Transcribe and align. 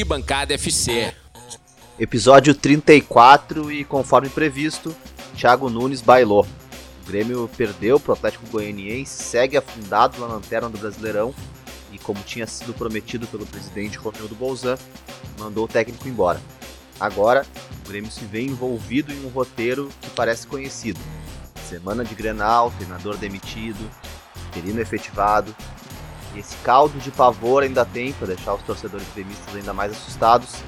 Arquibancada 0.00 0.54
FC. 0.54 1.12
Episódio 1.98 2.54
34 2.54 3.70
e 3.70 3.84
conforme 3.84 4.30
previsto, 4.30 4.96
Thiago 5.36 5.68
Nunes 5.68 6.00
bailou. 6.00 6.46
O 7.02 7.06
Grêmio 7.06 7.50
perdeu 7.54 8.00
para 8.00 8.12
o 8.12 8.14
Atlético 8.14 8.46
Goianiense, 8.46 9.22
segue 9.22 9.58
afundado 9.58 10.18
na 10.18 10.26
lanterna 10.26 10.70
do 10.70 10.78
Brasileirão 10.78 11.34
e, 11.92 11.98
como 11.98 12.22
tinha 12.22 12.46
sido 12.46 12.72
prometido 12.72 13.26
pelo 13.26 13.44
presidente 13.44 13.98
Romildo 13.98 14.34
Bolzan, 14.34 14.78
mandou 15.38 15.66
o 15.66 15.68
técnico 15.68 16.08
embora. 16.08 16.40
Agora, 16.98 17.44
o 17.84 17.88
Grêmio 17.90 18.10
se 18.10 18.24
vê 18.24 18.40
envolvido 18.40 19.12
em 19.12 19.26
um 19.26 19.28
roteiro 19.28 19.90
que 20.00 20.08
parece 20.10 20.46
conhecido. 20.46 20.98
Semana 21.68 22.06
de 22.06 22.14
Grenal, 22.14 22.72
treinador 22.78 23.18
demitido, 23.18 23.90
interino 24.48 24.80
efetivado, 24.80 25.54
esse 26.38 26.56
caldo 26.56 26.98
de 26.98 27.10
pavor 27.10 27.62
ainda 27.62 27.84
tem, 27.84 28.12
para 28.12 28.28
deixar 28.28 28.54
os 28.54 28.62
torcedores 28.62 29.06
gremistas 29.14 29.54
ainda 29.54 29.72
mais 29.72 29.92
assustados, 29.92 30.62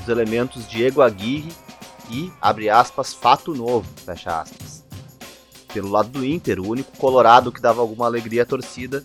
os 0.00 0.08
elementos 0.08 0.68
Diego 0.68 1.02
Aguirre 1.02 1.52
e, 2.08 2.32
abre 2.40 2.68
aspas, 2.68 3.12
fato 3.12 3.54
novo, 3.54 3.86
fecha 4.04 4.40
aspas. 4.40 4.84
Pelo 5.72 5.88
lado 5.88 6.08
do 6.08 6.24
Inter, 6.24 6.60
o 6.60 6.68
único 6.68 6.96
colorado 6.96 7.52
que 7.52 7.60
dava 7.60 7.80
alguma 7.80 8.06
alegria 8.06 8.42
à 8.42 8.46
torcida 8.46 9.04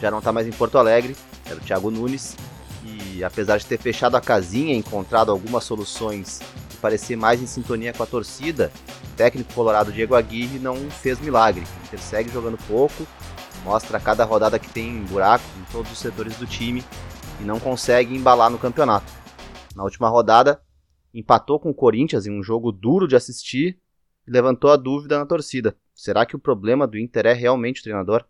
já 0.00 0.10
não 0.10 0.18
está 0.18 0.32
mais 0.32 0.46
em 0.46 0.52
Porto 0.52 0.78
Alegre, 0.78 1.16
era 1.46 1.56
o 1.56 1.60
Thiago 1.60 1.90
Nunes, 1.90 2.36
e 2.84 3.24
apesar 3.24 3.56
de 3.56 3.66
ter 3.66 3.78
fechado 3.78 4.16
a 4.16 4.20
casinha 4.20 4.74
e 4.74 4.78
encontrado 4.78 5.30
algumas 5.30 5.64
soluções 5.64 6.40
que 6.68 6.76
parecer 6.76 7.16
mais 7.16 7.42
em 7.42 7.46
sintonia 7.46 7.92
com 7.92 8.02
a 8.02 8.06
torcida, 8.06 8.70
o 9.04 9.16
técnico 9.16 9.52
colorado 9.54 9.90
Diego 9.90 10.14
Aguirre 10.14 10.58
não 10.58 10.76
fez 10.90 11.18
milagre. 11.18 11.62
O 11.62 11.86
Inter 11.86 12.00
segue 12.00 12.30
jogando 12.30 12.58
pouco, 12.68 13.06
mostra 13.66 13.98
cada 13.98 14.24
rodada 14.24 14.60
que 14.60 14.72
tem 14.72 15.02
buraco 15.02 15.44
em 15.58 15.72
todos 15.72 15.90
os 15.90 15.98
setores 15.98 16.36
do 16.36 16.46
time 16.46 16.84
e 17.40 17.42
não 17.42 17.58
consegue 17.58 18.14
embalar 18.14 18.48
no 18.48 18.60
campeonato. 18.60 19.12
Na 19.74 19.82
última 19.82 20.08
rodada, 20.08 20.62
empatou 21.12 21.58
com 21.58 21.70
o 21.70 21.74
Corinthians 21.74 22.26
em 22.26 22.30
um 22.30 22.44
jogo 22.44 22.70
duro 22.70 23.08
de 23.08 23.16
assistir 23.16 23.80
e 24.24 24.30
levantou 24.30 24.70
a 24.70 24.76
dúvida 24.76 25.18
na 25.18 25.26
torcida. 25.26 25.76
Será 25.92 26.24
que 26.24 26.36
o 26.36 26.38
problema 26.38 26.86
do 26.86 26.96
Inter 26.96 27.26
é 27.26 27.32
realmente 27.32 27.80
o 27.80 27.82
treinador? 27.82 28.24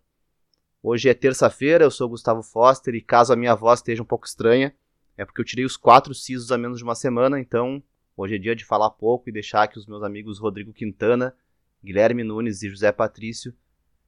Hoje 0.81 1.07
é 1.07 1.13
terça-feira, 1.13 1.83
eu 1.83 1.91
sou 1.91 2.09
Gustavo 2.09 2.41
Foster 2.41 2.95
e 2.95 3.01
caso 3.01 3.31
a 3.31 3.35
minha 3.35 3.53
voz 3.53 3.79
esteja 3.79 4.01
um 4.01 4.07
pouco 4.07 4.25
estranha, 4.25 4.73
é 5.15 5.23
porque 5.23 5.39
eu 5.39 5.45
tirei 5.45 5.65
os 5.65 5.77
quatro 5.77 6.15
sisos 6.15 6.51
a 6.51 6.57
menos 6.57 6.79
de 6.79 6.83
uma 6.83 6.95
semana, 6.95 7.39
então 7.39 7.83
hoje 8.15 8.35
é 8.35 8.39
dia 8.39 8.55
de 8.55 8.65
falar 8.65 8.89
pouco 8.89 9.29
e 9.29 9.31
deixar 9.31 9.67
que 9.67 9.77
os 9.77 9.85
meus 9.85 10.01
amigos 10.01 10.39
Rodrigo 10.39 10.73
Quintana, 10.73 11.35
Guilherme 11.83 12.23
Nunes 12.23 12.63
e 12.63 12.69
José 12.69 12.91
Patrício 12.91 13.53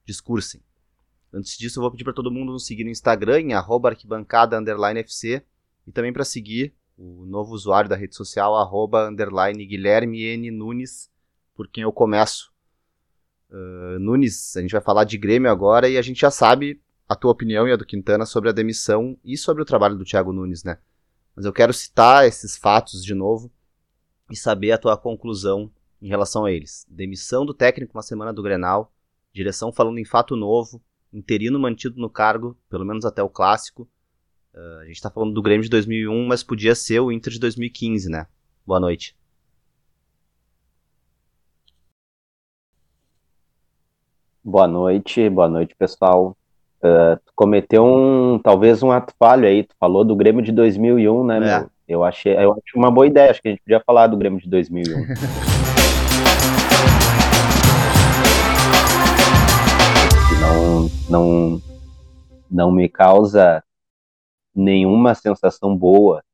discursem. 0.04 0.60
Antes 1.32 1.56
disso, 1.56 1.78
eu 1.78 1.82
vou 1.82 1.90
pedir 1.90 2.04
para 2.04 2.12
todo 2.12 2.30
mundo 2.30 2.52
nos 2.52 2.66
seguir 2.66 2.84
no 2.84 2.90
Instagram, 2.90 3.40
em 3.40 3.52
arquibancada_fc, 3.52 5.42
e 5.86 5.92
também 5.92 6.12
para 6.12 6.24
seguir 6.24 6.74
o 6.98 7.24
novo 7.24 7.52
usuário 7.54 7.88
da 7.88 7.96
rede 7.96 8.14
social, 8.14 8.56
arroba, 8.56 9.08
underline, 9.08 9.64
Guilherme 9.64 10.22
N. 10.22 10.50
Nunes, 10.50 11.10
por 11.54 11.68
quem 11.68 11.82
eu 11.82 11.92
começo. 11.92 12.52
Uh, 13.48 13.98
Nunes, 13.98 14.56
a 14.56 14.60
gente 14.60 14.72
vai 14.72 14.80
falar 14.80 15.04
de 15.04 15.16
Grêmio 15.16 15.50
agora 15.50 15.88
e 15.88 15.96
a 15.96 16.02
gente 16.02 16.20
já 16.20 16.30
sabe 16.30 16.80
a 17.08 17.16
tua 17.16 17.32
opinião 17.32 17.66
e 17.66 17.72
a 17.72 17.76
do 17.76 17.86
Quintana 17.86 18.26
sobre 18.26 18.50
a 18.50 18.52
demissão 18.52 19.16
e 19.24 19.36
sobre 19.36 19.62
o 19.62 19.66
trabalho 19.66 19.96
do 19.96 20.04
Thiago 20.04 20.32
Nunes, 20.32 20.62
né? 20.62 20.78
Mas 21.34 21.44
eu 21.44 21.52
quero 21.52 21.72
citar 21.72 22.26
esses 22.26 22.56
fatos 22.56 23.04
de 23.04 23.14
novo 23.14 23.50
e 24.30 24.36
saber 24.36 24.72
a 24.72 24.78
tua 24.78 24.96
conclusão 24.96 25.70
em 26.00 26.08
relação 26.08 26.44
a 26.44 26.52
eles. 26.52 26.86
Demissão 26.88 27.44
do 27.44 27.54
técnico 27.54 27.96
na 27.96 28.02
semana 28.02 28.32
do 28.32 28.42
Grenal, 28.42 28.92
direção 29.32 29.72
falando 29.72 29.98
em 29.98 30.04
fato 30.04 30.36
novo, 30.36 30.82
interino 31.12 31.58
mantido 31.58 32.00
no 32.00 32.08
cargo, 32.08 32.56
pelo 32.68 32.84
menos 32.84 33.04
até 33.04 33.22
o 33.22 33.28
clássico. 33.28 33.88
Uh, 34.54 34.80
a 34.80 34.84
gente 34.86 34.96
está 34.96 35.10
falando 35.10 35.32
do 35.32 35.42
Grêmio 35.42 35.62
de 35.62 35.70
2001, 35.70 36.26
mas 36.26 36.42
podia 36.42 36.74
ser 36.74 37.00
o 37.00 37.12
Inter 37.12 37.32
de 37.32 37.40
2015, 37.40 38.08
né? 38.08 38.26
Boa 38.66 38.80
noite. 38.80 39.16
Boa 44.42 44.66
noite, 44.66 45.28
boa 45.28 45.48
noite, 45.48 45.74
pessoal. 45.76 46.36
Uh, 46.82 47.16
tu 47.24 47.32
cometeu 47.34 47.84
um, 47.84 48.38
talvez 48.38 48.82
um 48.82 48.90
ato 48.90 49.12
falho 49.18 49.46
aí, 49.46 49.64
tu 49.64 49.74
falou 49.78 50.04
do 50.04 50.16
Grêmio 50.16 50.42
de 50.42 50.50
2001, 50.50 51.26
né, 51.26 51.36
é. 51.36 51.40
meu? 51.40 51.70
Eu 51.86 52.04
achei, 52.04 52.36
eu 52.36 52.52
acho 52.52 52.76
uma 52.76 52.90
boa 52.90 53.06
ideia, 53.06 53.30
acho 53.30 53.42
que 53.42 53.48
a 53.48 53.50
gente 53.50 53.62
podia 53.62 53.82
falar 53.84 54.06
do 54.06 54.16
Grêmio 54.16 54.40
de 54.40 54.48
2001. 54.48 54.96
não, 60.40 60.99
não, 61.10 61.60
não 62.50 62.70
me 62.70 62.88
causa 62.88 63.64
nenhuma 64.54 65.14
sensação 65.14 65.76
boa 65.76 66.24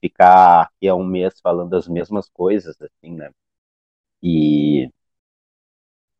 ficar 0.00 0.62
aqui 0.62 0.88
há 0.88 0.94
um 0.94 1.04
mês 1.04 1.40
falando 1.40 1.74
as 1.74 1.86
mesmas 1.88 2.28
coisas, 2.30 2.76
assim, 2.80 3.14
né? 3.14 3.30
E, 4.22 4.90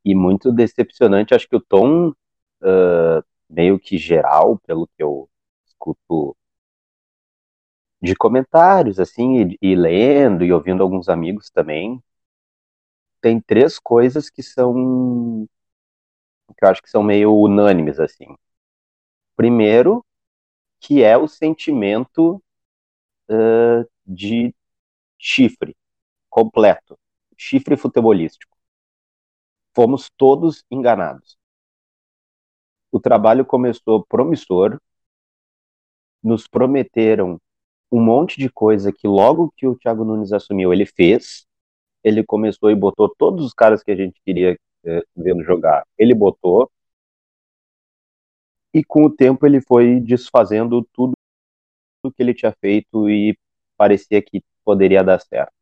e 0.04 0.14
muito 0.14 0.52
decepcionante, 0.52 1.34
acho 1.34 1.48
que 1.48 1.56
o 1.56 1.60
tom 1.60 2.10
uh, 2.10 3.24
meio 3.48 3.78
que 3.78 3.96
geral, 3.96 4.58
pelo 4.66 4.86
que 4.86 5.02
eu 5.02 5.28
escuto 5.66 6.36
de 8.02 8.14
comentários, 8.14 9.00
assim, 9.00 9.56
e, 9.62 9.72
e 9.72 9.74
lendo 9.74 10.44
e 10.44 10.52
ouvindo 10.52 10.82
alguns 10.82 11.08
amigos 11.08 11.50
também, 11.50 12.02
tem 13.20 13.40
três 13.40 13.78
coisas 13.78 14.30
que 14.30 14.42
são 14.42 15.48
que 16.56 16.64
eu 16.64 16.68
acho 16.68 16.82
que 16.82 16.90
são 16.90 17.02
meio 17.02 17.34
unânimes, 17.34 18.00
assim. 18.00 18.36
Primeiro, 19.36 20.04
que 20.80 21.02
é 21.02 21.16
o 21.16 21.28
sentimento 21.28 22.42
uh, 23.30 23.88
de 24.06 24.54
chifre 25.18 25.76
completo, 26.28 26.98
chifre 27.36 27.76
futebolístico. 27.76 28.56
Fomos 29.74 30.10
todos 30.16 30.64
enganados. 30.70 31.38
O 32.90 33.00
trabalho 33.00 33.44
começou 33.44 34.04
promissor, 34.06 34.80
nos 36.22 36.48
prometeram 36.48 37.40
um 37.90 38.02
monte 38.02 38.38
de 38.38 38.50
coisa 38.50 38.92
que 38.92 39.06
logo 39.06 39.52
que 39.56 39.66
o 39.66 39.76
Thiago 39.76 40.04
Nunes 40.04 40.32
assumiu, 40.32 40.72
ele 40.72 40.86
fez. 40.86 41.46
Ele 42.04 42.24
começou 42.24 42.70
e 42.70 42.74
botou 42.74 43.08
todos 43.08 43.44
os 43.44 43.52
caras 43.52 43.82
que 43.82 43.90
a 43.90 43.96
gente 43.96 44.20
queria 44.24 44.58
é, 44.84 45.02
vendo 45.16 45.42
jogar. 45.42 45.86
Ele 45.98 46.14
botou 46.14 46.70
e 48.72 48.84
com 48.84 49.04
o 49.04 49.10
tempo 49.10 49.46
ele 49.46 49.60
foi 49.60 50.00
desfazendo 50.00 50.86
tudo 50.92 51.14
que 52.14 52.22
ele 52.22 52.34
tinha 52.34 52.52
feito 52.60 53.08
e 53.10 53.36
parecia 53.76 54.22
que 54.22 54.42
poderia 54.64 55.02
dar 55.02 55.20
certo. 55.20 55.52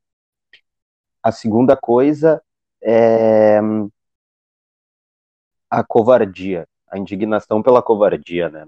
A 1.23 1.33
segunda 1.33 1.77
coisa 1.77 2.43
é 2.81 3.59
a 5.71 5.83
covardia, 5.85 6.69
a 6.89 6.99
indignação 6.99 7.63
pela 7.63 7.83
covardia, 7.83 8.49
né? 8.49 8.67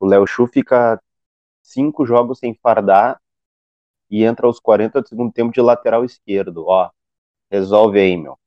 O 0.00 0.06
Léo 0.06 0.26
Chu 0.26 0.46
fica 0.46 1.00
cinco 1.62 2.06
jogos 2.06 2.38
sem 2.38 2.54
fardar 2.54 3.20
e 4.10 4.24
entra 4.24 4.46
aos 4.46 4.60
40 4.60 5.02
do 5.02 5.08
segundo 5.08 5.32
tempo 5.32 5.52
de 5.52 5.60
lateral 5.60 6.04
esquerdo. 6.04 6.66
Ó, 6.66 6.90
resolve 7.50 8.00
aí, 8.00 8.16
meu 8.16 8.38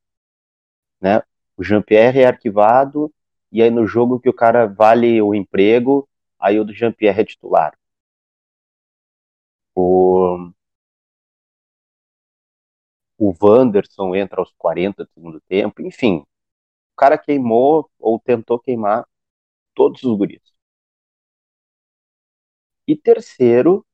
né? 1.02 1.22
O 1.58 1.64
Jean-Pierre 1.64 2.22
é 2.22 2.26
arquivado, 2.28 3.14
e 3.52 3.62
aí 3.62 3.70
no 3.72 3.88
jogo 3.88 4.20
que 4.20 4.30
o 4.30 4.34
cara 4.34 4.66
vale 4.68 5.22
o 5.22 5.34
emprego, 5.34 6.08
aí 6.40 6.60
o 6.60 6.66
do 6.66 6.74
Jean-Pierre 6.74 7.22
é 7.22 7.26
titular. 7.26 7.74
O, 9.76 10.52
o 13.18 13.34
Wanderson 13.42 14.16
entra 14.16 14.40
aos 14.40 14.54
40 14.58 15.04
do 15.06 15.12
segundo 15.14 15.42
tempo, 15.42 15.82
enfim. 15.82 16.18
O 16.20 16.98
cara 16.98 17.18
queimou 17.18 17.90
ou 18.00 18.20
tentou 18.20 18.60
queimar 18.60 19.06
todos 19.76 20.04
os 20.04 20.18
guris. 20.18 20.42
E 22.88 22.96
terceiro, 22.96 23.86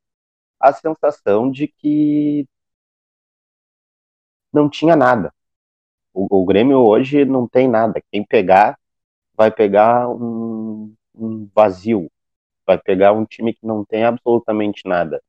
a 0.60 0.74
sensação 0.74 1.52
de 1.52 1.68
que 1.68 2.48
não 4.54 4.70
tinha 4.70 4.96
nada. 4.96 5.34
O, 6.14 6.42
o, 6.42 6.46
Grêmio 6.46 6.80
hoje 6.80 7.26
não 7.26 7.48
tem 7.48 7.68
nada. 7.68 8.02
Quem 8.12 8.24
pegar, 8.26 8.78
vai 9.36 9.52
pegar 9.52 10.10
um, 10.10 10.94
um, 11.16 11.50
vazio. 11.54 12.12
Vai 12.66 12.78
pegar 12.78 13.14
um 13.14 13.26
time 13.26 13.54
que 13.54 13.66
não 13.66 13.86
tem 13.86 14.04
absolutamente 14.04 14.88
nada. 14.88 15.22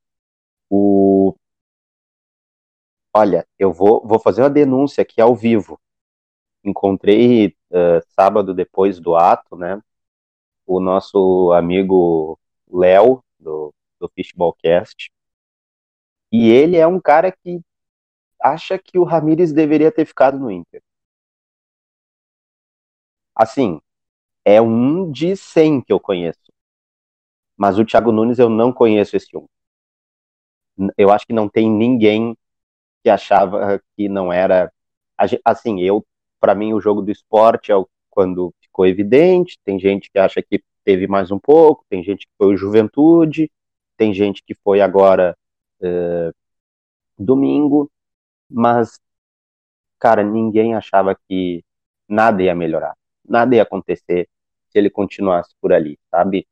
O... 0.70 1.34
Olha, 3.14 3.46
eu 3.58 3.72
vou, 3.72 4.06
vou 4.06 4.18
fazer 4.18 4.42
uma 4.42 4.50
denúncia 4.50 5.02
aqui 5.02 5.20
ao 5.20 5.34
vivo. 5.34 5.78
Encontrei 6.64 7.48
uh, 7.70 8.00
sábado 8.08 8.54
depois 8.54 8.98
do 9.00 9.14
ato, 9.16 9.56
né? 9.56 9.80
O 10.66 10.80
nosso 10.80 11.52
amigo 11.52 12.38
Léo, 12.70 13.22
do, 13.38 13.74
do 14.00 14.08
Fishballcast. 14.14 15.12
E 16.32 16.48
ele 16.48 16.76
é 16.76 16.86
um 16.86 17.00
cara 17.00 17.30
que 17.30 17.60
acha 18.42 18.78
que 18.78 18.98
o 18.98 19.04
Ramires 19.04 19.52
deveria 19.52 19.92
ter 19.92 20.04
ficado 20.06 20.38
no 20.38 20.50
Inter? 20.50 20.82
Assim, 23.34 23.78
é 24.44 24.60
um 24.62 25.10
de 25.12 25.36
100 25.36 25.82
que 25.82 25.92
eu 25.92 26.00
conheço. 26.00 26.52
Mas 27.56 27.78
o 27.78 27.84
Thiago 27.84 28.12
Nunes 28.12 28.38
eu 28.38 28.50
não 28.50 28.70
conheço 28.72 29.16
esse 29.16 29.34
um. 29.34 29.46
eu 30.96 31.10
acho 31.10 31.26
que 31.26 31.32
não 31.32 31.48
tem 31.48 31.70
ninguém 31.70 32.36
que 33.04 33.10
achava 33.10 33.80
que 33.96 34.08
não 34.08 34.32
era. 34.32 34.72
Assim, 35.44 35.82
eu, 35.82 36.04
para 36.40 36.54
mim, 36.54 36.72
o 36.72 36.80
jogo 36.80 37.02
do 37.02 37.10
esporte 37.10 37.72
é 37.72 37.76
quando 38.10 38.54
ficou 38.62 38.86
evidente. 38.86 39.58
Tem 39.64 39.78
gente 39.78 40.10
que 40.10 40.18
acha 40.18 40.42
que 40.42 40.62
teve 40.84 41.06
mais 41.06 41.30
um 41.30 41.38
pouco, 41.38 41.84
tem 41.90 42.02
gente 42.04 42.26
que 42.26 42.32
foi 42.38 42.54
o 42.54 42.56
Juventude, 42.56 43.50
tem 43.96 44.14
gente 44.14 44.42
que 44.44 44.54
foi 44.64 44.80
agora 44.80 45.36
uh, 45.82 46.34
domingo, 47.18 47.91
mas, 48.52 49.00
cara, 49.98 50.22
ninguém 50.22 50.74
achava 50.74 51.14
que 51.28 51.64
nada 52.08 52.42
ia 52.42 52.54
melhorar, 52.54 52.94
nada 53.28 53.54
ia 53.56 53.62
acontecer 53.62 54.28
se 54.70 54.78
ele 54.78 54.90
continuasse 54.90 55.54
por 55.60 55.72
ali, 55.72 55.98
sabe? 56.10 56.46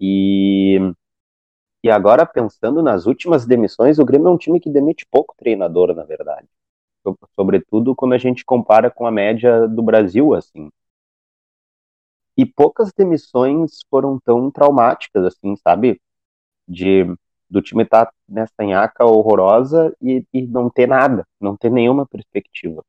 E, 0.00 0.78
e 1.84 1.90
agora, 1.90 2.26
pensando 2.26 2.82
nas 2.82 3.06
últimas 3.06 3.46
demissões, 3.46 3.98
o 4.00 4.04
Grêmio 4.04 4.28
é 4.28 4.30
um 4.32 4.38
time 4.38 4.58
que 4.58 4.68
demite 4.70 5.06
pouco 5.10 5.34
treinador, 5.38 5.94
na 5.94 6.02
verdade. 6.04 6.48
Sobretudo 7.34 7.94
quando 7.94 8.14
a 8.14 8.18
gente 8.18 8.44
compara 8.44 8.90
com 8.90 9.06
a 9.06 9.10
média 9.12 9.68
do 9.68 9.82
Brasil, 9.82 10.34
assim. 10.34 10.70
E 12.36 12.44
poucas 12.46 12.92
demissões 12.92 13.80
foram 13.90 14.18
tão 14.20 14.50
traumáticas, 14.50 15.24
assim, 15.24 15.54
sabe? 15.56 16.00
De 16.68 17.04
do 17.48 17.62
time 17.62 17.84
estar 17.84 18.06
tá 18.06 18.12
nessa 18.28 18.64
nhaca 18.64 19.04
horrorosa 19.04 19.94
e, 20.00 20.24
e, 20.32 20.42
não 20.46 20.70
ter 20.70 20.88
nada, 20.88 21.26
não 21.40 21.56
ter 21.56 21.70
nenhuma 21.70 22.06
perspectiva. 22.06 22.84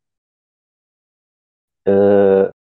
Uh, 1.88 2.52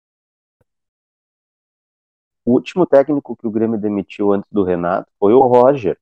o 2.45 2.53
último 2.53 2.87
técnico 2.87 3.37
que 3.37 3.47
o 3.47 3.51
Grêmio 3.51 3.79
demitiu 3.79 4.33
antes 4.33 4.51
do 4.51 4.63
Renato 4.65 5.11
foi 5.19 5.33
o 5.33 5.41
Roger, 5.41 5.99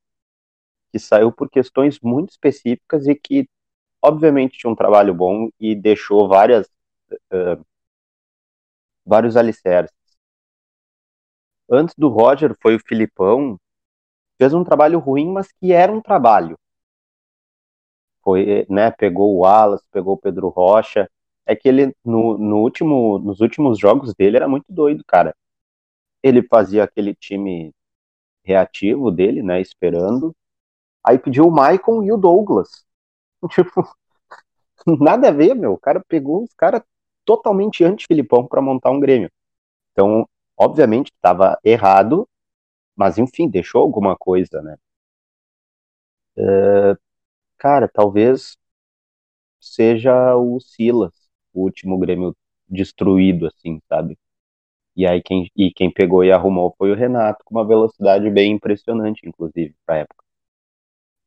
que 0.91 0.99
saiu 0.99 1.33
por 1.33 1.49
questões 1.51 2.01
muito 2.01 2.31
específicas 2.31 3.07
e 3.07 3.15
que, 3.15 3.49
obviamente, 4.03 4.59
tinha 4.59 4.71
um 4.71 4.77
trabalho 4.77 5.15
bom 5.15 5.49
e 5.61 5.75
deixou 5.75 6.29
várias, 6.29 6.67
uh, 7.33 7.65
vários 9.05 9.37
alicerces. 9.37 9.97
Antes 11.71 11.95
do 11.97 12.09
Roger 12.09 12.55
foi 12.61 12.77
o 12.77 12.81
Filipão, 12.81 13.59
fez 14.43 14.53
um 14.53 14.65
trabalho 14.65 14.99
ruim, 14.99 15.31
mas 15.31 15.53
que 15.53 15.73
era 15.73 15.93
um 15.93 16.01
trabalho. 16.01 16.59
Foi, 18.25 18.67
né, 18.69 18.91
pegou 18.91 19.35
o 19.37 19.39
Wallace, 19.41 19.85
pegou 19.93 20.15
o 20.15 20.19
Pedro 20.19 20.49
Rocha. 20.49 21.09
É 21.47 21.55
que 21.55 21.69
ele, 21.69 21.95
no, 22.05 22.37
no 22.39 22.57
último, 22.59 23.19
nos 23.21 23.41
últimos 23.41 23.79
jogos 23.79 24.15
dele, 24.15 24.37
era 24.37 24.49
muito 24.49 24.67
doido, 24.69 25.05
cara. 25.07 25.35
Ele 26.23 26.43
fazia 26.43 26.85
aquele 26.85 27.15
time 27.15 27.73
reativo 28.45 29.11
dele, 29.11 29.43
né, 29.43 29.61
esperando. 29.61 30.35
Aí 31.05 31.19
pediu 31.19 31.47
o 31.47 31.53
Maicon 31.53 32.03
e 32.03 32.13
o 32.13 32.17
Douglas. 32.17 32.85
Tipo, 33.51 33.85
nada 35.01 35.29
a 35.29 35.33
ver, 35.33 35.55
meu. 35.55 35.73
O 35.75 35.79
cara 35.79 36.03
pegou 36.09 36.43
os 36.45 36.55
caras 36.55 36.83
totalmente 37.25 37.85
anti-Filipão 37.85 38.47
para 38.47 38.63
montar 38.63 38.91
um 38.91 39.01
Grêmio. 39.01 39.31
Então, 39.93 40.29
obviamente, 40.57 41.13
estava 41.13 41.59
errado, 41.65 42.29
mas 42.97 43.19
enfim, 43.19 43.49
deixou 43.49 43.83
alguma 43.83 44.17
coisa, 44.17 44.63
né? 44.63 44.77
Uh, 46.37 46.97
cara, 47.59 47.89
talvez 47.89 48.57
seja 49.61 50.37
o 50.37 50.61
Silas, 50.61 51.15
o 51.55 51.63
último 51.63 51.99
Grêmio 51.99 52.37
destruído, 52.69 53.47
assim, 53.47 53.81
sabe? 53.89 54.19
E 54.97 55.07
aí 55.07 55.23
quem, 55.23 55.51
e 55.57 55.73
quem 55.73 55.93
pegou 55.93 56.25
e 56.25 56.33
arrumou 56.33 56.75
foi 56.79 56.93
o 56.93 56.97
Renato, 56.97 57.45
com 57.45 57.55
uma 57.57 57.67
velocidade 57.67 58.31
bem 58.31 58.53
impressionante, 58.55 59.29
inclusive, 59.29 59.75
pra 59.87 59.99
época. 59.99 60.25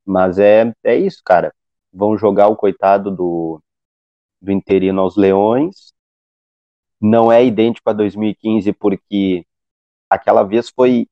Mas 0.05 0.37
é, 0.39 0.73
é 0.83 0.95
isso, 0.95 1.21
cara. 1.23 1.53
Vão 1.93 2.17
jogar 2.17 2.47
o 2.47 2.55
coitado 2.55 3.11
do, 3.11 3.61
do 4.41 4.51
interino 4.53 5.01
aos 5.01 5.17
Leões. 5.17 5.93
Não 6.99 7.31
é 7.31 7.45
idêntico 7.45 7.89
a 7.89 7.93
2015, 7.93 8.73
porque 8.73 9.45
aquela 10.09 10.43
vez 10.43 10.69
foi 10.69 11.07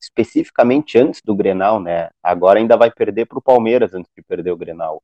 especificamente 0.00 0.98
antes 0.98 1.20
do 1.22 1.34
Grenal, 1.34 1.80
né? 1.80 2.10
Agora 2.22 2.58
ainda 2.58 2.76
vai 2.76 2.90
perder 2.90 3.26
para 3.26 3.38
o 3.38 3.42
Palmeiras 3.42 3.94
antes 3.94 4.10
de 4.16 4.22
perder 4.22 4.50
o 4.50 4.56
Grenal. 4.56 5.02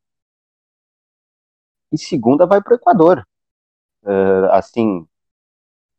E 1.93 1.99
segunda 1.99 2.47
vai 2.47 2.63
para 2.63 2.73
o 2.73 2.77
Equador. 2.77 3.27
Uh, 4.03 4.47
assim, 4.53 5.07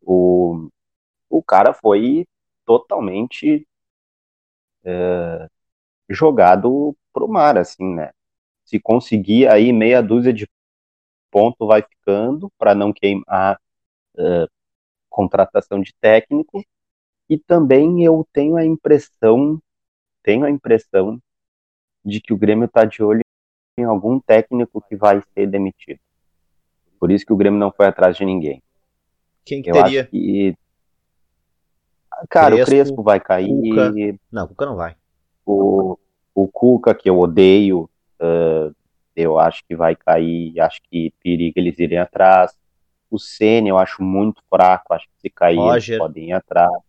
o, 0.02 0.70
o 1.30 1.44
cara 1.44 1.74
foi 1.74 2.26
totalmente 2.66 3.68
uh, 4.84 5.50
jogado 6.10 6.96
pro 7.14 7.28
mar, 7.28 7.58
assim, 7.58 7.94
né? 7.96 8.12
Se 8.66 8.80
conseguir 8.80 9.48
aí 9.48 9.72
meia 9.72 10.02
dúzia 10.02 10.34
de 10.34 10.48
ponto 11.32 11.68
vai 11.68 11.84
ficando 11.84 12.52
para 12.58 12.74
não 12.74 12.94
queimar 12.94 13.60
uh, 14.16 14.50
contratação 15.10 15.82
de 15.82 15.94
técnico 16.00 16.64
e 17.30 17.38
também 17.38 18.04
eu 18.04 18.26
tenho 18.32 18.56
a 18.56 18.66
impressão, 18.66 19.62
tenho 20.24 20.46
a 20.46 20.50
impressão 20.50 21.22
de 22.04 22.22
que 22.22 22.34
o 22.34 22.38
Grêmio 22.38 22.66
está 22.66 22.86
de 22.86 23.04
olho 23.04 23.22
em 23.78 23.84
algum 23.84 24.20
técnico 24.20 24.82
que 24.82 24.96
vai 24.96 25.22
ser 25.34 25.48
demitido. 25.48 26.00
Por 27.00 27.12
isso 27.12 27.26
que 27.26 27.34
o 27.34 27.38
Grêmio 27.38 27.60
não 27.60 27.72
foi 27.72 27.86
atrás 27.86 28.16
de 28.16 28.26
ninguém. 28.26 28.64
Quem 29.46 29.62
que 29.62 29.70
eu 29.70 29.74
teria? 29.74 30.02
Acho 30.02 30.12
que... 30.12 30.56
Cara, 32.30 32.56
Crespo, 32.56 32.64
o 32.64 32.76
Crespo 32.76 33.04
vai 33.04 33.20
cair. 33.20 33.48
Cuca. 33.48 33.94
Não, 34.32 34.46
o 34.46 34.48
Cuca 34.48 34.66
não 34.66 34.76
vai. 34.76 34.96
O, 35.46 35.98
o 36.34 36.48
Cuca, 36.48 36.96
que 36.96 37.08
eu 37.08 37.20
odeio, 37.20 37.90
uh, 38.20 38.76
eu 39.16 39.38
acho 39.38 39.64
que 39.68 39.76
vai 39.76 39.96
cair. 39.96 40.60
Acho 40.60 40.82
que 40.90 41.14
periga 41.22 41.60
eles 41.60 41.78
irem 41.78 42.00
atrás. 42.00 42.58
O 43.12 43.20
Senna 43.20 43.70
eu 43.70 43.78
acho 43.78 44.02
muito 44.02 44.42
fraco. 44.50 44.94
Acho 44.94 45.06
que 45.06 45.22
se 45.22 45.30
cair 45.30 45.58
Roger. 45.58 45.96
eles 45.96 46.00
podem 46.00 46.30
ir 46.30 46.34
atrás. 46.34 46.87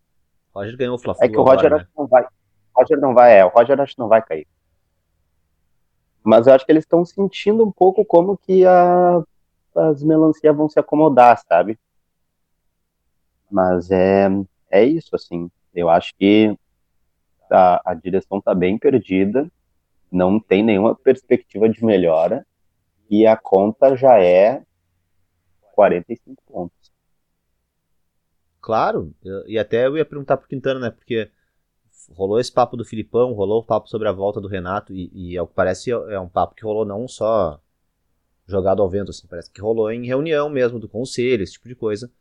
Roger 0.53 0.77
ganhou 0.77 0.95
o 0.95 0.99
fla 0.99 1.15
É 1.21 1.27
que 1.27 1.37
o 1.37 1.43
Roger 1.43 1.67
agora, 1.67 1.75
acho 1.77 1.85
né? 1.85 1.91
não 1.97 2.07
vai. 2.07 2.27
Roger 2.75 2.99
não 2.99 3.13
vai, 3.13 3.37
é, 3.37 3.45
o 3.45 3.49
Roger 3.49 3.79
acho 3.79 3.93
que 3.93 3.99
não 3.99 4.07
vai 4.07 4.21
cair. 4.21 4.47
Mas 6.23 6.47
eu 6.47 6.53
acho 6.53 6.65
que 6.65 6.71
eles 6.71 6.83
estão 6.83 7.05
sentindo 7.05 7.65
um 7.65 7.71
pouco 7.71 8.05
como 8.05 8.37
que 8.37 8.65
a, 8.65 9.23
as 9.75 10.03
melancias 10.03 10.55
vão 10.55 10.69
se 10.69 10.79
acomodar, 10.79 11.41
sabe? 11.47 11.77
Mas 13.49 13.89
é, 13.89 14.29
é 14.69 14.83
isso, 14.83 15.15
assim. 15.15 15.49
Eu 15.73 15.89
acho 15.89 16.13
que 16.15 16.55
a, 17.51 17.91
a 17.91 17.93
direção 17.93 18.39
tá 18.39 18.53
bem 18.53 18.77
perdida, 18.77 19.49
não 20.11 20.39
tem 20.39 20.63
nenhuma 20.63 20.95
perspectiva 20.95 21.67
de 21.69 21.83
melhora, 21.83 22.45
e 23.09 23.25
a 23.25 23.35
conta 23.35 23.95
já 23.95 24.21
é 24.21 24.63
45 25.73 26.43
pontos. 26.45 26.78
Claro, 28.61 29.13
e 29.47 29.57
até 29.57 29.87
eu 29.87 29.97
ia 29.97 30.05
perguntar 30.05 30.37
pro 30.37 30.47
Quintana, 30.47 30.79
né? 30.79 30.91
Porque 30.91 31.29
rolou 32.11 32.39
esse 32.39 32.51
papo 32.51 32.75
do 32.75 32.83
Filipão, 32.83 33.33
rolou 33.33 33.61
o 33.61 33.63
papo 33.63 33.87
sobre 33.87 34.07
a 34.07 34.11
volta 34.11 34.41
do 34.41 34.47
Renato, 34.47 34.93
e, 34.93 35.09
e 35.13 35.37
ao 35.37 35.47
que 35.47 35.53
parece 35.53 35.91
é 35.91 36.19
um 36.19 36.27
papo 36.27 36.55
que 36.55 36.63
rolou 36.63 36.85
não 36.85 37.07
só 37.07 37.61
jogado 38.49 38.81
ao 38.81 38.89
vento, 38.89 39.11
assim, 39.11 39.27
parece 39.27 39.51
que 39.51 39.61
rolou 39.61 39.91
em 39.91 40.05
reunião 40.05 40.49
mesmo 40.49 40.79
do 40.79 40.89
conselho, 40.89 41.43
esse 41.43 41.53
tipo 41.53 41.67
de 41.67 41.75
coisa. 41.75 42.11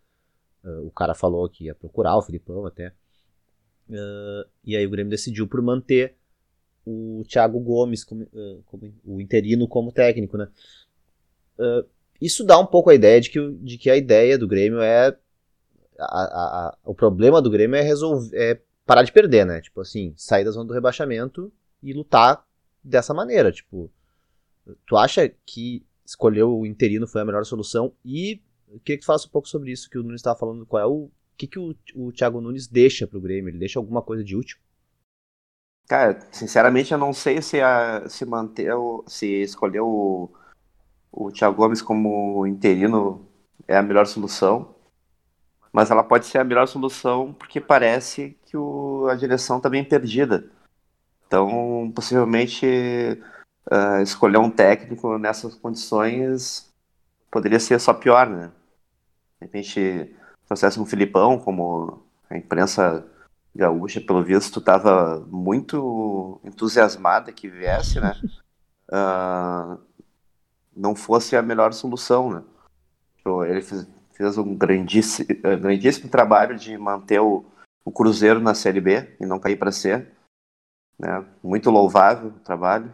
Uh, 0.63 0.87
o 0.87 0.91
cara 0.91 1.15
falou 1.15 1.49
que 1.49 1.65
ia 1.65 1.75
procurar 1.75 2.17
o 2.17 2.23
Filipão 2.23 2.67
até. 2.67 2.93
Uh, 3.89 4.47
e 4.63 4.77
aí 4.77 4.87
o 4.87 4.91
Grêmio 4.91 5.11
decidiu 5.11 5.47
por 5.49 5.63
manter 5.63 6.15
o 6.85 7.23
Thiago 7.27 7.59
Gomes 7.59 8.05
como, 8.05 8.25
uh, 8.25 8.63
como 8.67 8.93
o 9.05 9.21
interino 9.21 9.67
como 9.67 9.93
técnico, 9.93 10.37
né? 10.37 10.49
isso 12.21 12.45
dá 12.45 12.57
um 12.57 12.67
pouco 12.67 12.89
a 12.89 12.95
ideia 12.95 13.21
de 13.21 13.31
que, 13.31 13.51
de 13.55 13.77
que 13.77 13.91
a 13.91 13.97
ideia 13.97 14.39
do 14.39 14.47
Grêmio 14.47 14.81
é 14.81 15.17
a, 15.99 16.69
a, 16.69 16.79
o 16.85 16.95
problema 16.95 17.43
do 17.43 17.51
Grêmio 17.51 17.77
é 17.77 17.83
resolver 17.83 18.37
é 18.37 18.61
parar 18.87 19.03
de 19.03 19.13
perder, 19.13 19.45
né? 19.45 19.61
Tipo 19.61 19.83
assim, 19.83 20.15
sair 20.17 20.45
da 20.45 20.51
zona 20.51 20.67
do 20.67 20.73
rebaixamento 20.73 21.53
e 21.83 21.93
lutar 21.93 22.43
dessa 22.83 23.13
maneira. 23.13 23.53
Tipo, 23.53 23.91
tu 24.87 24.97
acha 24.97 25.31
que 25.45 25.85
escolher 26.07 26.45
o 26.45 26.65
interino 26.65 27.07
foi 27.07 27.21
a 27.21 27.25
melhor 27.25 27.45
solução? 27.45 27.93
E 28.03 28.41
queria 28.85 28.97
que 28.97 28.99
tu 28.99 29.07
falasse 29.07 29.27
um 29.27 29.31
pouco 29.31 29.47
sobre 29.47 29.71
isso 29.73 29.91
que 29.91 29.99
o 29.99 30.03
Nunes 30.03 30.21
estava 30.21 30.39
falando. 30.39 30.65
Qual 30.65 30.83
é 30.83 30.87
o, 30.87 31.11
que, 31.37 31.47
que 31.47 31.59
o, 31.59 31.75
o 31.95 32.13
Thiago 32.13 32.41
Nunes 32.41 32.67
deixa 32.67 33.07
pro 33.07 33.21
Grêmio? 33.21 33.51
Ele 33.51 33.59
deixa 33.59 33.79
alguma 33.79 34.01
coisa 34.01 34.25
de 34.25 34.35
útil? 34.35 34.59
Cara, 35.87 36.21
sinceramente 36.33 36.93
eu 36.93 36.99
não 36.99 37.13
sei 37.13 37.43
se, 37.43 37.61
a, 37.61 38.09
se 38.09 38.25
manter, 38.25 38.73
se 39.07 39.27
escolher 39.43 39.81
o, 39.81 40.31
o 41.13 41.31
Thiago 41.31 41.57
Gomes 41.57 41.83
como 41.83 42.47
interino 42.47 43.27
é 43.67 43.77
a 43.77 43.83
melhor 43.83 44.07
solução 44.07 44.78
mas 45.73 45.91
ela 45.91 46.03
pode 46.03 46.27
ser 46.27 46.39
a 46.39 46.45
melhor 46.45 46.67
solução 46.67 47.33
porque 47.33 47.61
parece 47.61 48.37
que 48.47 48.57
o, 48.57 49.07
a 49.09 49.15
direção 49.15 49.59
está 49.59 49.69
bem 49.69 49.85
perdida. 49.85 50.51
Então, 51.27 51.93
possivelmente, 51.95 52.67
uh, 53.71 54.03
escolher 54.03 54.39
um 54.39 54.51
técnico 54.51 55.19
nessas 55.19 55.55
condições 55.55 56.73
poderia 57.31 57.61
ser 57.61 57.79
só 57.79 57.93
pior, 57.93 58.27
né? 58.29 58.51
De 59.41 59.47
repente, 59.47 60.17
trouxesse 60.47 60.81
um 60.81 60.87
Filipão, 60.87 61.39
como 61.39 62.03
a 62.31 62.37
imprensa 62.37 63.07
gaúcha, 63.55 64.01
pelo 64.01 64.25
visto, 64.25 64.59
estava 64.61 65.21
muito 65.31 66.41
entusiasmada 66.45 67.33
que 67.33 67.49
viesse, 67.49 68.01
né? 68.01 68.15
uh, 68.93 69.79
não 70.75 70.95
fosse 70.95 71.37
a 71.37 71.43
melhor 71.43 71.73
solução, 71.73 72.31
né? 72.31 72.43
Ele 73.47 73.61
fez, 73.61 73.87
fez 74.19 74.37
um 74.37 74.57
grandíssimo, 74.57 75.29
eh, 75.31 75.57
grandíssimo 75.57 76.11
trabalho 76.11 76.59
de 76.59 76.77
manter 76.77 77.21
o, 77.21 77.47
o 77.85 77.93
Cruzeiro 77.93 78.41
na 78.41 78.53
Série 78.53 78.81
B 78.81 79.17
e 79.21 79.25
não 79.25 79.39
cair 79.39 79.57
para 79.57 79.71
C. 79.71 80.07
Né? 80.99 81.25
Muito 81.43 81.71
louvável 81.71 82.31
o 82.31 82.41
trabalho. 82.41 82.93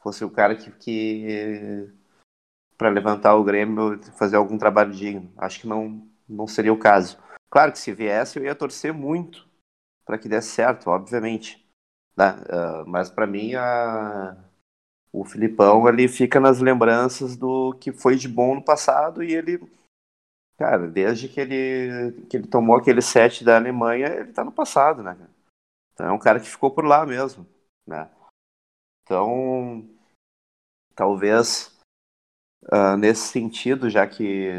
Fosse 0.00 0.24
o 0.24 0.30
cara 0.30 0.54
que, 0.54 0.70
que 0.70 1.92
para 2.78 2.88
levantar 2.88 3.34
o 3.34 3.44
Grêmio 3.44 4.00
fazer 4.16 4.36
algum 4.36 4.56
trabalho 4.56 4.92
digno. 4.92 5.30
Acho 5.36 5.60
que 5.60 5.66
não, 5.66 6.08
não 6.28 6.46
seria 6.46 6.72
o 6.72 6.78
caso. 6.78 7.18
Claro 7.50 7.72
que 7.72 7.78
se 7.78 7.92
viesse 7.92 8.38
eu 8.38 8.44
ia 8.44 8.54
torcer 8.54 8.94
muito 8.94 9.46
para 10.06 10.16
que 10.16 10.28
desse 10.28 10.48
certo, 10.48 10.88
obviamente. 10.88 11.68
Né? 12.16 12.30
Uh, 12.30 12.88
mas 12.88 13.10
para 13.10 13.26
mim 13.26 13.54
a... 13.54 14.36
o 15.12 15.24
Filipão 15.24 15.88
ele 15.88 16.06
fica 16.06 16.38
nas 16.38 16.60
lembranças 16.60 17.36
do 17.36 17.74
que 17.74 17.92
foi 17.92 18.14
de 18.14 18.28
bom 18.28 18.54
no 18.54 18.64
passado 18.64 19.22
e 19.22 19.34
ele 19.34 19.60
Cara, 20.60 20.86
desde 20.86 21.26
que 21.26 21.40
ele, 21.40 22.12
que 22.28 22.36
ele 22.36 22.46
tomou 22.46 22.76
aquele 22.76 23.00
set 23.00 23.42
da 23.42 23.56
Alemanha, 23.56 24.08
ele 24.08 24.30
tá 24.30 24.44
no 24.44 24.52
passado, 24.52 25.02
né? 25.02 25.16
Então 25.94 26.06
é 26.06 26.12
um 26.12 26.18
cara 26.18 26.38
que 26.38 26.50
ficou 26.50 26.70
por 26.70 26.84
lá 26.84 27.06
mesmo, 27.06 27.46
né? 27.86 28.10
Então, 29.02 29.88
talvez 30.94 31.74
uh, 32.64 32.94
nesse 32.98 33.28
sentido, 33.28 33.88
já 33.88 34.06
que 34.06 34.50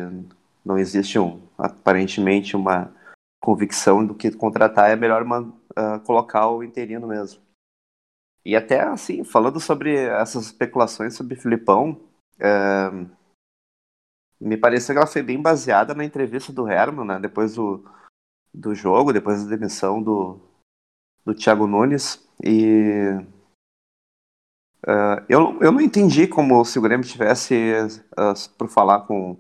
não 0.66 0.76
existe 0.76 1.20
um, 1.20 1.48
aparentemente 1.56 2.56
uma 2.56 2.92
convicção 3.40 4.04
do 4.04 4.16
que 4.16 4.32
contratar, 4.32 4.90
é 4.90 4.96
melhor 4.96 5.22
uh, 5.22 6.00
colocar 6.04 6.50
o 6.50 6.64
interino 6.64 7.06
mesmo. 7.06 7.40
E 8.44 8.56
até 8.56 8.82
assim, 8.82 9.24
falando 9.24 9.60
sobre 9.60 9.96
essas 9.96 10.48
especulações 10.48 11.14
sobre 11.14 11.36
Filipão, 11.36 11.92
uh, 12.40 13.21
me 14.42 14.58
pareceu 14.58 14.96
que 14.96 14.98
ela 14.98 15.08
foi 15.08 15.22
bem 15.22 15.40
baseada 15.40 15.94
na 15.94 16.04
entrevista 16.04 16.52
do 16.52 16.68
Herman, 16.68 17.06
né? 17.06 17.20
Depois 17.20 17.54
do, 17.54 17.86
do 18.52 18.74
jogo, 18.74 19.14
depois 19.14 19.44
da 19.44 19.50
demissão 19.56 20.02
do, 20.02 20.40
do 21.24 21.36
Thiago 21.36 21.68
Nunes. 21.68 22.28
E 22.44 23.12
uh, 24.88 25.24
eu, 25.30 25.60
eu 25.62 25.72
não 25.72 25.80
entendi 25.80 26.28
como 26.28 26.66
se 26.66 26.80
o 26.80 26.82
Grêmio 26.82 27.06
tivesse 27.06 27.72
uh, 28.14 28.50
por 28.58 28.68
falar 28.68 29.02
com, 29.02 29.38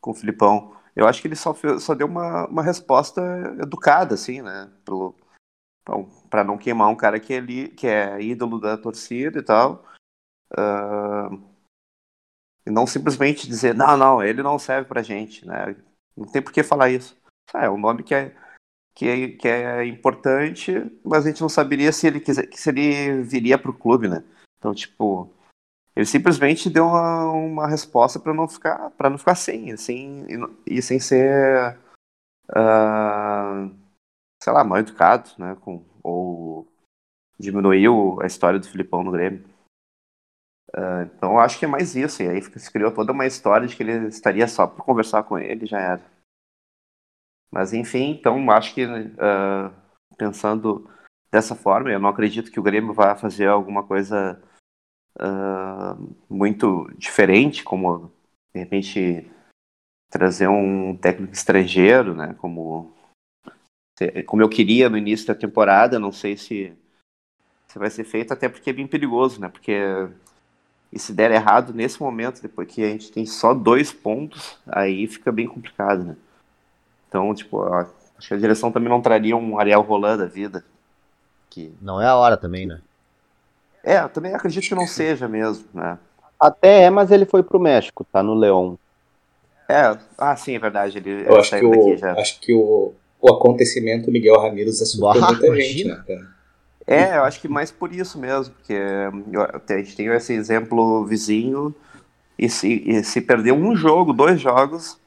com 0.00 0.12
o 0.12 0.14
Filipão. 0.14 0.74
Eu 0.96 1.06
acho 1.06 1.20
que 1.20 1.28
ele 1.28 1.36
só, 1.36 1.54
só 1.78 1.94
deu 1.94 2.06
uma, 2.06 2.46
uma 2.46 2.62
resposta 2.62 3.22
educada, 3.60 4.14
assim, 4.14 4.40
né? 4.40 4.72
Para 6.30 6.42
não 6.42 6.56
queimar 6.56 6.88
um 6.88 6.96
cara 6.96 7.20
que 7.20 7.34
é, 7.34 7.40
li, 7.40 7.68
que 7.68 7.86
é 7.86 8.20
ídolo 8.20 8.58
da 8.58 8.78
torcida 8.78 9.38
e 9.38 9.42
tal. 9.42 9.84
Uh, 10.52 11.57
e 12.68 12.70
não 12.70 12.86
simplesmente 12.86 13.48
dizer, 13.48 13.74
não, 13.74 13.96
não, 13.96 14.22
ele 14.22 14.42
não 14.42 14.58
serve 14.58 14.86
pra 14.86 15.02
gente, 15.02 15.46
né? 15.46 15.74
Não 16.14 16.26
tem 16.26 16.42
por 16.42 16.52
que 16.52 16.62
falar 16.62 16.90
isso. 16.90 17.16
É 17.54 17.68
um 17.70 17.78
nome 17.78 18.02
que 18.02 18.14
é, 18.14 18.36
que 18.94 19.08
é, 19.08 19.28
que 19.28 19.48
é 19.48 19.86
importante, 19.86 20.74
mas 21.02 21.24
a 21.24 21.30
gente 21.30 21.40
não 21.40 21.48
saberia 21.48 21.90
se 21.92 22.06
ele 22.06 22.20
quiser, 22.20 22.46
se 22.52 22.68
ele 22.68 23.22
viria 23.22 23.56
pro 23.56 23.72
clube, 23.72 24.06
né? 24.06 24.22
Então, 24.58 24.74
tipo, 24.74 25.32
ele 25.96 26.04
simplesmente 26.04 26.68
deu 26.68 26.84
uma, 26.84 27.30
uma 27.32 27.66
resposta 27.66 28.20
para 28.20 28.34
não 28.34 28.46
ficar 28.46 28.90
para 28.90 29.08
não 29.08 29.16
ficar 29.16 29.34
sem, 29.34 29.74
sem 29.78 30.26
e 30.66 30.82
sem 30.82 31.00
ser 31.00 31.74
uh, 32.50 33.74
sei 34.42 34.52
lá, 34.52 34.62
mal 34.62 34.78
educado, 34.78 35.30
né? 35.38 35.56
Com, 35.62 35.82
ou 36.02 36.68
diminuiu 37.40 38.18
a 38.20 38.26
história 38.26 38.58
do 38.58 38.68
Filipão 38.68 39.02
no 39.02 39.10
Grêmio. 39.10 39.42
Uh, 40.76 41.02
então 41.14 41.38
acho 41.38 41.58
que 41.58 41.64
é 41.64 41.68
mais 41.68 41.96
isso. 41.96 42.22
E 42.22 42.28
aí 42.28 42.42
se 42.42 42.70
criou 42.70 42.92
toda 42.92 43.12
uma 43.12 43.26
história 43.26 43.66
de 43.66 43.76
que 43.76 43.82
ele 43.82 44.08
estaria 44.08 44.46
só 44.46 44.66
por 44.66 44.84
conversar 44.84 45.22
com 45.22 45.38
ele 45.38 45.66
já 45.66 45.78
era. 45.78 46.18
Mas 47.50 47.72
enfim, 47.72 48.10
então 48.10 48.50
acho 48.50 48.74
que 48.74 48.84
uh, 48.84 49.72
pensando 50.16 50.88
dessa 51.30 51.54
forma, 51.54 51.90
eu 51.90 51.98
não 51.98 52.08
acredito 52.08 52.50
que 52.50 52.60
o 52.60 52.62
Grêmio 52.62 52.92
vá 52.92 53.14
fazer 53.14 53.48
alguma 53.48 53.86
coisa 53.86 54.42
uh, 55.18 56.16
muito 56.28 56.90
diferente, 56.96 57.64
como 57.64 58.12
de 58.52 58.60
repente 58.60 59.30
trazer 60.10 60.48
um 60.48 60.96
técnico 60.96 61.32
estrangeiro, 61.32 62.14
né? 62.14 62.34
Como, 62.38 62.94
como 64.26 64.42
eu 64.42 64.48
queria 64.48 64.88
no 64.88 64.96
início 64.96 65.26
da 65.26 65.34
temporada, 65.34 65.98
não 65.98 66.12
sei 66.12 66.36
se, 66.36 66.76
se 67.68 67.78
vai 67.78 67.90
ser 67.90 68.04
feito, 68.04 68.32
até 68.32 68.48
porque 68.48 68.70
é 68.70 68.72
bem 68.72 68.86
perigoso, 68.86 69.40
né? 69.40 69.48
Porque 69.48 69.74
e 70.92 70.98
se 70.98 71.12
der 71.12 71.30
errado 71.30 71.72
nesse 71.74 72.00
momento, 72.00 72.40
depois 72.40 72.68
que 72.68 72.82
a 72.82 72.88
gente 72.88 73.12
tem 73.12 73.26
só 73.26 73.52
dois 73.52 73.92
pontos, 73.92 74.58
aí 74.66 75.06
fica 75.06 75.30
bem 75.30 75.46
complicado, 75.46 76.04
né? 76.04 76.16
Então, 77.08 77.34
tipo, 77.34 77.62
acho 77.62 78.28
que 78.28 78.34
a 78.34 78.38
direção 78.38 78.72
também 78.72 78.88
não 78.88 79.00
traria 79.00 79.36
um 79.36 79.58
Ariel 79.58 79.82
Roland 79.82 80.18
da 80.18 80.26
vida. 80.26 80.64
Que... 81.50 81.72
Não 81.80 82.00
é 82.00 82.06
a 82.06 82.16
hora 82.16 82.36
também, 82.36 82.66
né? 82.66 82.80
É, 83.84 84.00
eu 84.00 84.08
também 84.08 84.34
acredito 84.34 84.66
que 84.66 84.74
não 84.74 84.86
seja 84.86 85.28
mesmo, 85.28 85.66
né? 85.72 85.98
Até 86.38 86.82
é, 86.82 86.90
mas 86.90 87.10
ele 87.10 87.26
foi 87.26 87.42
pro 87.42 87.58
México, 87.58 88.04
tá 88.04 88.22
no 88.22 88.34
Leão. 88.34 88.78
É, 89.68 89.96
ah, 90.16 90.36
sim, 90.36 90.56
é 90.56 90.58
verdade. 90.58 90.98
Ele, 90.98 91.26
eu 91.26 91.38
acho 91.38 91.58
que, 91.58 91.64
o, 91.64 91.96
já. 91.96 92.12
acho 92.12 92.40
que 92.40 92.54
o, 92.54 92.94
o 93.20 93.32
acontecimento 93.32 94.10
Miguel 94.10 94.40
Ramírez 94.40 94.80
assustou 94.80 95.12
muita 95.12 95.46
imagina. 95.46 95.56
gente, 95.56 95.84
né, 95.84 96.04
cara? 96.06 96.37
É, 96.88 97.18
eu 97.18 97.24
acho 97.24 97.38
que 97.38 97.48
mais 97.48 97.70
por 97.70 97.92
isso 97.92 98.18
mesmo, 98.18 98.54
porque 98.54 98.74
a 98.74 99.76
gente 99.76 99.94
tem 99.94 100.06
esse 100.06 100.32
exemplo 100.32 101.04
vizinho 101.04 101.74
e 102.38 102.48
se, 102.48 102.82
e 102.86 103.04
se 103.04 103.20
perder 103.20 103.52
um 103.52 103.76
jogo, 103.76 104.14
dois 104.14 104.40
jogos, 104.40 104.98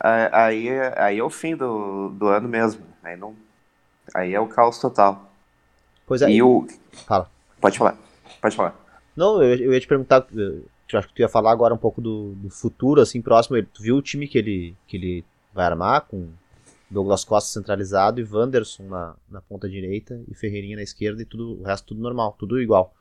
aí, 0.00 0.68
aí 0.96 1.18
é 1.20 1.22
o 1.22 1.30
fim 1.30 1.54
do, 1.54 2.08
do 2.08 2.26
ano 2.26 2.48
mesmo. 2.48 2.82
Aí, 3.00 3.16
não, 3.16 3.36
aí 4.12 4.34
é 4.34 4.40
o 4.40 4.48
caos 4.48 4.80
total. 4.80 5.30
Pois 6.04 6.20
é. 6.20 6.30
E 6.30 6.42
o... 6.42 6.66
Fala. 7.06 7.30
Pode 7.60 7.78
falar, 7.78 7.96
pode 8.42 8.56
falar. 8.56 8.74
Não, 9.14 9.40
eu, 9.40 9.56
eu 9.56 9.72
ia 9.72 9.80
te 9.80 9.86
perguntar, 9.86 10.26
eu 10.34 10.64
acho 10.92 11.06
que 11.06 11.14
tu 11.14 11.20
ia 11.20 11.28
falar 11.28 11.52
agora 11.52 11.72
um 11.72 11.78
pouco 11.78 12.00
do, 12.00 12.32
do 12.34 12.50
futuro, 12.50 13.00
assim, 13.00 13.22
próximo. 13.22 13.62
Tu 13.62 13.82
viu 13.82 13.96
o 13.96 14.02
time 14.02 14.26
que 14.26 14.36
ele, 14.36 14.76
que 14.88 14.96
ele 14.96 15.24
vai 15.52 15.66
armar 15.66 16.00
com 16.00 16.28
Douglas 16.90 17.24
Costa 17.24 17.50
centralizado 17.50 18.20
e 18.20 18.24
Wanderson 18.24 18.84
na, 18.84 19.16
na 19.28 19.40
ponta 19.40 19.68
direita 19.68 20.20
e 20.28 20.34
Ferreirinha 20.34 20.76
na 20.76 20.82
esquerda 20.82 21.22
e 21.22 21.24
tudo, 21.24 21.60
o 21.60 21.62
resto 21.62 21.88
tudo 21.88 22.00
normal, 22.00 22.36
tudo 22.38 22.60
igual. 22.60 22.94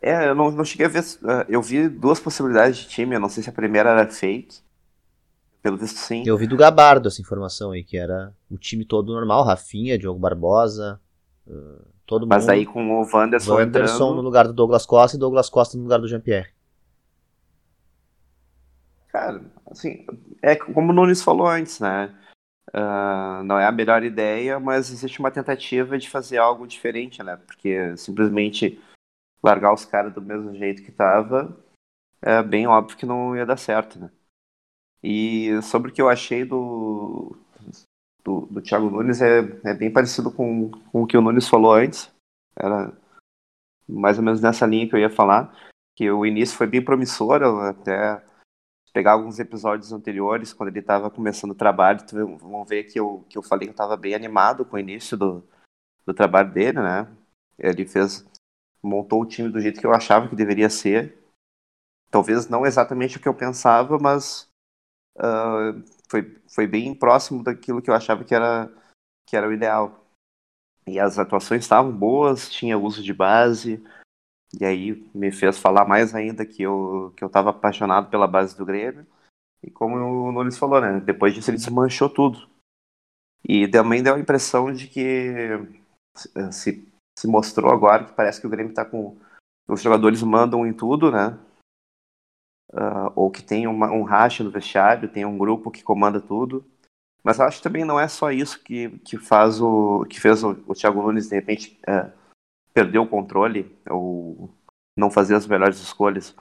É, 0.00 0.28
eu 0.28 0.34
não, 0.34 0.50
não 0.50 0.64
cheguei 0.64 0.86
a 0.86 0.88
ver. 0.88 1.00
Uh, 1.00 1.44
eu 1.48 1.60
vi 1.60 1.88
duas 1.88 2.20
possibilidades 2.20 2.78
de 2.78 2.88
time, 2.88 3.16
eu 3.16 3.20
não 3.20 3.28
sei 3.28 3.42
se 3.42 3.50
a 3.50 3.52
primeira 3.52 3.90
era 3.90 4.08
fake. 4.08 4.60
Pelo 5.60 5.76
visto, 5.76 5.98
sim. 5.98 6.22
Eu 6.24 6.36
vi 6.36 6.46
do 6.46 6.56
Gabardo 6.56 7.08
essa 7.08 7.20
informação 7.20 7.72
aí, 7.72 7.82
que 7.82 7.96
era 7.96 8.32
o 8.48 8.56
time 8.56 8.84
todo 8.84 9.12
normal, 9.12 9.44
Rafinha, 9.44 9.98
Diogo 9.98 10.18
Barbosa, 10.18 11.00
uh, 11.46 11.84
todo 12.06 12.26
Mas 12.26 12.44
mundo. 12.44 12.46
Mas 12.46 12.48
aí 12.48 12.64
com 12.64 13.00
o 13.00 13.00
Wanderson, 13.00 13.54
Wanderson 13.54 13.94
entrando... 13.94 14.14
no 14.14 14.22
lugar 14.22 14.46
do 14.46 14.52
Douglas 14.52 14.86
Costa 14.86 15.16
e 15.16 15.20
Douglas 15.20 15.50
Costa 15.50 15.76
no 15.76 15.82
lugar 15.82 15.98
do 15.98 16.06
Jean-Pierre. 16.06 16.50
Cara, 19.08 19.42
assim, 19.70 20.06
é 20.42 20.54
como 20.54 20.90
o 20.90 20.94
Nunes 20.94 21.22
falou 21.22 21.46
antes, 21.46 21.80
né? 21.80 22.14
Uh, 22.68 23.42
não 23.44 23.58
é 23.58 23.66
a 23.66 23.72
melhor 23.72 24.02
ideia, 24.02 24.60
mas 24.60 24.90
existe 24.90 25.18
uma 25.20 25.30
tentativa 25.30 25.98
de 25.98 26.10
fazer 26.10 26.36
algo 26.36 26.66
diferente, 26.66 27.22
né? 27.22 27.36
Porque 27.36 27.96
simplesmente 27.96 28.78
largar 29.42 29.72
os 29.72 29.84
caras 29.84 30.12
do 30.12 30.20
mesmo 30.20 30.54
jeito 30.54 30.82
que 30.82 30.92
tava 30.92 31.56
é 32.20 32.42
bem 32.42 32.66
óbvio 32.66 32.96
que 32.96 33.06
não 33.06 33.36
ia 33.36 33.46
dar 33.46 33.56
certo, 33.56 33.98
né? 33.98 34.10
E 35.02 35.60
sobre 35.62 35.90
o 35.90 35.94
que 35.94 36.02
eu 36.02 36.08
achei 36.08 36.44
do, 36.44 37.36
do, 38.24 38.46
do 38.46 38.60
Thiago 38.60 38.90
Nunes 38.90 39.22
é, 39.22 39.38
é 39.64 39.74
bem 39.74 39.92
parecido 39.92 40.30
com, 40.30 40.70
com 40.70 41.02
o 41.02 41.06
que 41.06 41.16
o 41.16 41.22
Nunes 41.22 41.48
falou 41.48 41.72
antes. 41.72 42.12
Era 42.56 42.92
mais 43.88 44.18
ou 44.18 44.24
menos 44.24 44.40
nessa 44.40 44.66
linha 44.66 44.88
que 44.88 44.94
eu 44.94 45.00
ia 45.00 45.08
falar, 45.08 45.56
que 45.96 46.10
o 46.10 46.26
início 46.26 46.56
foi 46.56 46.66
bem 46.66 46.84
promissor, 46.84 47.42
até 47.42 48.22
pegar 48.92 49.12
alguns 49.12 49.38
episódios 49.38 49.92
anteriores, 49.92 50.52
quando 50.52 50.70
ele 50.70 50.80
estava 50.80 51.10
começando 51.10 51.52
o 51.52 51.54
trabalho, 51.54 52.00
vão 52.38 52.64
ver 52.64 52.84
que 52.84 52.98
eu, 52.98 53.24
que 53.28 53.36
eu 53.36 53.42
falei 53.42 53.66
que 53.66 53.70
eu 53.70 53.74
estava 53.74 53.96
bem 53.96 54.14
animado 54.14 54.64
com 54.64 54.76
o 54.76 54.78
início 54.78 55.16
do, 55.16 55.46
do 56.06 56.14
trabalho 56.14 56.52
dele, 56.52 56.80
né? 56.80 57.08
Ele 57.58 57.86
fez, 57.86 58.24
montou 58.82 59.22
o 59.22 59.26
time 59.26 59.48
do 59.48 59.60
jeito 59.60 59.80
que 59.80 59.86
eu 59.86 59.92
achava 59.92 60.28
que 60.28 60.36
deveria 60.36 60.70
ser. 60.70 61.18
Talvez 62.10 62.48
não 62.48 62.64
exatamente 62.64 63.18
o 63.18 63.20
que 63.20 63.28
eu 63.28 63.34
pensava, 63.34 63.98
mas 63.98 64.48
uh, 65.16 65.82
foi, 66.08 66.40
foi 66.48 66.66
bem 66.66 66.94
próximo 66.94 67.42
daquilo 67.42 67.82
que 67.82 67.90
eu 67.90 67.94
achava 67.94 68.24
que 68.24 68.34
era, 68.34 68.72
que 69.26 69.36
era 69.36 69.48
o 69.48 69.52
ideal. 69.52 70.06
E 70.86 70.98
as 70.98 71.18
atuações 71.18 71.64
estavam 71.64 71.92
boas, 71.92 72.50
tinha 72.50 72.78
uso 72.78 73.02
de 73.02 73.12
base, 73.12 73.84
e 74.58 74.64
aí 74.64 75.10
me 75.14 75.30
fez 75.30 75.58
falar 75.58 75.86
mais 75.86 76.14
ainda 76.14 76.46
que 76.46 76.62
eu 76.62 77.12
que 77.16 77.22
eu 77.22 77.28
estava 77.28 77.50
apaixonado 77.50 78.08
pela 78.10 78.26
base 78.26 78.56
do 78.56 78.64
Grêmio. 78.64 79.06
E 79.62 79.70
como 79.70 79.96
o 79.96 80.32
Nunes 80.32 80.56
falou, 80.56 80.80
né? 80.80 81.00
Depois 81.00 81.34
disso 81.34 81.50
ele 81.50 81.58
desmanchou 81.58 82.08
tudo. 82.08 82.48
E 83.46 83.68
também 83.68 84.02
deu 84.02 84.14
a 84.14 84.20
impressão 84.20 84.72
de 84.72 84.88
que 84.88 85.32
se, 86.52 86.86
se 87.18 87.26
mostrou 87.26 87.72
agora 87.72 88.04
que 88.04 88.12
parece 88.12 88.40
que 88.40 88.46
o 88.46 88.50
Grêmio 88.50 88.70
está 88.70 88.84
com 88.84 89.16
os 89.68 89.82
jogadores 89.82 90.22
mandam 90.22 90.66
em 90.66 90.72
tudo, 90.72 91.10
né? 91.10 91.38
Uh, 92.72 93.12
ou 93.14 93.30
que 93.30 93.42
tem 93.42 93.66
uma, 93.66 93.90
um 93.90 94.02
racha 94.02 94.42
no 94.42 94.50
vestiário, 94.50 95.08
tem 95.08 95.24
um 95.24 95.36
grupo 95.36 95.70
que 95.70 95.82
comanda 95.82 96.20
tudo. 96.20 96.64
Mas 97.22 97.40
acho 97.40 97.58
que 97.58 97.62
também 97.62 97.84
não 97.84 98.00
é 98.00 98.08
só 98.08 98.30
isso 98.30 98.62
que, 98.62 98.90
que 99.00 99.18
faz 99.18 99.60
o 99.60 100.06
que 100.06 100.20
fez 100.20 100.42
o, 100.42 100.56
o 100.66 100.74
Thiago 100.74 101.02
Nunes 101.02 101.28
de 101.28 101.34
repente 101.34 101.78
uh, 101.82 102.10
perder 102.78 103.00
o 103.00 103.08
controle 103.08 103.76
ou 103.90 104.54
não 104.96 105.10
fazer 105.10 105.34
as 105.34 105.48
melhores 105.48 105.78
escolhas. 105.80 106.34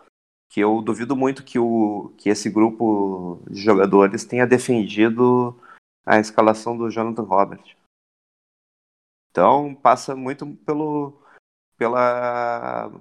Que 0.51 0.59
eu 0.59 0.81
duvido 0.83 1.15
muito 1.15 1.43
que, 1.43 1.57
o, 1.57 2.13
que 2.15 2.29
esse 2.29 2.47
grupo 2.49 3.41
de 3.49 3.59
jogadores 3.59 4.23
tenha 4.23 4.45
defendido 4.45 5.59
a 6.05 6.19
escalação 6.19 6.77
do 6.77 6.91
Jonathan 6.91 7.23
Robert. 7.23 7.75
Então 9.31 9.73
passa 9.73 10.15
muito 10.15 10.45
pelo, 10.57 11.19
pela 11.75 12.91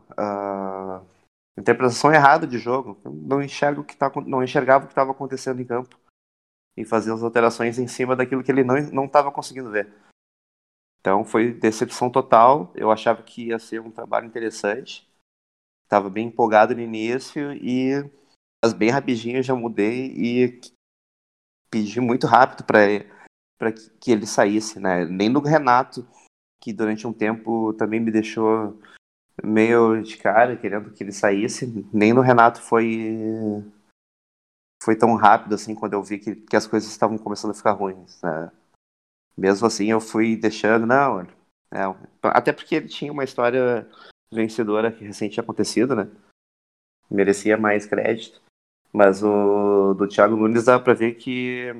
interpretação 1.58 2.12
errada 2.12 2.46
de 2.46 2.58
jogo. 2.58 2.98
Não 3.04 3.42
enxerga 3.42 3.80
o 3.80 3.84
que 3.84 3.96
tá, 3.96 4.10
não 4.26 4.42
enxergava 4.42 4.84
o 4.84 4.88
que 4.88 4.92
estava 4.92 5.10
acontecendo 5.10 5.60
em 5.60 5.66
campo 5.66 5.96
e 6.74 6.84
fazer 6.86 7.12
as 7.12 7.22
alterações 7.22 7.78
em 7.78 7.86
cima 7.86 8.16
daquilo 8.16 8.42
que 8.42 8.50
ele 8.50 8.64
não 8.64 8.76
não 8.92 9.04
estava 9.04 9.30
conseguindo 9.30 9.70
ver. 9.70 9.92
Então 11.06 11.24
foi 11.24 11.52
decepção 11.52 12.10
total. 12.10 12.72
Eu 12.74 12.90
achava 12.90 13.22
que 13.22 13.46
ia 13.46 13.60
ser 13.60 13.80
um 13.80 13.92
trabalho 13.92 14.26
interessante. 14.26 15.08
Estava 15.84 16.10
bem 16.10 16.26
empolgado 16.26 16.74
no 16.74 16.80
início 16.80 17.52
e 17.52 17.92
mas 18.64 18.72
bem 18.72 18.90
rapidinho 18.90 19.40
já 19.40 19.54
mudei 19.54 20.06
e 20.16 20.60
pedi 21.70 22.00
muito 22.00 22.26
rápido 22.26 22.64
para 22.64 23.72
que 24.00 24.10
ele 24.10 24.26
saísse, 24.26 24.80
né? 24.80 25.04
Nem 25.04 25.32
do 25.32 25.38
Renato, 25.38 26.04
que 26.60 26.72
durante 26.72 27.06
um 27.06 27.12
tempo 27.12 27.72
também 27.74 28.00
me 28.00 28.10
deixou 28.10 28.76
meio 29.44 30.02
de 30.02 30.16
cara, 30.16 30.56
querendo 30.56 30.92
que 30.92 31.04
ele 31.04 31.12
saísse. 31.12 31.88
Nem 31.92 32.12
no 32.12 32.20
Renato 32.20 32.60
foi 32.60 33.64
foi 34.82 34.96
tão 34.96 35.14
rápido 35.14 35.54
assim 35.54 35.72
quando 35.72 35.92
eu 35.92 36.02
vi 36.02 36.18
que, 36.18 36.34
que 36.34 36.56
as 36.56 36.66
coisas 36.66 36.90
estavam 36.90 37.16
começando 37.16 37.52
a 37.52 37.54
ficar 37.54 37.72
ruins. 37.74 38.20
Né? 38.20 38.50
Mesmo 39.36 39.66
assim, 39.66 39.90
eu 39.90 40.00
fui 40.00 40.36
deixando, 40.36 40.86
não. 40.86 41.20
É, 41.72 41.82
até 42.22 42.52
porque 42.52 42.74
ele 42.74 42.88
tinha 42.88 43.12
uma 43.12 43.24
história 43.24 43.88
vencedora 44.32 44.90
que 44.90 45.04
recente 45.04 45.34
tinha 45.34 45.44
acontecido, 45.44 45.94
né? 45.94 46.08
Merecia 47.10 47.56
mais 47.56 47.86
crédito. 47.86 48.40
Mas 48.92 49.22
o 49.22 49.94
do 49.94 50.08
Thiago 50.08 50.36
Nunes 50.36 50.64
dá 50.64 50.78
para 50.78 50.94
ver 50.94 51.14
que 51.14 51.72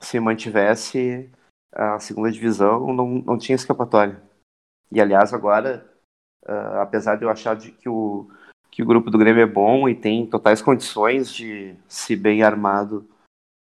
se 0.00 0.18
mantivesse 0.18 1.30
a 1.72 1.98
segunda 1.98 2.30
divisão, 2.30 2.92
não, 2.92 3.06
não 3.06 3.38
tinha 3.38 3.56
escapatória. 3.56 4.22
E 4.90 5.00
aliás, 5.00 5.34
agora 5.34 5.84
Uh, 6.48 6.78
apesar 6.80 7.16
de 7.16 7.24
eu 7.24 7.30
achar 7.30 7.56
de 7.56 7.72
que, 7.72 7.88
o, 7.88 8.30
que 8.70 8.80
o 8.80 8.86
grupo 8.86 9.10
do 9.10 9.18
Grêmio 9.18 9.42
é 9.42 9.46
bom 9.46 9.88
e 9.88 9.96
tem 9.96 10.24
totais 10.24 10.62
condições 10.62 11.28
de, 11.34 11.74
se 11.88 12.14
bem 12.14 12.44
armado, 12.44 13.04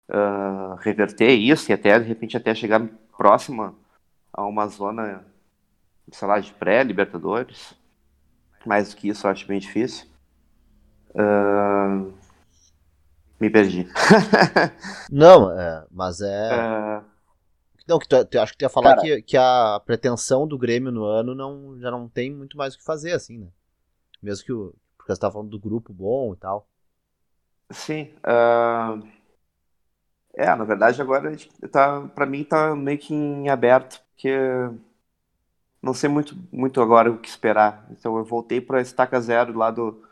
uh, 0.10 0.75
reverter 0.82 1.32
isso 1.32 1.72
e 1.72 1.74
até, 1.74 1.98
de 1.98 2.06
repente, 2.06 2.36
até 2.36 2.54
chegar 2.54 2.86
próxima 3.17 3.75
a 4.32 4.46
uma 4.46 4.67
zona, 4.67 5.25
sei 6.12 6.27
lá, 6.27 6.39
de 6.39 6.51
pré-Libertadores. 6.53 7.74
Mais 8.65 8.89
do 8.89 8.96
que 8.96 9.10
isso, 9.10 9.27
eu 9.27 9.32
acho 9.32 9.48
bem 9.48 9.60
difícil. 9.60 10.08
Uh, 11.10 12.13
me 13.40 13.50
perdi. 13.50 13.88
Não, 15.11 15.51
é, 15.51 15.85
mas 15.92 16.22
é. 16.22 17.01
Não, 17.88 18.00
que 18.00 18.07
tu, 18.07 18.25
tu, 18.25 18.40
acho 18.40 18.53
que 18.53 18.57
tu 18.57 18.61
ia 18.61 18.70
falar 18.70 18.96
que, 18.98 19.22
que 19.22 19.35
a 19.35 19.81
pretensão 19.85 20.48
do 20.48 20.57
Grêmio 20.57 20.92
no 20.92 21.03
ano 21.03 21.35
não, 21.35 21.77
já 21.79 21.92
não 21.92 22.07
tem 22.07 22.31
muito 22.31 22.55
mais 22.55 22.74
o 22.74 22.77
que 22.77 22.83
fazer, 22.83 23.11
assim, 23.11 23.38
né? 23.38 23.48
Mesmo 24.22 24.46
que 24.46 24.53
o. 24.53 24.74
Porque 24.98 25.14
você 25.14 25.20
tava 25.20 25.33
falando 25.33 25.50
do 25.50 25.59
grupo 25.59 25.92
bom 25.92 26.33
e 26.33 26.38
tal. 26.38 26.66
Sim. 27.70 28.14
Uh... 28.20 29.05
É, 30.35 30.48
na 30.55 30.63
verdade 30.63 31.01
agora 31.01 31.35
tá, 31.72 32.01
pra 32.15 32.25
mim 32.25 32.43
tá 32.43 32.75
meio 32.75 32.98
que 32.98 33.13
em 33.13 33.50
aberto, 33.50 34.01
porque 34.09 34.35
não 35.81 35.93
sei 35.93 36.09
muito, 36.09 36.35
muito 36.51 36.81
agora 36.81 37.11
o 37.11 37.17
que 37.17 37.29
esperar. 37.29 37.85
Então 37.91 38.17
eu 38.17 38.24
voltei 38.24 38.59
pra 38.59 38.81
estaca 38.81 39.19
zero 39.22 39.57
lá 39.57 39.69
do, 39.69 40.03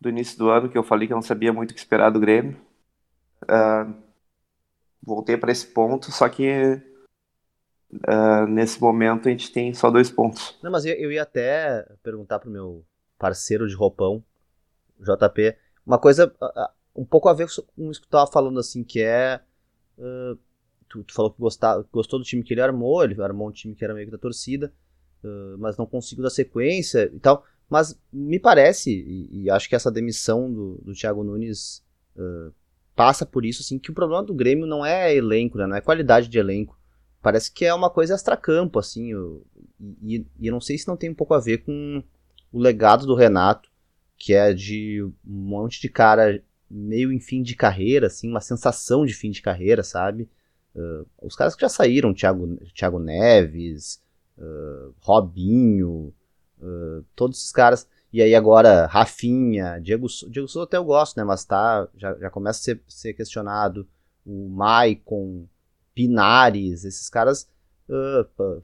do 0.00 0.08
início 0.08 0.38
do 0.38 0.48
ano, 0.48 0.68
que 0.68 0.76
eu 0.76 0.82
falei 0.82 1.06
que 1.06 1.12
eu 1.12 1.16
não 1.16 1.22
sabia 1.22 1.52
muito 1.52 1.70
o 1.70 1.74
que 1.74 1.80
esperar 1.80 2.10
do 2.10 2.20
Grêmio. 2.20 2.56
Uh... 3.44 3.94
Voltei 5.00 5.36
para 5.36 5.52
esse 5.52 5.66
ponto, 5.66 6.10
só 6.10 6.28
que 6.28 6.82
Uh, 7.90 8.46
nesse 8.46 8.78
momento 8.80 9.28
a 9.28 9.30
gente 9.30 9.50
tem 9.50 9.72
só 9.72 9.90
dois 9.90 10.10
pontos. 10.10 10.58
Não, 10.62 10.70
mas 10.70 10.84
eu, 10.84 10.94
eu 10.94 11.10
ia 11.10 11.22
até 11.22 11.86
perguntar 12.02 12.38
pro 12.38 12.50
meu 12.50 12.84
parceiro 13.18 13.66
de 13.66 13.74
roupão, 13.74 14.22
JP, 15.00 15.56
uma 15.86 15.98
coisa 15.98 16.30
uh, 16.40 16.68
um 16.94 17.04
pouco 17.04 17.30
a 17.30 17.32
ver 17.32 17.46
com 17.46 17.90
isso 17.90 18.00
que 18.00 18.06
tu 18.06 18.10
tava 18.10 18.30
falando, 18.30 18.60
assim, 18.60 18.84
que 18.84 19.02
é. 19.02 19.40
Uh, 19.98 20.38
tu, 20.88 21.04
tu, 21.04 21.12
falou 21.12 21.30
que 21.30 21.40
gostar, 21.40 21.82
gostou 21.92 22.18
do 22.18 22.24
time 22.24 22.42
que 22.42 22.54
ele 22.54 22.60
armou, 22.60 23.04
ele 23.04 23.20
armou 23.20 23.48
um 23.48 23.52
time 23.52 23.74
que 23.74 23.84
era 23.84 23.92
meio 23.92 24.06
que 24.06 24.12
da 24.12 24.18
torcida, 24.18 24.72
mas 25.58 25.76
não 25.76 25.84
conseguiu 25.84 26.22
dar 26.22 26.30
sequência 26.30 27.10
e 27.12 27.18
tal. 27.18 27.44
Mas 27.68 28.00
me 28.10 28.38
parece, 28.38 28.90
e, 28.90 29.42
e 29.42 29.50
acho 29.50 29.68
que 29.68 29.74
essa 29.74 29.90
demissão 29.90 30.50
do, 30.50 30.78
do 30.78 30.94
Thiago 30.94 31.24
Nunes 31.24 31.84
passa 32.94 33.26
por 33.26 33.44
isso, 33.44 33.62
assim, 33.62 33.78
que 33.78 33.90
o 33.90 33.94
problema 33.94 34.22
do 34.22 34.32
Grêmio 34.32 34.66
não 34.66 34.86
é 34.86 35.14
elenco, 35.14 35.58
né, 35.58 35.66
não 35.66 35.76
é 35.76 35.80
qualidade 35.80 36.28
de 36.28 36.38
elenco 36.38 36.78
parece 37.22 37.52
que 37.52 37.64
é 37.64 37.74
uma 37.74 37.90
coisa 37.90 38.14
extracampo, 38.14 38.78
assim. 38.78 39.12
Eu, 39.12 39.46
e, 40.02 40.26
e, 40.38 40.46
eu 40.46 40.52
não 40.52 40.60
sei 40.60 40.78
se 40.78 40.88
não 40.88 40.96
tem 40.96 41.10
um 41.10 41.14
pouco 41.14 41.34
a 41.34 41.40
ver 41.40 41.58
com 41.58 42.02
o 42.52 42.58
legado 42.58 43.06
do 43.06 43.14
Renato, 43.14 43.68
que 44.16 44.32
é 44.32 44.52
de 44.52 45.02
um 45.02 45.12
monte 45.24 45.80
de 45.80 45.88
cara 45.88 46.42
meio 46.70 47.12
em 47.12 47.20
fim 47.20 47.42
de 47.42 47.54
carreira, 47.54 48.08
assim, 48.08 48.28
uma 48.28 48.40
sensação 48.40 49.04
de 49.04 49.14
fim 49.14 49.30
de 49.30 49.40
carreira, 49.40 49.82
sabe? 49.82 50.28
Uh, 50.74 51.06
os 51.22 51.34
caras 51.34 51.54
que 51.54 51.62
já 51.62 51.68
saíram, 51.68 52.14
Thiago, 52.14 52.56
Thiago 52.74 52.98
Neves, 52.98 54.02
uh, 54.36 54.94
Robinho, 55.00 56.12
uh, 56.60 57.04
todos 57.16 57.38
esses 57.38 57.52
caras. 57.52 57.88
E 58.12 58.22
aí 58.22 58.34
agora, 58.34 58.86
Rafinha, 58.86 59.78
Diego, 59.80 60.06
Diego 60.28 60.48
Souza 60.48 60.64
até 60.64 60.76
eu 60.76 60.84
gosto, 60.84 61.16
né? 61.16 61.24
Mas 61.24 61.44
tá, 61.44 61.88
já, 61.96 62.14
já 62.14 62.30
começa 62.30 62.60
a 62.60 62.62
ser, 62.62 62.82
ser 62.86 63.12
questionado. 63.14 63.86
O 64.24 64.48
Maicon, 64.48 65.46
Pinares, 65.94 66.84
esses 66.84 67.08
caras, 67.08 67.48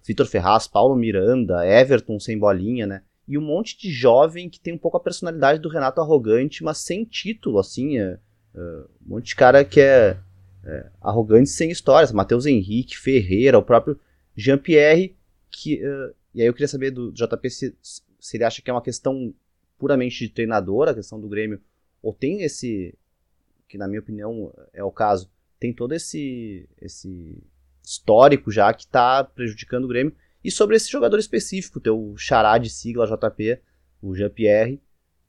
Vitor 0.07 0.27
Ferraz, 0.27 0.69
Paulo 0.69 0.95
Miranda, 0.95 1.67
Everton 1.67 2.21
sem 2.21 2.39
bolinha, 2.39 2.87
né? 2.87 3.03
E 3.27 3.39
um 3.39 3.43
monte 3.43 3.79
de 3.79 3.91
jovem 3.91 4.49
que 4.51 4.61
tem 4.61 4.75
um 4.75 4.79
pouco 4.79 4.97
a 4.97 5.01
personalidade 5.01 5.61
do 5.61 5.69
Renato 5.69 6.01
arrogante, 6.01 6.63
mas 6.63 6.79
sem 6.79 7.05
título, 7.05 7.59
assim. 7.59 7.99
É, 7.99 8.19
uh, 8.55 8.91
um 9.07 9.15
monte 9.15 9.29
de 9.29 9.37
cara 9.37 9.65
que 9.65 9.81
é, 9.81 10.19
é 10.65 10.91
arrogante 11.01 11.49
sem 11.49 11.71
histórias. 11.71 12.13
Matheus 12.13 12.47
Henrique, 12.47 12.99
Ferreira, 12.99 13.59
o 13.59 13.63
próprio 13.63 13.99
Jean-Pierre, 14.37 15.17
que. 15.51 15.77
Uh, 15.77 16.15
e 16.35 16.43
aí 16.43 16.49
eu 16.49 16.53
queria 16.53 16.69
saber 16.69 16.91
do 16.91 17.13
JP 17.13 17.49
se, 17.49 17.77
se 17.81 18.37
ele 18.37 18.45
acha 18.45 18.61
que 18.61 18.69
é 18.69 18.75
uma 18.75 18.83
questão 18.83 19.33
puramente 19.79 20.19
de 20.19 20.31
treinador, 20.31 20.89
a 20.89 20.95
questão 20.95 21.21
do 21.21 21.29
Grêmio, 21.29 21.61
ou 22.03 22.13
tem 22.13 22.43
esse, 22.43 22.95
que 23.69 23.79
na 23.79 23.87
minha 23.87 24.01
opinião 24.01 24.53
é 24.73 24.83
o 24.83 24.91
caso, 24.91 25.31
tem 25.61 25.73
todo 25.73 25.93
esse, 25.95 26.69
esse 26.81 27.43
histórico 27.83 28.51
já 28.51 28.73
que 28.73 28.85
está 28.85 29.23
prejudicando 29.23 29.85
o 29.85 29.89
Grêmio. 29.89 30.15
E 30.45 30.51
sobre 30.51 30.77
esse 30.77 30.91
jogador 30.91 31.19
específico, 31.19 31.81
teu 31.81 32.15
xará 32.19 32.59
de 32.59 32.69
sigla 32.69 33.07
JP, 33.07 33.59
o 34.03 34.15
Jean-Pierre, 34.15 34.79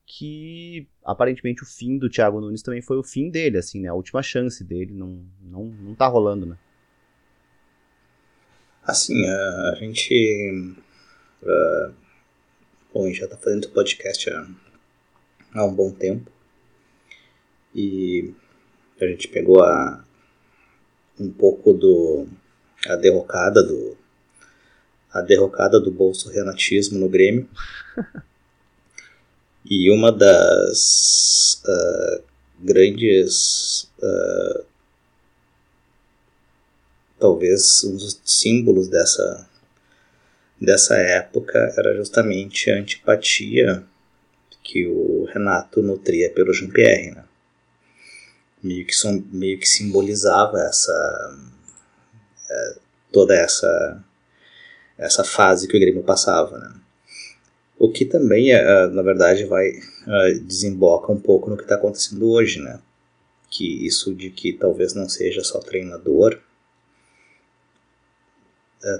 que 0.05 0.87
aparentemente 1.03 1.63
o 1.63 1.65
fim 1.65 1.97
do 1.97 2.09
Thiago 2.09 2.41
Nunes 2.41 2.61
também 2.61 2.81
foi 2.81 2.97
o 2.97 3.03
fim 3.03 3.29
dele, 3.29 3.57
assim, 3.57 3.79
né? 3.79 3.87
A 3.87 3.93
última 3.93 4.21
chance 4.21 4.63
dele, 4.63 4.93
não, 4.93 5.25
não, 5.41 5.63
não 5.63 5.95
tá 5.95 6.05
rolando, 6.07 6.45
né? 6.45 6.57
Assim, 8.83 9.25
a, 9.25 9.69
a 9.71 9.75
gente. 9.75 10.75
Bom, 12.93 13.11
já 13.11 13.27
tá 13.27 13.37
fazendo 13.37 13.69
podcast 13.69 14.29
há, 14.29 14.47
há 15.53 15.65
um 15.65 15.73
bom 15.73 15.91
tempo. 15.91 16.31
E 17.73 18.33
a 19.01 19.07
gente 19.07 19.27
pegou 19.27 19.63
a, 19.63 20.05
um 21.19 21.31
pouco 21.31 21.73
do 21.73 22.27
a 22.87 22.95
derrocada 22.95 23.63
do 23.63 23.97
a 25.15 25.21
derrocada 25.21 25.79
do 25.79 25.89
bolso 25.89 26.29
renatismo 26.29 26.99
no 26.99 27.07
Grêmio. 27.07 27.47
e 29.65 29.89
uma 29.89 30.11
das 30.11 31.61
uh, 31.65 32.23
grandes 32.59 33.89
uh, 33.99 34.65
talvez 37.17 37.83
um 37.85 37.95
dos 37.95 38.21
símbolos 38.25 38.87
dessa 38.89 39.49
dessa 40.61 40.95
época 40.95 41.57
era 41.77 41.95
justamente 41.95 42.69
a 42.69 42.75
antipatia 42.75 43.83
que 44.63 44.85
o 44.87 45.25
Renato 45.25 45.81
nutria 45.81 46.29
pelo 46.31 46.53
Jean-Pierre, 46.53 47.11
né? 47.11 47.23
meio 48.63 48.85
que, 48.85 48.93
meio 49.31 49.59
que 49.59 49.67
simbolizava 49.67 50.59
essa 50.61 51.37
é, 52.49 52.75
toda 53.11 53.35
essa 53.35 54.03
essa 54.97 55.23
fase 55.23 55.67
que 55.67 55.75
o 55.75 55.79
Grêmio 55.79 56.03
passava, 56.03 56.57
né? 56.57 56.73
o 57.77 57.91
que 57.91 58.05
também, 58.05 58.53
uh, 58.55 58.89
na 58.91 59.01
verdade, 59.01 59.45
vai 59.45 59.69
uh, 59.69 60.39
desemboca 60.41 61.11
um 61.11 61.19
pouco 61.19 61.49
no 61.49 61.57
que 61.57 61.63
está 61.63 61.75
acontecendo 61.75 62.29
hoje, 62.29 62.59
né? 62.59 62.79
Que 63.49 63.85
isso 63.85 64.13
de 64.13 64.29
que 64.29 64.53
talvez 64.53 64.93
não 64.93 65.07
seja 65.07 65.43
só 65.43 65.59
treinador, 65.59 66.39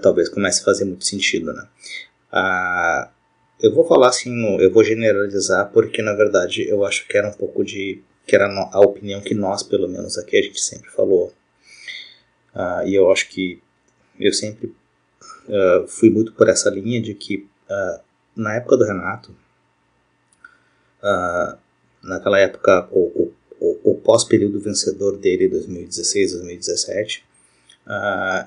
talvez 0.01 0.27
comece 0.29 0.61
a 0.61 0.65
fazer 0.65 0.85
muito 0.85 1.05
sentido, 1.05 1.53
né? 1.53 1.67
Uh, 2.33 3.09
eu 3.61 3.73
vou 3.73 3.87
falar 3.87 4.09
assim, 4.09 4.57
eu 4.59 4.71
vou 4.71 4.83
generalizar 4.83 5.71
porque 5.71 6.01
na 6.01 6.13
verdade 6.13 6.67
eu 6.67 6.83
acho 6.83 7.07
que 7.07 7.17
era 7.17 7.29
um 7.29 7.33
pouco 7.33 7.63
de 7.63 8.01
que 8.25 8.35
era 8.35 8.47
a 8.71 8.79
opinião 8.79 9.21
que 9.21 9.35
nós, 9.35 9.61
pelo 9.61 9.87
menos 9.87 10.17
aqui, 10.17 10.37
a 10.37 10.41
gente 10.41 10.59
sempre 10.59 10.89
falou. 10.89 11.31
Uh, 12.55 12.87
e 12.87 12.95
eu 12.95 13.11
acho 13.11 13.29
que 13.29 13.61
eu 14.19 14.33
sempre 14.33 14.73
uh, 15.47 15.87
fui 15.87 16.09
muito 16.09 16.33
por 16.33 16.49
essa 16.49 16.69
linha 16.69 17.01
de 17.01 17.13
que 17.13 17.47
uh, 17.69 17.99
na 18.35 18.55
época 18.55 18.77
do 18.77 18.85
Renato, 18.85 19.35
naquela 22.01 22.39
época, 22.39 22.87
o, 22.91 23.31
o, 23.59 23.91
o 23.91 23.95
pós-período 23.95 24.59
vencedor 24.59 25.17
dele, 25.17 25.47
2016, 25.47 26.31
2017, 26.33 27.23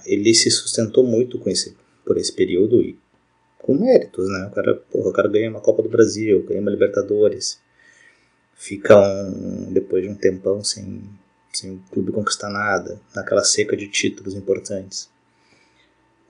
ele 0.05 0.35
se 0.35 0.51
sustentou 0.51 1.05
muito 1.05 1.39
com 1.39 1.49
esse, 1.49 1.77
por 2.05 2.19
esse 2.19 2.33
período 2.33 2.83
e 2.83 2.99
com 3.69 3.75
méritos, 3.75 4.29
né? 4.29 4.47
O 4.47 4.51
cara, 4.51 4.75
porra, 4.91 5.11
o 5.11 5.13
cara 5.13 5.29
ganha 5.29 5.51
uma 5.51 5.61
Copa 5.61 5.83
do 5.83 5.89
Brasil, 5.89 6.43
ganha 6.43 6.61
uma 6.61 6.71
Libertadores, 6.71 7.61
fica 8.55 8.99
um, 8.99 9.73
depois 9.73 10.03
de 10.03 10.09
um 10.09 10.15
tempão 10.15 10.65
sem, 10.65 11.03
sem 11.53 11.73
o 11.73 11.83
clube 11.93 12.11
conquistar 12.11 12.49
nada, 12.49 13.01
naquela 13.15 13.45
seca 13.45 13.77
de 13.77 13.87
títulos 13.89 14.35
importantes. 14.35 15.11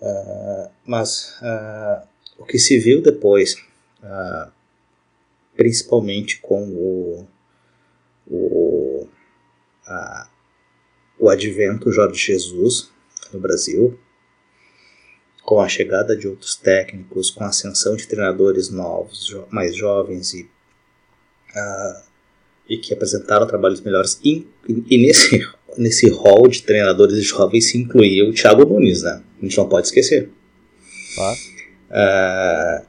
Uh, 0.01 0.71
mas 0.87 1.35
uh, 1.43 2.07
o 2.39 2.45
que 2.45 2.59
se 2.59 2.79
viu 2.79 3.03
depois, 3.03 3.55
uh, 4.03 4.51
principalmente 5.57 6.39
com 6.41 6.69
o, 6.69 7.27
o, 8.29 9.09
o 11.19 11.29
advento 11.29 11.91
Jorge 11.91 12.33
Jesus 12.33 12.91
no 13.33 13.41
Brasil, 13.41 13.99
com 15.43 15.61
a 15.61 15.69
chegada 15.69 16.17
de 16.17 16.29
outros 16.29 16.55
técnicos, 16.55 17.31
com 17.31 17.43
a 17.43 17.49
ascensão 17.49 17.97
de 17.97 18.07
treinadores 18.07 18.71
novos, 18.71 19.27
jo 19.27 19.47
mais 19.51 19.75
jovens 19.75 20.33
e, 20.35 20.49
e 22.69 22.77
que 22.77 22.93
apresentaram 22.93 23.47
trabalhos 23.47 23.81
melhores. 23.81 24.21
E, 24.23 24.47
e, 24.69 24.99
nesse, 24.99 25.41
nesse 25.77 26.09
hall 26.11 26.47
de 26.47 26.63
treinadores 26.63 27.25
jovens 27.25 27.71
se 27.71 27.79
incluía 27.79 28.29
o 28.29 28.33
Thiago 28.33 28.65
Nunes, 28.65 29.03
né? 29.03 29.25
A 29.41 29.45
gente 29.45 29.57
não 29.57 29.69
pode 29.69 29.87
esquecer. 29.87 30.31
Uh, 31.91 32.87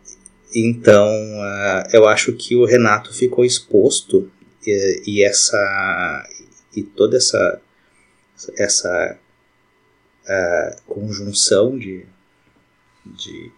então, 0.54 1.08
uh, 1.08 1.88
eu 1.94 2.08
acho 2.08 2.34
que 2.34 2.56
o 2.56 2.66
Renato 2.66 3.14
ficou 3.14 3.46
exposto 3.46 4.32
e, 4.66 5.04
e 5.06 5.24
essa 5.24 6.28
e 6.76 6.84
toda 6.84 7.18
essa 7.18 7.62
essa 8.58 9.20
conjunção 10.86 11.78
de 11.78 12.06
de, 13.06 13.52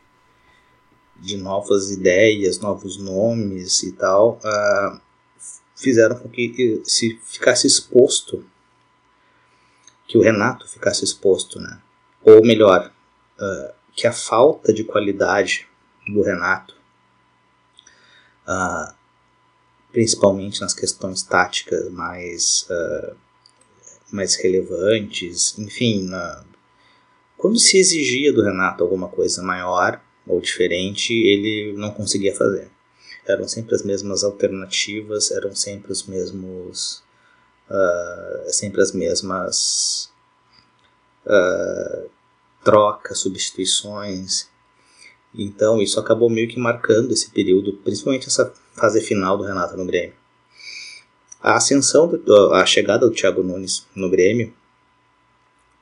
de 1.19 1.37
novas 1.37 1.91
ideias, 1.91 2.59
novos 2.59 2.97
nomes 2.97 3.83
e 3.83 3.91
tal, 3.93 4.39
uh, 4.43 5.01
fizeram 5.75 6.15
com 6.17 6.29
que 6.29 6.81
se 6.85 7.19
ficasse 7.25 7.67
exposto, 7.67 8.45
que 10.07 10.17
o 10.17 10.21
Renato 10.21 10.67
ficasse 10.67 11.03
exposto, 11.03 11.59
né? 11.59 11.80
Ou 12.23 12.43
melhor, 12.43 12.91
uh, 13.39 13.73
que 13.95 14.07
a 14.07 14.13
falta 14.13 14.73
de 14.73 14.83
qualidade 14.83 15.67
do 16.07 16.21
Renato, 16.21 16.75
uh, 18.47 18.93
principalmente 19.91 20.61
nas 20.61 20.73
questões 20.73 21.21
táticas 21.23 21.89
mais, 21.91 22.65
mais 24.09 24.35
relevantes, 24.35 25.57
enfim, 25.59 26.09
quando 27.37 27.59
se 27.59 27.77
exigia 27.77 28.31
do 28.31 28.41
Renato 28.41 28.83
alguma 28.83 29.09
coisa 29.09 29.43
maior 29.43 30.01
ou 30.25 30.39
diferente, 30.39 31.11
ele 31.13 31.73
não 31.75 31.91
conseguia 31.91 32.33
fazer. 32.33 32.69
Eram 33.25 33.47
sempre 33.47 33.75
as 33.75 33.83
mesmas 33.83 34.23
alternativas, 34.23 35.31
eram 35.31 35.55
sempre 35.55 35.91
os 35.91 36.05
mesmos. 36.05 37.03
Uh, 37.69 38.51
sempre 38.51 38.81
as 38.81 38.91
mesmas 38.91 40.10
uh, 41.25 42.09
trocas, 42.63 43.19
substituições. 43.19 44.49
Então 45.33 45.81
isso 45.81 45.99
acabou 45.99 46.29
meio 46.29 46.47
que 46.47 46.59
marcando 46.59 47.11
esse 47.11 47.31
período, 47.31 47.73
principalmente 47.73 48.27
essa 48.27 48.53
fase 48.73 49.01
final 49.01 49.37
do 49.37 49.43
Renato 49.43 49.77
no 49.77 49.85
Grêmio. 49.85 50.13
A 51.41 51.55
ascensão, 51.55 52.07
do, 52.07 52.53
a 52.53 52.65
chegada 52.65 53.07
do 53.07 53.13
Thiago 53.13 53.41
Nunes 53.41 53.87
no 53.95 54.09
Grêmio 54.09 54.53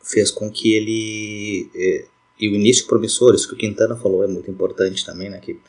fez 0.01 0.31
com 0.31 0.49
que 0.49 0.73
ele 0.73 1.69
é, 1.75 2.05
e 2.39 2.47
o 2.47 2.55
início 2.55 2.87
promissor, 2.87 3.35
isso 3.35 3.49
que 3.49 3.53
o 3.53 3.57
Quintana 3.57 3.97
falou 3.97 4.23
é 4.23 4.27
muito 4.27 4.49
importante 4.49 5.05
também, 5.05 5.29
né, 5.29 5.39
que, 5.39 5.59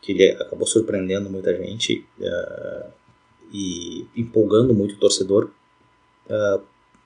que 0.00 0.12
ele 0.12 0.30
acabou 0.30 0.66
surpreendendo 0.66 1.28
muita 1.28 1.54
gente 1.54 2.06
uh, 2.18 2.90
e 3.52 4.06
empolgando 4.16 4.72
muito 4.72 4.94
o 4.94 4.98
torcedor, 4.98 5.50
uh, 6.26 6.62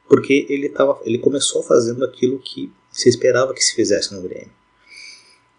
porque 0.09 0.47
ele, 0.49 0.69
tava, 0.69 1.01
ele 1.05 1.19
começou 1.19 1.63
fazendo 1.63 2.05
aquilo 2.05 2.39
que 2.39 2.73
se 2.91 3.09
esperava 3.09 3.55
que 3.55 3.63
se 3.63 3.75
fizesse 3.75 4.15
no 4.15 4.23
Grêmio, 4.23 4.53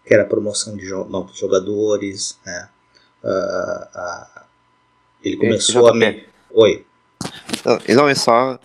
que 0.04 0.14
era 0.14 0.22
a 0.22 0.26
promoção 0.26 0.76
de 0.76 0.86
jo 0.86 1.04
novos 1.04 1.36
jogadores, 1.38 2.38
né, 2.44 2.68
uh, 3.22 4.44
ele 5.22 5.36
começou 5.36 5.88
a... 5.88 5.94
Me... 5.94 6.26
Oi. 6.50 6.86
Não, 7.94 8.08
é 8.08 8.14
só 8.14 8.58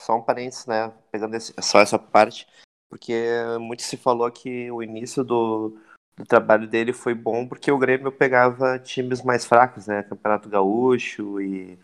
só 0.00 0.16
um 0.16 0.22
parênteses, 0.22 0.66
né? 0.66 0.92
Pegando 1.12 1.36
esse, 1.36 1.54
só 1.60 1.80
essa 1.80 1.98
parte, 1.98 2.46
porque 2.88 3.14
muito 3.60 3.82
se 3.82 3.96
falou 3.96 4.30
que 4.30 4.70
o 4.70 4.82
início 4.82 5.22
do, 5.22 5.76
do 6.16 6.24
trabalho 6.24 6.66
dele 6.66 6.92
foi 6.92 7.14
bom 7.14 7.46
porque 7.46 7.70
o 7.70 7.78
Grêmio 7.78 8.10
pegava 8.10 8.78
times 8.78 9.22
mais 9.22 9.44
fracos, 9.44 9.86
né? 9.86 10.02
Campeonato 10.02 10.48
Gaúcho 10.48 11.40
e, 11.40 11.78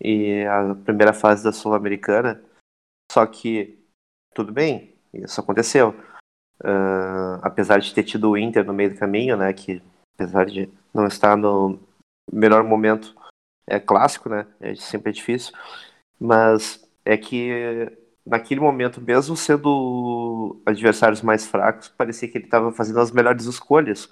e 0.00 0.44
a 0.44 0.74
primeira 0.84 1.12
fase 1.12 1.42
da 1.42 1.52
Sul-Americana. 1.52 2.42
Só 3.16 3.24
que, 3.24 3.82
tudo 4.34 4.52
bem, 4.52 4.94
isso 5.10 5.40
aconteceu. 5.40 5.94
Uh, 6.62 7.40
apesar 7.40 7.78
de 7.78 7.94
ter 7.94 8.02
tido 8.02 8.28
o 8.28 8.36
Inter 8.36 8.62
no 8.62 8.74
meio 8.74 8.92
do 8.92 8.98
caminho, 8.98 9.38
né? 9.38 9.50
Que 9.54 9.82
apesar 10.14 10.44
de 10.44 10.70
não 10.92 11.06
estar 11.06 11.34
no 11.34 11.80
melhor 12.30 12.62
momento, 12.62 13.16
é 13.66 13.80
clássico, 13.80 14.28
né? 14.28 14.46
É 14.60 14.74
sempre 14.74 15.08
é 15.08 15.12
difícil. 15.14 15.54
Mas 16.20 16.86
é 17.06 17.16
que 17.16 17.90
naquele 18.26 18.60
momento, 18.60 19.00
mesmo 19.00 19.34
sendo 19.34 20.60
adversários 20.66 21.22
mais 21.22 21.46
fracos, 21.46 21.88
parecia 21.88 22.28
que 22.30 22.36
ele 22.36 22.44
estava 22.44 22.70
fazendo 22.70 23.00
as 23.00 23.10
melhores 23.10 23.46
escolhas. 23.46 24.10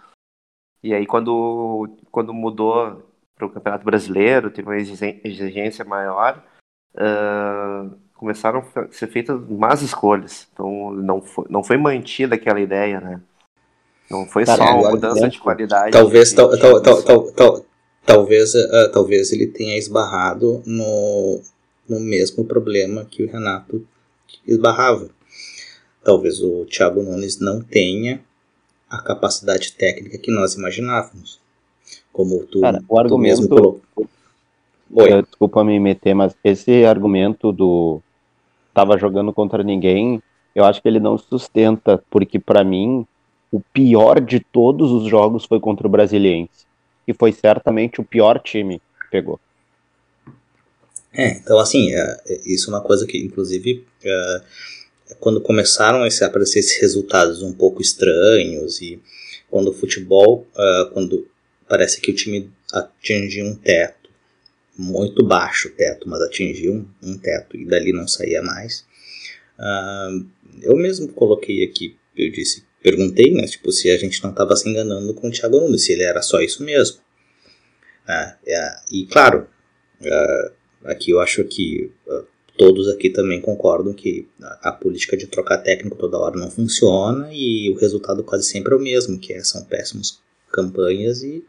E 0.83 0.95
aí 0.95 1.07
quando, 1.07 1.95
quando 2.11 2.33
mudou 2.33 3.07
para 3.35 3.47
o 3.47 3.51
Campeonato 3.51 3.85
Brasileiro, 3.85 4.51
teve 4.51 4.67
uma 4.67 4.79
exigência 4.79 5.85
maior, 5.85 6.43
uh, 6.95 8.03
começaram 8.15 8.65
a 8.75 8.93
ser 8.93 9.09
feitas 9.09 9.41
más 9.49 9.83
escolhas. 9.83 10.47
Então 10.53 10.93
não 10.93 11.21
foi, 11.21 11.45
não 11.49 11.63
foi 11.63 11.77
mantida 11.77 12.35
aquela 12.35 12.61
ideia, 12.61 13.01
né? 13.01 13.21
Não 14.11 14.27
foi 14.27 14.45
Cara, 14.45 14.65
só 14.65 14.79
uma 14.81 14.91
mudança 14.91 15.29
de 15.29 15.39
qualidade. 15.39 15.93
Talvez, 15.93 16.33
tal, 16.33 16.57
tal, 16.59 16.81
tal, 16.81 17.33
tal, 17.33 17.67
talvez, 18.05 18.55
uh, 18.55 18.91
talvez 18.93 19.33
ele 19.33 19.47
tenha 19.47 19.77
esbarrado 19.79 20.63
no, 20.67 21.41
no 21.89 22.01
mesmo 22.01 22.45
problema 22.45 23.05
que 23.05 23.25
o 23.25 23.31
Renato 23.31 23.87
esbarrava. 24.47 25.09
Talvez 26.03 26.41
o 26.41 26.67
Thiago 26.67 27.03
Nunes 27.03 27.41
não 27.41 27.63
tenha 27.63 28.23
a 28.91 29.03
capacidade 29.03 29.73
técnica 29.73 30.19
que 30.19 30.31
nós 30.31 30.55
imaginávamos. 30.55 31.41
Como 32.13 32.45
tu, 32.45 32.61
Cara, 32.61 32.81
o 32.89 32.99
argumento, 32.99 33.41
mesmo 33.41 33.49
colocou. 33.49 34.09
Oi. 34.93 35.23
Desculpa 35.23 35.65
me 35.65 35.79
meter, 35.81 36.15
mas 36.15 36.35
esse 36.45 36.85
argumento 36.85 37.53
do 37.53 38.01
tava 38.73 38.99
jogando 38.99 39.33
contra 39.33 39.63
ninguém, 39.63 40.21
eu 40.55 40.65
acho 40.65 40.83
que 40.83 40.89
ele 40.89 41.01
não 41.01 41.17
sustenta, 41.17 42.03
porque 42.11 42.39
para 42.39 42.65
mim 42.65 43.07
o 43.53 43.61
pior 43.61 44.21
de 44.21 44.41
todos 44.41 44.91
os 44.91 45.09
jogos 45.09 45.45
foi 45.45 45.61
contra 45.61 45.87
o 45.87 45.91
Brasiliense, 45.91 46.67
e 47.07 47.15
foi 47.15 47.31
certamente 47.31 48.01
o 48.01 48.05
pior 48.05 48.41
time 48.41 48.81
que 49.01 49.11
pegou. 49.11 49.39
É, 51.13 51.37
então 51.39 51.61
assim, 51.61 51.93
é, 51.93 52.21
é, 52.27 52.41
isso 52.45 52.69
é 52.69 52.75
uma 52.75 52.81
coisa 52.81 53.07
que, 53.07 53.17
inclusive, 53.17 53.87
é, 54.05 54.41
quando 55.21 55.41
começaram 55.41 56.03
a 56.03 56.27
aparecer 56.27 56.59
esses 56.59 56.81
resultados 56.81 57.43
um 57.43 57.53
pouco 57.53 57.81
estranhos 57.81 58.83
e 58.83 59.01
quando 59.49 59.69
o 59.69 59.73
futebol, 59.73 60.45
quando 60.93 61.29
parece 61.69 62.01
que 62.01 62.11
o 62.11 62.15
time 62.15 62.51
atingiu 62.73 63.47
um 63.47 63.55
teto, 63.55 64.04
muito 64.77 65.25
baixo 65.25 65.69
o 65.69 65.71
teto, 65.71 66.09
mas 66.09 66.21
atingiu 66.23 66.87
um, 67.03 67.19
teto 67.19 67.57
e 67.57 67.65
dali 67.65 67.93
não 67.93 68.09
saía 68.09 68.43
mais, 68.43 68.85
é, 69.59 70.09
eu 70.63 70.77
mesmo 70.77 71.09
coloquei 71.09 71.65
aqui, 71.65 71.97
eu 72.17 72.31
disse, 72.31 72.65
perguntei, 72.83 73.33
né, 73.33 73.47
tipo, 73.47 73.71
se 73.73 73.91
a 73.91 73.97
gente 73.97 74.23
não 74.23 74.31
estava 74.31 74.55
se 74.57 74.69
enganando 74.69 75.15
com 75.15 75.29
o 75.29 75.31
Thiago 75.31 75.61
Nunes, 75.61 75.85
se 75.85 75.93
ele 75.93 76.03
era 76.03 76.23
só 76.23 76.41
isso 76.41 76.63
mesmo. 76.63 76.99
Ah, 78.07 78.37
é, 78.47 78.77
e 78.91 79.07
claro, 79.07 79.47
uh, 80.03 80.53
aqui 80.85 81.11
eu 81.11 81.21
acho 81.21 81.43
que 81.45 81.91
uh, 82.07 82.27
todos 82.59 82.89
aqui 82.89 83.09
também 83.11 83.41
concordam 83.41 83.95
que 83.95 84.29
a, 84.43 84.69
a, 84.69 84.73
política 84.73 85.17
de 85.17 85.27
trocar 85.27 85.59
técnico 85.59 85.97
toda 85.97 86.19
hora 86.19 86.37
não 86.37 86.51
funciona 86.51 87.31
e 87.33 87.71
o 87.71 87.79
resultado 87.79 88.23
quase 88.23 88.45
sempre 88.45 88.75
é 88.75 88.77
o 88.77 88.81
mesmo, 88.81 89.19
que 89.19 89.33
é, 89.33 89.43
são 89.43 89.65
péssimas 89.65 90.21
campanhas 90.53 91.23
e 91.23 91.43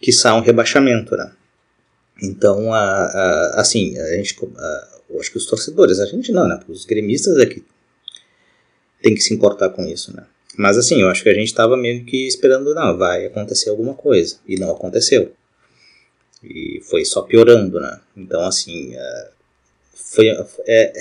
que 0.00 0.12
são 0.12 0.38
um 0.38 0.42
rebaixamento, 0.42 1.16
né? 1.16 1.32
Então, 2.22 2.68
uh, 2.68 3.52
assim, 3.54 3.98
a 3.98 4.16
gente, 4.16 4.36
eu 5.10 5.20
acho 5.20 5.30
que 5.32 5.38
os 5.38 5.46
torcedores, 5.46 5.98
a 5.98 6.06
gente 6.06 6.30
não, 6.30 6.46
né? 6.46 6.60
Os 6.68 6.84
gremistas 6.84 7.36
é 7.38 7.46
que 7.46 7.64
tem 9.02 9.14
que 9.14 9.20
se 9.20 9.34
importar 9.34 9.70
com 9.70 9.84
isso, 9.84 10.14
né? 10.14 10.24
Mas 10.56 10.78
assim, 10.78 11.00
eu 11.00 11.08
acho 11.08 11.22
que 11.22 11.28
a 11.28 11.34
gente 11.34 11.48
estava 11.48 11.76
meio 11.76 12.04
que 12.04 12.26
esperando, 12.26 12.74
não, 12.74 12.96
vai 12.96 13.26
acontecer 13.26 13.70
alguma 13.70 13.94
coisa. 13.94 14.36
E 14.46 14.56
não 14.56 14.70
aconteceu. 14.70 15.32
E 16.44 16.80
foi 16.88 17.04
só 17.04 17.22
piorando, 17.22 17.80
né? 17.80 18.00
Então, 18.16 18.42
assim, 18.44 18.94
foi, 19.94 20.28
é, 20.66 20.92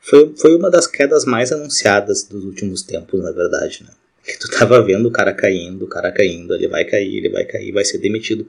foi, 0.00 0.34
foi 0.36 0.54
uma 0.56 0.70
das 0.70 0.86
quedas 0.86 1.24
mais 1.24 1.50
anunciadas 1.50 2.24
dos 2.24 2.44
últimos 2.44 2.82
tempos, 2.82 3.20
na 3.20 3.32
verdade, 3.32 3.84
né? 3.84 3.90
Que 4.24 4.38
tu 4.38 4.48
tava 4.50 4.80
vendo 4.82 5.08
o 5.08 5.12
cara 5.12 5.32
caindo, 5.32 5.84
o 5.84 5.88
cara 5.88 6.12
caindo, 6.12 6.54
ele 6.54 6.68
vai 6.68 6.84
cair, 6.84 7.16
ele 7.16 7.28
vai 7.28 7.44
cair, 7.44 7.72
vai 7.72 7.84
ser 7.84 7.98
demitido. 7.98 8.48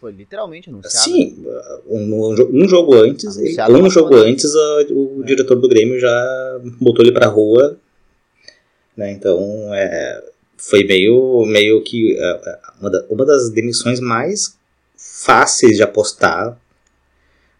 Foi 0.00 0.12
literalmente 0.12 0.70
anunciado. 0.70 1.04
Sim, 1.04 1.44
um, 1.86 2.34
um 2.52 2.68
jogo 2.68 2.94
antes, 2.94 3.36
anunciado 3.36 3.76
um 3.76 3.90
jogo 3.90 4.14
antes, 4.14 4.54
o 4.54 5.20
é. 5.22 5.26
diretor 5.26 5.56
do 5.56 5.68
Grêmio 5.68 6.00
já 6.00 6.60
botou 6.80 7.04
ele 7.04 7.12
pra 7.12 7.26
rua 7.26 7.78
né? 9.00 9.12
Então, 9.12 9.72
é, 9.72 10.22
foi 10.58 10.84
meio, 10.84 11.44
meio 11.46 11.82
que 11.82 12.14
é, 12.18 12.30
é, 12.30 12.58
uma, 12.80 12.90
da, 12.90 13.04
uma 13.08 13.24
das 13.24 13.50
demissões 13.50 13.98
mais 13.98 14.58
fáceis 14.94 15.76
de 15.76 15.82
apostar. 15.82 16.58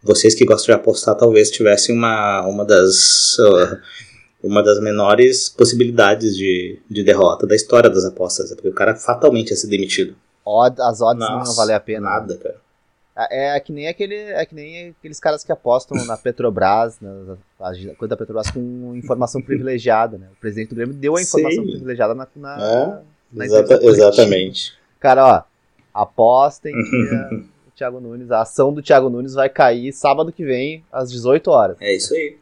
Vocês 0.03 0.35
que 0.35 0.44
gostam 0.44 0.74
de 0.74 0.81
apostar 0.81 1.14
talvez 1.14 1.50
tivessem 1.50 1.94
uma, 1.94 2.46
uma 2.46 2.64
das 2.64 3.37
uma 4.42 4.62
das 4.62 4.81
menores 4.81 5.48
possibilidades 5.50 6.37
de, 6.37 6.79
de 6.90 7.03
derrota 7.03 7.46
da 7.46 7.55
história 7.55 7.90
das 7.90 8.05
apostas, 8.05 8.50
porque 8.55 8.68
o 8.68 8.74
cara 8.74 8.94
fatalmente 8.94 9.50
ia 9.50 9.57
ser 9.57 9.68
demitido. 9.68 10.14
As 10.59 11.01
odds 11.01 11.21
Nossa, 11.21 11.37
não 11.37 11.45
iam 11.45 11.55
valer 11.55 11.75
a 11.75 11.81
pena. 11.81 12.09
Né? 12.09 12.17
Nada, 12.17 12.37
cara. 12.37 12.71
É, 13.29 13.57
é, 13.57 13.61
que 13.61 13.73
nem 13.73 13.89
aquele, 13.89 14.15
é 14.15 14.47
que 14.47 14.55
nem 14.55 14.91
aqueles 14.91 15.21
caras 15.21 15.45
que 15.45 15.53
apostam 15.53 16.03
na 16.07 16.17
Petrobras, 16.17 16.99
na, 17.01 17.37
coisa 17.99 18.09
da 18.09 18.17
Petrobras 18.17 18.51
com 18.51 18.95
informação 18.95 19.43
privilegiada, 19.43 20.17
né? 20.17 20.29
O 20.33 20.37
presidente 20.37 20.71
do 20.71 20.77
Grêmio 20.77 20.95
deu 20.95 21.17
a 21.17 21.23
informação 21.23 21.65
Sim. 21.65 21.71
privilegiada 21.71 22.15
na, 22.15 22.27
na, 22.37 22.63
é, 22.63 23.03
na 23.33 23.45
exata, 23.45 23.81
Exatamente. 23.83 24.79
Cara, 24.99 25.27
ó, 25.27 25.43
apostem 25.93 26.73
que 26.73 27.37
o 27.69 27.71
Thiago 27.75 28.01
Nunes, 28.01 28.31
a 28.31 28.43
ação 28.43 28.73
do 28.73 28.83
Thiago 28.83 29.11
Nunes 29.11 29.35
vai 29.35 29.49
cair 29.49 29.93
sábado 29.93 30.33
que 30.33 30.45
vem 30.45 30.85
às 30.91 31.11
18 31.11 31.51
horas. 31.51 31.77
É 31.81 31.95
isso 31.95 32.15
aí. 32.15 32.39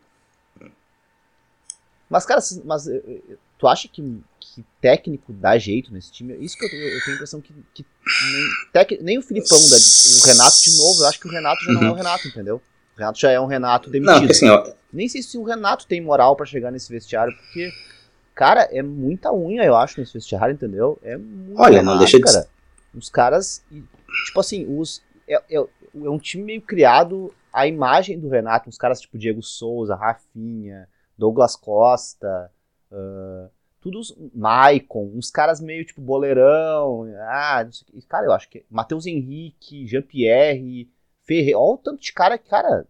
Mas, 2.09 2.25
cara, 2.25 2.41
mas 2.65 2.87
eh, 2.89 3.03
eh, 3.07 3.37
tu 3.59 3.67
acha 3.67 3.89
que 3.89 4.21
que 4.59 4.67
técnico 4.81 5.33
dá 5.33 5.57
jeito 5.57 5.93
nesse 5.93 6.11
time. 6.11 6.35
Isso 6.45 6.57
que 6.59 6.65
eu, 6.65 6.71
eu 6.71 7.01
tenho 7.05 7.13
a 7.13 7.15
impressão 7.15 7.41
que, 7.41 7.55
que 7.73 7.87
nem, 8.33 8.45
tec, 8.73 9.01
nem, 9.01 9.19
o 9.19 9.23
Filipão, 9.23 9.57
da, 9.57 9.77
o 9.77 10.27
Renato 10.27 10.61
de 10.63 10.77
novo, 10.77 11.03
eu 11.03 11.07
acho 11.07 11.21
que 11.21 11.29
o 11.29 11.31
Renato 11.31 11.65
já 11.65 11.71
uhum. 11.71 11.75
não 11.75 11.83
é 11.83 11.87
o 11.87 11.91
uhum. 11.91 11.97
Renato, 11.97 12.29
entendeu? 12.29 12.57
O 12.57 12.99
Renato 12.99 13.21
já 13.21 13.31
é 13.31 13.41
um 13.41 13.47
Renato 13.47 13.89
demitido. 13.89 14.47
Não, 14.47 14.57
assim. 14.57 14.73
Nem 14.93 15.09
sei 15.09 15.23
se 15.23 15.39
o 15.39 15.45
Renato 15.45 15.87
tem 15.87 16.01
moral 16.01 16.35
para 16.35 16.45
chegar 16.45 16.73
nesse 16.73 16.91
vestiário, 16.91 17.33
porque, 17.37 17.71
cara, 18.35 18.63
é 18.73 18.83
muita 18.83 19.33
unha, 19.33 19.63
eu 19.65 19.77
acho, 19.77 20.01
nesse 20.01 20.13
vestiário, 20.13 20.55
entendeu? 20.55 20.99
É 21.05 21.17
Olha, 21.55 21.81
não 21.81 21.97
deixa 21.97 22.19
de... 22.19 22.25
Os 22.95 23.09
caras, 23.09 23.63
tipo 24.27 24.41
assim, 24.41 24.67
os, 24.77 25.03
é, 25.29 25.37
é, 25.37 25.57
é 25.57 26.11
um 26.11 26.19
time 26.19 26.43
meio 26.43 26.63
criado 26.63 27.33
a 27.53 27.67
imagem 27.67 28.19
do 28.19 28.29
Renato, 28.29 28.69
uns 28.69 28.79
caras 28.79 29.01
tipo 29.01 29.17
Diego 29.19 29.43
Souza, 29.43 29.95
Rafinha, 29.95 30.89
Douglas 31.17 31.55
Costa, 31.55 32.51
uh, 32.91 33.51
tudo 33.81 34.01
Maicon, 34.35 35.11
uns 35.15 35.31
caras 35.31 35.61
meio 35.61 35.85
tipo 35.85 36.01
boleirão. 36.01 37.05
Ah, 37.29 37.67
cara, 38.09 38.27
eu 38.27 38.33
acho 38.33 38.49
que 38.49 38.65
Matheus 38.71 39.07
Henrique, 39.07 39.87
Jean-Pierre, 39.87 40.89
Ferreira, 41.23 41.59
olha 41.59 41.75
o 41.75 41.79
tanto 41.79 42.03
de 42.03 42.13
cara 42.13 42.39
que, 42.39 42.49
cara, 42.49 42.87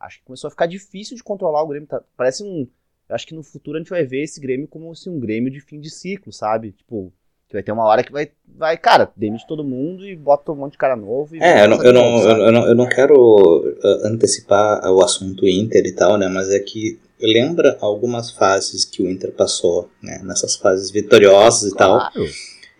acho 0.00 0.18
que 0.18 0.24
começou 0.24 0.48
a 0.48 0.50
ficar 0.50 0.66
difícil 0.66 1.16
de 1.16 1.24
controlar 1.24 1.62
o 1.62 1.68
Grêmio. 1.68 1.88
Tá, 1.88 2.02
parece 2.16 2.42
um. 2.42 2.66
Eu 3.08 3.14
acho 3.14 3.26
que 3.26 3.34
no 3.34 3.42
futuro 3.42 3.76
a 3.76 3.80
gente 3.80 3.90
vai 3.90 4.04
ver 4.04 4.24
esse 4.24 4.40
Grêmio 4.40 4.66
como 4.66 4.90
assim, 4.90 5.10
um 5.10 5.20
Grêmio 5.20 5.50
de 5.50 5.60
fim 5.60 5.80
de 5.80 5.90
ciclo, 5.90 6.32
sabe? 6.32 6.72
Tipo, 6.72 7.12
que 7.48 7.54
vai 7.54 7.62
ter 7.62 7.72
uma 7.72 7.84
hora 7.84 8.02
que 8.02 8.10
vai, 8.10 8.30
vai 8.44 8.76
cara, 8.76 9.10
demite 9.16 9.46
todo 9.46 9.62
mundo 9.62 10.06
e 10.06 10.16
bota 10.16 10.50
um 10.50 10.56
monte 10.56 10.72
de 10.72 10.78
cara 10.78 10.96
novo. 10.96 11.36
é, 11.36 11.64
eu 11.64 11.68
não, 11.68 11.82
eu, 11.82 11.92
não, 11.92 12.18
eu, 12.28 12.52
não, 12.52 12.68
eu 12.68 12.74
não 12.74 12.88
quero 12.88 13.14
uh, 13.14 14.06
antecipar 14.06 14.84
o 14.90 15.02
assunto 15.02 15.46
Inter 15.46 15.84
e 15.86 15.92
tal, 15.92 16.18
né? 16.18 16.28
Mas 16.28 16.50
é 16.50 16.58
que 16.58 16.98
lembra 17.20 17.76
algumas 17.80 18.30
fases 18.30 18.84
que 18.84 19.02
o 19.02 19.10
Inter 19.10 19.32
passou, 19.32 19.90
né, 20.02 20.20
nessas 20.24 20.56
fases 20.56 20.90
vitoriosas 20.90 21.72
e 21.72 21.74
claro. 21.74 22.12
tal. 22.12 22.24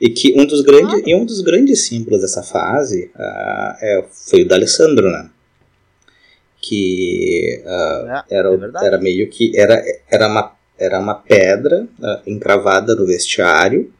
E 0.00 0.10
que 0.10 0.38
um 0.38 0.44
dos 0.44 0.60
grandes, 0.60 0.90
claro. 0.90 1.08
e 1.08 1.14
um 1.14 1.24
dos 1.24 1.40
grandes 1.40 1.86
símbolos 1.86 2.20
dessa 2.20 2.42
fase 2.42 3.10
uh, 3.14 3.76
é, 3.80 4.04
foi 4.10 4.42
o 4.42 4.48
D'Alessandro, 4.48 5.10
né? 5.10 5.30
Que 6.60 7.62
uh, 7.64 8.08
é, 8.08 8.24
era, 8.30 8.48
é 8.54 8.86
era 8.86 8.98
meio 8.98 9.30
que 9.30 9.58
era, 9.58 9.82
era, 10.10 10.28
uma, 10.28 10.52
era 10.78 11.00
uma 11.00 11.14
pedra 11.14 11.88
uh, 11.98 12.30
encravada 12.30 12.94
no 12.94 13.06
vestiário, 13.06 13.90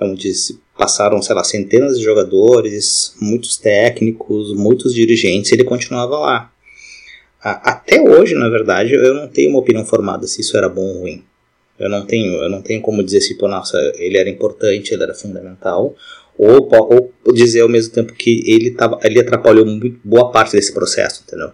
onde 0.00 0.34
se 0.34 0.60
passaram, 0.76 1.22
sei 1.22 1.34
lá, 1.36 1.44
centenas 1.44 1.96
de 1.96 2.04
jogadores, 2.04 3.14
muitos 3.20 3.56
técnicos, 3.56 4.52
muitos 4.52 4.92
dirigentes, 4.92 5.52
e 5.52 5.54
ele 5.54 5.64
continuava 5.64 6.18
lá 6.18 6.52
até 7.40 8.00
hoje, 8.00 8.34
na 8.34 8.48
verdade, 8.48 8.94
eu 8.94 9.14
não 9.14 9.28
tenho 9.28 9.50
uma 9.50 9.60
opinião 9.60 9.84
formada 9.84 10.26
se 10.26 10.40
isso 10.40 10.56
era 10.56 10.68
bom 10.68 10.82
ou 10.82 11.00
ruim. 11.00 11.24
Eu 11.78 11.88
não 11.88 12.06
tenho, 12.06 12.32
eu 12.42 12.48
não 12.48 12.62
tenho 12.62 12.80
como 12.80 13.04
dizer 13.04 13.20
se, 13.20 13.36
pô, 13.36 13.46
nossa, 13.48 13.78
ele 13.96 14.16
era 14.16 14.28
importante, 14.28 14.92
ele 14.92 15.02
era 15.02 15.14
fundamental, 15.14 15.94
ou, 16.38 16.68
ou 17.24 17.32
dizer 17.32 17.60
ao 17.60 17.68
mesmo 17.68 17.92
tempo 17.92 18.14
que 18.14 18.42
ele, 18.50 18.70
tava, 18.70 18.98
ele 19.04 19.20
atrapalhou 19.20 19.66
muito, 19.66 20.00
boa 20.02 20.30
parte 20.30 20.52
desse 20.52 20.72
processo, 20.72 21.22
entendeu? 21.26 21.52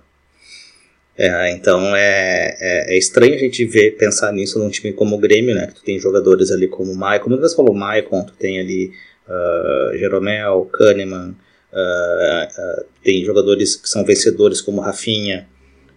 É, 1.17 1.53
então 1.53 1.95
é, 1.95 2.57
é, 2.59 2.95
é, 2.95 2.99
estranho 2.99 3.35
a 3.35 3.39
gente 3.39 3.65
ver, 3.67 3.97
pensar 3.97 4.33
nisso 4.33 4.59
num 4.59 4.71
time 4.71 4.93
como 4.93 5.17
o 5.17 5.19
Grêmio, 5.19 5.55
né? 5.55 5.67
Que 5.67 5.75
tu 5.75 5.83
tem 5.83 5.99
jogadores 5.99 6.51
ali 6.51 6.67
como 6.67 6.91
o 6.91 6.97
Maicon, 6.97 7.25
como 7.25 7.37
você 7.37 7.55
falou, 7.55 7.75
Maicon, 7.75 8.25
tu 8.25 8.33
tem 8.33 8.59
ali 8.59 8.93
uh, 9.29 9.99
Jeromel, 9.99 10.71
Kahneman, 10.73 11.31
uh, 11.31 12.45
uh, 12.45 12.85
tem 13.03 13.25
jogadores 13.25 13.77
que 13.77 13.89
são 13.89 14.05
vencedores 14.05 14.61
como 14.61 14.81
Rafinha, 14.81 15.49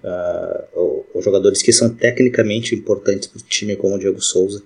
uh, 0.05 1.05
os 1.13 1.23
jogadores 1.23 1.61
que 1.61 1.73
são 1.73 1.89
tecnicamente 1.89 2.75
importantes 2.75 3.27
para 3.27 3.39
o 3.39 3.43
time, 3.43 3.75
como 3.75 3.95
o 3.95 3.99
Diego 3.99 4.21
Souza. 4.21 4.61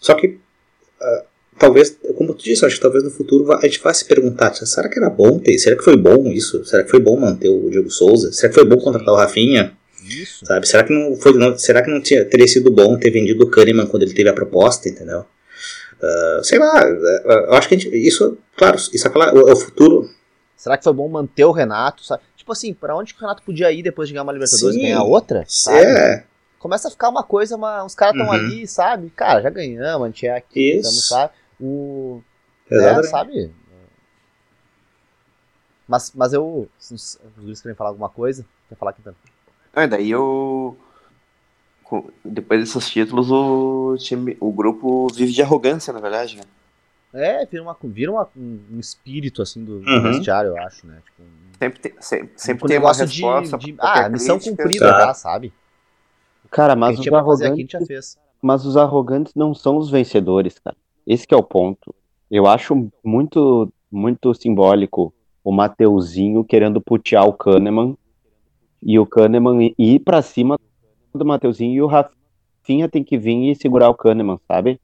Só 0.00 0.14
que, 0.14 0.28
uh, 0.28 1.24
talvez, 1.58 1.98
como 2.16 2.34
tu 2.34 2.44
disse, 2.44 2.64
acho 2.64 2.76
que 2.76 2.82
talvez 2.82 3.02
no 3.02 3.10
futuro 3.10 3.52
a 3.52 3.60
gente 3.62 3.80
vá 3.80 3.92
se 3.92 4.04
perguntar: 4.04 4.54
será 4.54 4.88
que 4.88 4.98
era 4.98 5.10
bom 5.10 5.38
ter? 5.38 5.58
Será 5.58 5.76
que 5.76 5.84
foi 5.84 5.96
bom 5.96 6.28
isso? 6.28 6.64
Será 6.64 6.84
que 6.84 6.90
foi 6.90 7.00
bom 7.00 7.18
manter 7.18 7.48
o 7.48 7.68
Diego 7.70 7.90
Souza? 7.90 8.32
Será 8.32 8.48
que 8.48 8.54
foi 8.54 8.64
bom 8.64 8.76
contratar 8.78 9.12
o 9.12 9.16
Rafinha? 9.16 9.76
Isso. 10.04 10.46
Sabe? 10.46 10.66
Será 10.66 10.84
que 10.84 10.92
não 10.92 11.16
foi, 11.16 11.34
não, 11.34 11.58
será 11.58 11.82
que 11.82 11.90
não 11.90 12.00
tinha, 12.00 12.24
teria 12.24 12.46
sido 12.46 12.70
bom 12.70 12.96
ter 12.96 13.10
vendido 13.10 13.44
o 13.44 13.50
Kahneman 13.50 13.86
quando 13.86 14.04
ele 14.04 14.14
teve 14.14 14.28
a 14.28 14.32
proposta, 14.32 14.88
entendeu? 14.88 15.24
Uh, 16.00 16.44
sei 16.44 16.60
lá, 16.60 16.88
eu 16.88 17.54
acho 17.54 17.68
que 17.68 17.76
gente, 17.76 17.94
isso, 17.96 18.38
claro, 18.56 18.76
isso 18.76 19.06
é, 19.06 19.10
claro, 19.10 19.48
é 19.48 19.52
o 19.52 19.56
futuro. 19.56 20.08
Será 20.56 20.78
que 20.78 20.84
foi 20.84 20.92
bom 20.92 21.08
manter 21.08 21.44
o 21.44 21.50
Renato? 21.50 22.04
Sabe? 22.04 22.22
Tipo 22.48 22.52
assim, 22.52 22.72
pra 22.72 22.96
onde 22.96 23.12
que 23.12 23.20
o 23.20 23.22
Renato 23.22 23.42
podia 23.42 23.70
ir 23.70 23.82
depois 23.82 24.08
de 24.08 24.14
ganhar 24.14 24.22
uma 24.22 24.32
Libertadores 24.32 24.76
e 24.76 24.80
ganhar 24.80 25.02
outra? 25.02 25.44
Sabe? 25.46 25.78
É. 25.80 26.24
Começa 26.58 26.88
a 26.88 26.90
ficar 26.90 27.08
uma 27.08 27.22
coisa, 27.22 27.54
uma, 27.54 27.84
os 27.84 27.94
caras 27.94 28.14
estão 28.14 28.28
uhum. 28.28 28.32
ali, 28.32 28.66
sabe? 28.66 29.10
Cara, 29.10 29.42
já 29.42 29.50
ganhamos, 29.50 30.04
a 30.04 30.10
gente 30.10 30.26
é 30.26 30.36
aqui, 30.36 30.76
estamos, 30.76 31.08
sabe? 31.08 31.32
O. 31.60 32.22
É, 32.70 33.02
sabe? 33.04 33.52
Mas, 35.86 36.12
mas 36.14 36.32
eu. 36.32 36.68
Os 36.90 37.18
Luiz 37.36 37.60
querem 37.60 37.76
falar 37.76 37.90
alguma 37.90 38.08
coisa? 38.08 38.44
Quer 38.68 38.74
falar 38.74 38.90
aqui 38.90 39.02
também? 39.02 39.20
Ah, 39.74 39.86
daí 39.86 40.10
eu. 40.10 40.76
Depois 42.24 42.60
desses 42.60 42.90
títulos, 42.90 43.30
o 43.30 43.96
time, 43.98 44.36
o 44.40 44.52
grupo 44.52 45.08
vive 45.14 45.32
de 45.32 45.42
arrogância, 45.42 45.92
na 45.92 46.00
verdade, 46.00 46.36
né? 46.36 46.42
É, 47.14 47.46
vira, 47.46 47.62
uma, 47.62 47.76
vira 47.84 48.12
uma, 48.12 48.28
um, 48.36 48.60
um 48.72 48.80
espírito 48.80 49.40
assim 49.40 49.64
do, 49.64 49.80
do 49.80 49.90
uhum. 49.90 50.02
vestiário, 50.02 50.50
eu 50.50 50.58
acho, 50.58 50.86
né? 50.86 51.00
Tipo, 51.06 51.22
Sempre 51.58 51.80
tem, 51.80 51.92
sempre, 52.00 52.32
sempre 52.36 52.64
um 52.64 52.68
tem 52.68 52.78
uma 52.78 52.92
resposta. 52.92 53.58
De, 53.58 53.72
de 53.72 53.76
ah, 53.78 54.08
missão 54.08 54.38
cumprida 54.38 54.92
tá. 54.92 55.06
já, 55.06 55.14
sabe? 55.14 55.52
Cara, 56.50 56.76
mas 56.76 56.98
os 56.98 57.08
arrogantes. 57.08 58.18
Mas 58.40 58.64
os 58.64 58.76
arrogantes 58.76 59.34
não 59.34 59.52
são 59.52 59.76
os 59.76 59.90
vencedores, 59.90 60.58
cara. 60.58 60.76
Esse 61.06 61.26
é 61.30 61.36
o 61.36 61.42
ponto. 61.42 61.94
Eu 62.30 62.46
acho 62.46 62.90
muito, 63.02 63.72
muito 63.90 64.32
simbólico 64.34 65.12
o 65.42 65.50
Mateuzinho 65.50 66.44
querendo 66.44 66.80
putear 66.80 67.26
o 67.26 67.32
Kahneman 67.32 67.96
e 68.82 68.98
o 68.98 69.06
Kahneman 69.06 69.74
ir 69.76 69.98
para 70.00 70.22
cima 70.22 70.58
do 71.12 71.24
Mateuzinho 71.24 71.74
e 71.74 71.82
o 71.82 71.86
Rafinha 71.86 72.88
tem 72.88 73.02
que 73.02 73.18
vir 73.18 73.50
e 73.50 73.56
segurar 73.56 73.88
o 73.88 73.94
Kahneman, 73.94 74.38
sabe? 74.46 74.80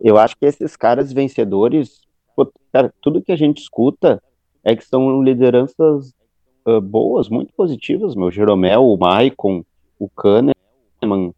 eu 0.00 0.16
acho 0.16 0.36
que 0.36 0.46
esses 0.46 0.74
caras 0.76 1.12
vencedores, 1.12 2.00
pô, 2.34 2.50
cara, 2.72 2.92
tudo 3.02 3.22
que 3.22 3.30
a 3.30 3.36
gente 3.36 3.60
escuta 3.60 4.22
é 4.64 4.76
que 4.76 4.84
são 4.84 5.22
lideranças 5.22 6.12
uh, 6.66 6.80
boas, 6.80 7.28
muito 7.28 7.52
positivas, 7.54 8.14
meu. 8.14 8.30
Jeromel, 8.30 8.84
o 8.86 8.96
Maicon, 8.96 9.62
o 9.98 10.08
Kahneman. 10.08 11.34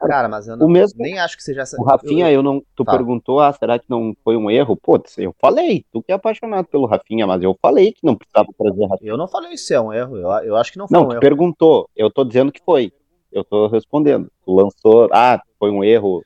Cara, 0.00 0.28
mas 0.28 0.48
eu 0.48 0.56
não, 0.56 0.66
O 0.66 0.68
mesmo- 0.68 1.00
nem 1.00 1.18
acho 1.20 1.36
que 1.36 1.44
seja. 1.44 1.62
O 1.78 1.84
Rafinha, 1.84 2.28
eu, 2.30 2.42
não. 2.42 2.60
Tu 2.74 2.84
Fala. 2.84 2.98
perguntou, 2.98 3.38
ah, 3.38 3.52
será 3.52 3.78
que 3.78 3.84
não 3.88 4.12
foi 4.24 4.36
um 4.36 4.50
erro? 4.50 4.76
Pô, 4.76 5.00
eu 5.16 5.32
falei, 5.40 5.84
tu 5.92 6.02
que 6.02 6.10
é 6.10 6.14
apaixonado 6.16 6.66
pelo 6.66 6.86
Rafinha, 6.86 7.24
mas 7.24 7.40
eu 7.42 7.56
falei 7.62 7.92
que 7.92 8.00
não 8.04 8.16
precisava 8.16 8.48
trazer 8.58 8.84
Rafinha. 8.86 9.12
Eu 9.12 9.16
não 9.16 9.28
falei 9.28 9.56
se 9.56 9.72
é 9.72 9.80
um 9.80 9.92
erro. 9.92 10.16
Eu, 10.16 10.28
eu 10.44 10.56
acho 10.56 10.72
que 10.72 10.78
não 10.78 10.88
foi 10.88 10.98
Não, 10.98 11.04
um 11.04 11.08
tu 11.08 11.12
erro. 11.12 11.20
perguntou, 11.20 11.88
eu 11.94 12.10
tô 12.10 12.24
dizendo 12.24 12.50
que 12.50 12.60
foi. 12.64 12.92
Eu 13.30 13.44
tô 13.44 13.68
respondendo. 13.68 14.28
Tu 14.44 14.52
lançou, 14.52 15.08
ah, 15.12 15.40
foi 15.56 15.70
um 15.70 15.84
erro 15.84 16.24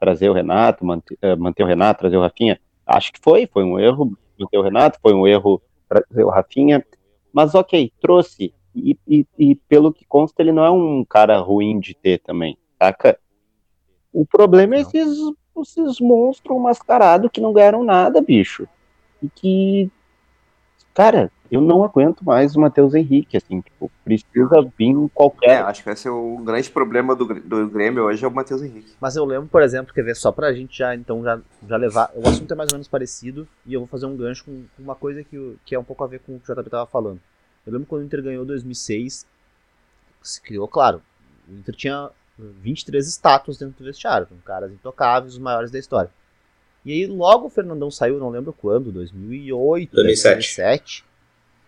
trazer 0.00 0.30
o 0.30 0.32
Renato, 0.32 0.84
manter, 0.84 1.18
manter 1.38 1.62
o 1.62 1.66
Renato, 1.66 2.00
trazer 2.00 2.16
o 2.16 2.20
Rafinha. 2.22 2.58
Acho 2.86 3.12
que 3.12 3.20
foi, 3.22 3.46
foi 3.46 3.62
um 3.62 3.78
erro 3.78 4.10
manter 4.40 4.56
o 4.58 4.62
Renato, 4.62 4.98
foi 5.02 5.12
um 5.12 5.26
erro 5.26 5.60
trazer 6.00 6.24
o 6.24 6.30
Rafinha. 6.30 6.84
Mas 7.32 7.54
ok, 7.54 7.92
trouxe. 8.00 8.54
E, 8.74 8.96
e- 9.06 9.26
e 9.38 9.54
pelo 9.54 9.92
que 9.92 10.04
consta, 10.06 10.40
ele 10.42 10.52
não 10.52 10.64
é 10.64 10.70
um 10.70 11.04
cara 11.04 11.38
ruim 11.38 11.78
de 11.78 11.94
ter 11.94 12.18
também, 12.20 12.56
saca? 12.78 13.18
O 14.12 14.24
problema 14.24 14.76
é 14.76 14.80
esses, 14.80 15.18
esses 15.58 16.00
monstros 16.00 16.60
mascarados 16.60 17.30
que 17.32 17.40
não 17.40 17.52
ganharam 17.52 17.84
nada, 17.84 18.20
bicho. 18.20 18.66
E 19.22 19.28
que 19.28 19.90
cara, 20.94 21.30
eu 21.52 21.60
não 21.60 21.84
aguento 21.84 22.24
mais 22.24 22.56
o 22.56 22.60
Matheus 22.60 22.94
Henrique, 22.94 23.36
assim, 23.36 23.60
tipo, 23.60 23.90
precisa 24.04 24.62
vir 24.78 24.96
É, 24.96 25.08
qualquer. 25.14 25.62
acho 25.62 25.80
que 25.80 25.86
vai 25.86 25.96
ser 25.96 26.08
o 26.08 26.38
grande 26.38 26.70
problema 26.70 27.14
do, 27.14 27.26
do 27.26 27.68
Grêmio 27.68 28.04
hoje 28.04 28.24
é 28.24 28.28
o 28.28 28.30
Matheus 28.32 28.62
Henrique. 28.62 28.94
Mas 29.00 29.16
eu 29.16 29.24
lembro, 29.24 29.48
por 29.48 29.62
exemplo, 29.62 29.92
quer 29.92 30.02
ver, 30.02 30.16
só 30.16 30.32
pra 30.32 30.52
gente 30.52 30.78
já, 30.78 30.94
então, 30.94 31.22
já, 31.22 31.38
já 31.68 31.76
levar. 31.76 32.10
O 32.14 32.26
assunto 32.26 32.50
é 32.52 32.56
mais 32.56 32.70
ou 32.72 32.76
menos 32.76 32.88
parecido 32.88 33.46
e 33.66 33.74
eu 33.74 33.80
vou 33.80 33.86
fazer 33.86 34.06
um 34.06 34.16
gancho 34.16 34.44
com 34.44 34.64
com 34.76 34.82
uma 34.82 34.94
coisa 34.94 35.22
que, 35.22 35.56
que 35.64 35.74
é 35.74 35.78
um 35.78 35.84
pouco 35.84 36.02
a 36.02 36.06
ver 36.06 36.20
com 36.20 36.36
o 36.36 36.40
que 36.40 36.50
o 36.50 36.54
JP 36.54 36.70
tava 36.70 36.86
falando. 36.86 37.20
Eu 37.66 37.72
lembro 37.72 37.86
quando 37.86 38.02
o 38.02 38.04
Inter 38.04 38.22
ganhou 38.22 38.44
2006, 38.44 39.26
se 40.22 40.40
criou, 40.40 40.66
claro, 40.66 41.02
o 41.48 41.52
Inter 41.54 41.74
tinha 41.74 42.10
23 42.38 43.06
estátuas 43.06 43.58
dentro 43.58 43.76
do 43.78 43.84
vestiário, 43.84 44.26
com 44.26 44.36
caras 44.38 44.72
intocáveis, 44.72 45.34
os 45.34 45.38
maiores 45.38 45.70
da 45.70 45.78
história. 45.78 46.10
E 46.84 46.92
aí 46.92 47.06
logo 47.06 47.46
o 47.46 47.50
Fernandão 47.50 47.90
saiu, 47.90 48.18
não 48.18 48.30
lembro 48.30 48.52
quando, 48.52 48.90
2008, 48.90 49.92
2007. 49.94 50.34
2007. 50.34 51.04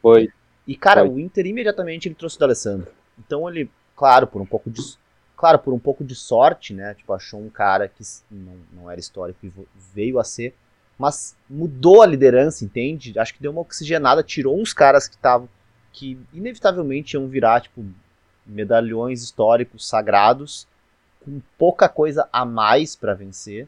Foi. 0.04 0.28
E, 0.66 0.76
cara, 0.76 1.00
Foi. 1.00 1.08
o 1.08 1.18
Inter 1.18 1.46
imediatamente 1.46 2.08
ele 2.08 2.14
trouxe 2.14 2.36
o 2.36 2.38
D'Alessandro. 2.38 2.92
Então 3.18 3.48
ele, 3.48 3.70
claro, 3.96 4.26
por 4.26 4.42
um 4.42 4.44
pouco 4.44 4.68
de. 4.68 4.82
Claro, 5.34 5.58
por 5.58 5.72
um 5.72 5.78
pouco 5.78 6.04
de 6.04 6.14
sorte, 6.14 6.74
né? 6.74 6.92
Tipo, 6.92 7.14
achou 7.14 7.40
um 7.40 7.48
cara 7.48 7.88
que 7.88 8.02
não, 8.30 8.56
não 8.70 8.90
era 8.90 9.00
histórico 9.00 9.46
e 9.46 9.52
veio 9.94 10.18
a 10.18 10.24
ser. 10.24 10.54
Mas 10.98 11.34
mudou 11.48 12.02
a 12.02 12.06
liderança, 12.06 12.66
entende? 12.66 13.18
Acho 13.18 13.32
que 13.32 13.40
deu 13.40 13.50
uma 13.50 13.62
oxigenada, 13.62 14.22
tirou 14.22 14.60
uns 14.60 14.74
caras 14.74 15.08
que 15.08 15.16
estavam. 15.16 15.48
que 15.90 16.18
inevitavelmente 16.34 17.14
iam 17.14 17.26
virar, 17.26 17.62
tipo, 17.62 17.82
medalhões 18.46 19.22
históricos 19.22 19.88
sagrados, 19.88 20.68
com 21.24 21.40
pouca 21.58 21.88
coisa 21.88 22.28
a 22.30 22.44
mais 22.44 22.94
pra 22.94 23.14
vencer. 23.14 23.66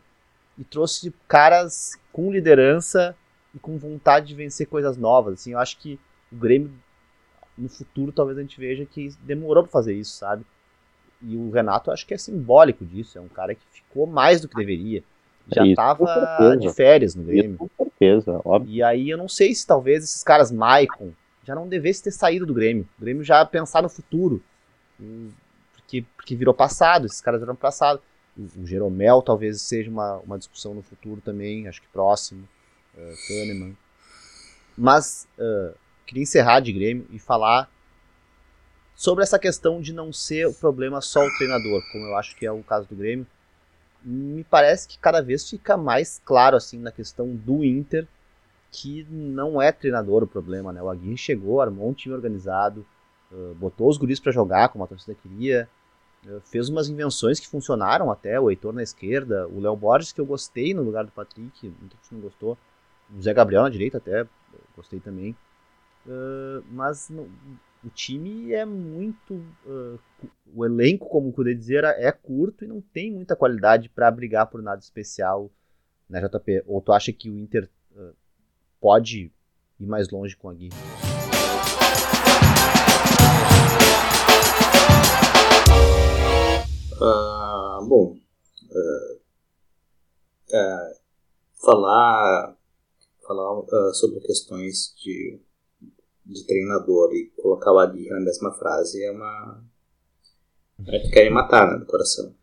E 0.58 0.64
trouxe 0.64 1.12
caras 1.26 1.98
com 2.12 2.30
liderança 2.30 3.16
e 3.54 3.58
com 3.58 3.78
vontade 3.78 4.26
de 4.26 4.34
vencer 4.34 4.66
coisas 4.66 4.98
novas. 4.98 5.40
Assim, 5.40 5.52
eu 5.52 5.58
acho 5.58 5.78
que 5.78 5.98
o 6.36 6.40
Grêmio 6.40 6.70
no 7.56 7.68
futuro 7.68 8.12
talvez 8.12 8.38
a 8.38 8.42
gente 8.42 8.60
veja 8.60 8.84
que 8.84 9.08
demorou 9.22 9.62
pra 9.62 9.72
fazer 9.72 9.94
isso, 9.94 10.16
sabe? 10.16 10.44
E 11.22 11.36
o 11.36 11.50
Renato 11.50 11.90
acho 11.90 12.06
que 12.06 12.12
é 12.12 12.18
simbólico 12.18 12.84
disso, 12.84 13.18
é 13.18 13.20
um 13.20 13.28
cara 13.28 13.54
que 13.54 13.62
ficou 13.72 14.06
mais 14.06 14.40
do 14.40 14.48
que 14.48 14.56
deveria. 14.56 15.02
Já 15.54 15.64
Isso, 15.64 15.70
com 15.70 15.74
tava 15.76 16.06
certeza. 16.06 16.56
de 16.56 16.74
férias 16.74 17.14
no 17.14 17.22
Isso, 17.22 17.30
Grêmio. 17.30 17.56
com 17.56 17.68
certeza, 17.76 18.40
óbvio. 18.44 18.72
E 18.74 18.82
aí 18.82 19.08
eu 19.08 19.16
não 19.16 19.28
sei 19.28 19.54
se 19.54 19.66
talvez 19.66 20.02
esses 20.04 20.22
caras 20.22 20.50
Maicon 20.50 21.12
já 21.44 21.54
não 21.54 21.68
devessem 21.68 22.04
ter 22.04 22.10
saído 22.10 22.44
do 22.44 22.52
Grêmio. 22.52 22.86
O 22.98 23.00
Grêmio 23.00 23.22
já 23.22 23.44
pensar 23.44 23.82
no 23.82 23.88
futuro. 23.88 24.42
Porque, 25.74 26.04
porque 26.16 26.34
virou 26.34 26.52
passado, 26.52 27.06
esses 27.06 27.20
caras 27.20 27.40
viram 27.40 27.54
passado. 27.54 28.02
O, 28.36 28.62
o 28.62 28.66
Jeromel 28.66 29.22
talvez 29.22 29.62
seja 29.62 29.88
uma, 29.88 30.16
uma 30.18 30.36
discussão 30.36 30.74
no 30.74 30.82
futuro 30.82 31.20
também, 31.24 31.68
acho 31.68 31.80
que 31.80 31.88
próximo. 31.88 32.46
Uh, 32.96 33.14
Kahneman. 33.28 33.76
Mas 34.76 35.28
uh, 35.38 35.74
queria 36.06 36.22
encerrar 36.22 36.60
de 36.60 36.72
Grêmio 36.72 37.06
e 37.10 37.18
falar 37.18 37.70
sobre 38.94 39.22
essa 39.22 39.38
questão 39.38 39.80
de 39.80 39.92
não 39.92 40.12
ser 40.12 40.46
o 40.46 40.54
problema 40.54 41.00
só 41.00 41.20
o 41.20 41.36
treinador, 41.36 41.82
como 41.92 42.06
eu 42.06 42.16
acho 42.16 42.34
que 42.36 42.46
é 42.46 42.52
o 42.52 42.62
caso 42.62 42.88
do 42.88 42.96
Grêmio. 42.96 43.26
Me 44.02 44.44
parece 44.44 44.86
que 44.86 44.98
cada 44.98 45.20
vez 45.20 45.48
fica 45.50 45.76
mais 45.76 46.20
claro 46.24 46.56
assim 46.56 46.78
na 46.78 46.92
questão 46.92 47.34
do 47.34 47.64
Inter 47.64 48.06
que 48.70 49.06
não 49.10 49.60
é 49.60 49.72
treinador 49.72 50.22
o 50.22 50.26
problema, 50.26 50.72
né? 50.72 50.82
O 50.82 50.88
Aguirre 50.90 51.16
chegou, 51.16 51.60
armou 51.60 51.88
um 51.88 51.94
time 51.94 52.14
organizado, 52.14 52.86
botou 53.56 53.88
os 53.88 53.96
guris 53.96 54.20
pra 54.20 54.30
jogar 54.30 54.68
como 54.68 54.84
a 54.84 54.86
torcida 54.86 55.16
queria, 55.20 55.68
fez 56.44 56.68
umas 56.68 56.88
invenções 56.88 57.40
que 57.40 57.48
funcionaram 57.48 58.10
até, 58.10 58.38
o 58.38 58.50
Heitor 58.50 58.72
na 58.72 58.82
esquerda, 58.82 59.46
o 59.48 59.60
Léo 59.60 59.76
Borges 59.76 60.12
que 60.12 60.20
eu 60.20 60.26
gostei 60.26 60.74
no 60.74 60.82
lugar 60.82 61.04
do 61.04 61.10
Patrick, 61.10 61.66
muita 61.80 61.96
gente 61.96 62.12
não 62.12 62.20
gostou, 62.20 62.58
o 63.16 63.22
Zé 63.22 63.32
Gabriel 63.32 63.62
na 63.62 63.68
direita 63.68 63.98
até, 63.98 64.26
gostei 64.76 65.00
também, 65.00 65.34
Uh, 66.06 66.62
mas 66.70 67.08
não- 67.08 67.28
o 67.84 67.90
time 67.90 68.52
é 68.52 68.64
muito, 68.64 69.34
uh, 69.66 69.98
o 70.54 70.64
elenco, 70.64 71.08
como 71.08 71.28
o 71.28 71.32
Kudê 71.32 71.54
dizia, 71.54 71.78
era- 71.78 72.00
é 72.00 72.12
curto 72.12 72.64
e 72.64 72.68
não 72.68 72.80
tem 72.80 73.12
muita 73.12 73.34
qualidade 73.34 73.88
pra 73.88 74.10
brigar 74.10 74.46
por 74.48 74.62
nada 74.62 74.80
especial, 74.80 75.50
né, 76.08 76.20
JP? 76.20 76.62
Ou 76.66 76.80
tu 76.80 76.92
acha 76.92 77.12
que 77.12 77.28
o 77.28 77.36
Inter 77.36 77.68
uh, 77.96 78.14
pode 78.80 79.32
ir 79.80 79.86
mais 79.86 80.08
longe 80.08 80.36
com 80.36 80.48
a 80.48 80.54
Gui? 80.54 80.70
Ah, 87.00 87.80
bom, 87.86 88.16
ah, 88.72 89.16
ah, 90.54 90.92
falar, 91.60 92.56
falar 93.26 93.62
ah, 93.70 93.92
sobre 93.94 94.20
questões 94.20 94.94
de, 95.02 95.38
de 96.26 96.44
treinador 96.46 97.14
e 97.14 97.32
colocar 97.40 97.72
o 97.72 97.78
Aguirre 97.78 98.10
na 98.10 98.20
mesma 98.20 98.52
frase 98.52 99.02
é 99.04 99.10
uma. 99.10 99.64
É 100.86 100.98
que 100.98 101.10
querem 101.10 101.32
matar, 101.32 101.70
né, 101.70 101.78
do 101.78 101.86
coração. 101.86 102.34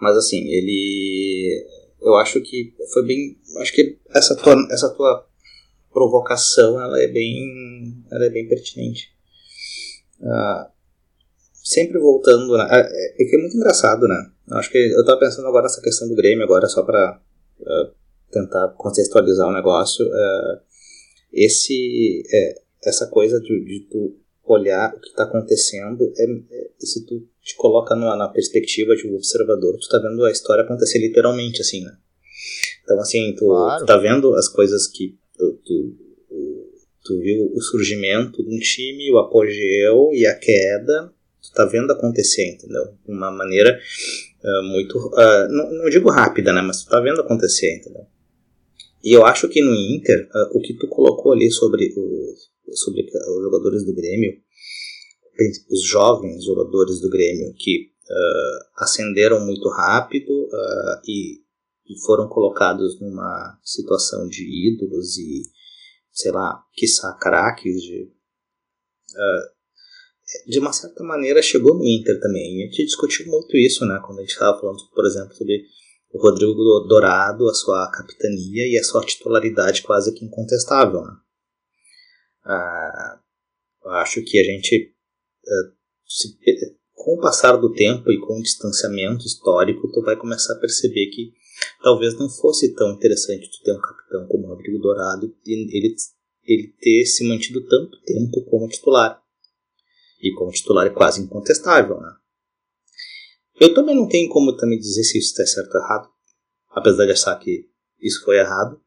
Mas 0.00 0.16
assim, 0.16 0.38
ele. 0.48 1.66
Eu 2.00 2.16
acho 2.16 2.40
que 2.40 2.74
foi 2.92 3.06
bem. 3.06 3.38
Acho 3.58 3.72
que 3.72 3.98
essa 4.10 4.34
tua, 4.34 4.54
essa 4.70 4.88
tua 4.94 5.26
provocação 5.92 6.80
ela 6.80 7.00
é 7.00 7.06
bem. 7.06 8.04
Ela 8.10 8.26
é 8.26 8.30
bem 8.30 8.48
pertinente. 8.48 9.12
Ah, 10.22 10.70
sempre 11.52 11.98
voltando, 11.98 12.56
né? 12.56 12.68
É, 12.70 13.22
é 13.22 13.24
que 13.26 13.36
é 13.36 13.38
muito 13.38 13.56
engraçado, 13.56 14.06
né? 14.08 14.30
Eu 14.48 14.56
Acho 14.56 14.70
que 14.70 14.78
eu 14.78 15.04
tava 15.04 15.20
pensando 15.20 15.46
agora 15.46 15.64
nessa 15.64 15.80
questão 15.80 16.08
do 16.08 16.16
Grêmio 16.16 16.44
agora 16.44 16.66
só 16.66 16.82
para 16.82 17.20
tentar 18.30 18.68
contextualizar 18.76 19.46
o 19.46 19.52
negócio. 19.52 20.04
é, 20.06 20.69
esse 21.32 22.22
é, 22.32 22.54
essa 22.84 23.06
coisa 23.06 23.40
de, 23.40 23.64
de 23.64 23.80
tu 23.90 24.16
olhar 24.44 24.94
o 24.94 25.00
que 25.00 25.08
está 25.08 25.24
acontecendo, 25.24 26.12
é, 26.16 26.24
é, 26.24 26.70
se 26.78 27.04
tu 27.06 27.26
te 27.42 27.54
coloca 27.56 27.94
numa, 27.94 28.16
na 28.16 28.28
perspectiva 28.28 28.96
de 28.96 29.06
um 29.06 29.14
observador, 29.14 29.78
tu 29.78 29.88
tá 29.88 29.98
vendo 29.98 30.24
a 30.24 30.30
história 30.30 30.64
acontecer 30.64 30.98
literalmente, 30.98 31.60
assim, 31.60 31.82
né? 31.84 31.92
Então, 32.82 32.98
assim, 32.98 33.34
tu, 33.36 33.46
Claro. 33.46 33.80
tu 33.80 33.86
tá 33.86 33.96
vendo 33.96 34.34
as 34.34 34.48
coisas 34.48 34.86
que 34.88 35.16
tu, 35.36 35.52
tu, 35.64 35.96
tu 37.04 37.18
viu 37.20 37.50
o 37.54 37.60
surgimento 37.60 38.42
de 38.42 38.54
um 38.54 38.58
time, 38.58 39.10
o 39.10 39.18
apogeu 39.18 40.10
e 40.12 40.26
a 40.26 40.34
queda, 40.34 41.12
tu 41.42 41.52
tá 41.54 41.64
vendo 41.66 41.92
acontecer, 41.92 42.54
entendeu? 42.54 42.94
De 43.06 43.12
uma 43.12 43.30
maneira 43.30 43.78
ah, 44.42 44.62
muito, 44.64 44.98
ah, 45.16 45.48
não, 45.50 45.70
não 45.72 45.90
digo 45.90 46.10
rápida, 46.10 46.52
né? 46.52 46.60
Mas 46.62 46.84
tu 46.84 46.90
tá 46.90 47.00
vendo 47.00 47.20
acontecer, 47.20 47.76
entendeu? 47.76 48.06
E 49.02 49.16
eu 49.16 49.24
acho 49.24 49.48
que 49.48 49.62
no 49.62 49.74
Inter, 49.74 50.28
ah, 50.32 50.50
o 50.54 50.60
que 50.60 50.74
tu 50.74 50.86
colocou 50.88 51.32
ali 51.32 51.50
sobre, 51.50 51.92
o, 51.96 52.34
sobre 52.74 53.02
os 53.02 53.42
jogadores 53.42 53.84
do 53.84 53.94
Grêmio, 53.94 54.32
os 55.70 55.82
jovens 55.82 56.44
jogadores 56.44 57.00
do 57.00 57.08
Grêmio 57.08 57.54
que 57.56 57.90
ah, 58.10 58.84
ascenderam 58.84 59.44
muito 59.44 59.68
rápido 59.68 60.48
ah, 60.52 61.02
e, 61.06 61.38
e 61.86 61.98
foram 62.04 62.28
colocados 62.28 63.00
numa 63.00 63.58
situação 63.64 64.28
de 64.28 64.44
ídolos 64.68 65.16
e, 65.16 65.42
sei 66.12 66.32
lá, 66.32 66.62
quiçá 66.74 67.16
craques 67.20 67.80
de. 67.82 68.12
ah, 69.16 69.60
de 70.46 70.58
uma 70.58 70.72
certa 70.72 71.02
maneira 71.02 71.42
chegou 71.42 71.74
no 71.74 71.84
Inter 71.84 72.20
também. 72.20 72.62
A 72.62 72.66
gente 72.66 72.84
discutiu 72.84 73.26
muito 73.26 73.56
isso, 73.56 73.84
né? 73.84 74.00
Quando 74.04 74.18
a 74.18 74.22
gente 74.22 74.32
estava 74.32 74.60
falando, 74.60 74.78
por 74.94 75.04
exemplo, 75.06 75.34
sobre 75.34 75.64
o 76.12 76.18
Rodrigo 76.20 76.54
Dourado, 76.88 77.48
a 77.48 77.54
sua 77.54 77.90
capitania 77.90 78.66
e 78.66 78.76
a 78.78 78.84
sua 78.84 79.04
titularidade 79.04 79.82
quase 79.82 80.12
que 80.12 80.24
incontestável, 80.24 81.02
né? 81.02 81.16
Ah, 82.44 83.20
acho 84.02 84.22
que 84.22 84.38
a 84.38 84.44
gente, 84.44 84.94
ah, 85.46 85.72
se- 86.06 86.36
com 86.94 87.14
o 87.14 87.20
passar 87.20 87.56
do 87.56 87.72
tempo 87.72 88.10
e 88.10 88.20
com 88.20 88.38
o 88.38 88.42
distanciamento 88.42 89.24
histórico, 89.24 89.90
tu 89.92 90.02
vai 90.02 90.16
começar 90.16 90.54
a 90.54 90.58
perceber 90.58 91.06
que 91.06 91.32
talvez 91.82 92.18
não 92.18 92.28
fosse 92.28 92.74
tão 92.74 92.92
interessante 92.92 93.50
tu 93.50 93.62
ter 93.62 93.72
um 93.72 93.80
capitão 93.80 94.26
como 94.26 94.46
o 94.46 94.48
Rodrigo 94.48 94.78
Dourado 94.78 95.34
e 95.46 95.52
ele, 95.78 95.94
ele 96.44 96.74
ter 96.80 97.06
se 97.06 97.26
mantido 97.26 97.64
tanto 97.66 98.00
tempo 98.02 98.44
como 98.46 98.68
titular. 98.68 99.22
E 100.20 100.32
como 100.34 100.50
titular 100.50 100.86
é 100.86 100.90
quase 100.90 101.22
incontestável, 101.22 101.98
né? 102.00 102.14
Eu 103.60 103.74
também 103.74 103.94
não 103.94 104.08
tenho 104.08 104.30
como 104.30 104.56
também 104.56 104.78
dizer 104.78 105.04
se 105.04 105.18
isso 105.18 105.28
está 105.32 105.44
certo 105.44 105.74
ou 105.74 105.82
errado, 105.82 106.08
apesar 106.70 107.04
de 107.04 107.12
achar 107.12 107.38
que 107.38 107.68
isso 108.00 108.24
foi 108.24 108.38
errado, 108.38 108.80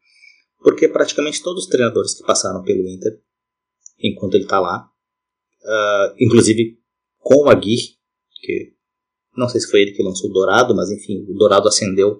porque 0.63 0.89
praticamente 0.89 1.43
todos 1.43 1.65
os 1.65 1.69
treinadores 1.69 2.15
que 2.15 2.26
passaram 2.26 2.63
pelo 2.63 2.89
Inter, 2.89 3.21
enquanto 3.99 4.34
ele 4.34 4.45
está 4.45 4.59
lá, 4.59 4.89
uh, 5.61 6.15
inclusive 6.19 6.80
com 7.19 7.45
o 7.45 7.49
Aguirre, 7.49 7.97
que 8.41 8.74
não 9.38 9.47
sei 9.47 9.61
se 9.61 9.69
foi 9.69 9.82
ele 9.82 9.91
que 9.91 10.01
lançou 10.01 10.30
o 10.30 10.34
Dourado, 10.34 10.76
mas 10.76 10.89
enfim, 10.89 11.24
o 11.30 11.34
Dourado 11.36 11.67
ascendeu 11.67 12.19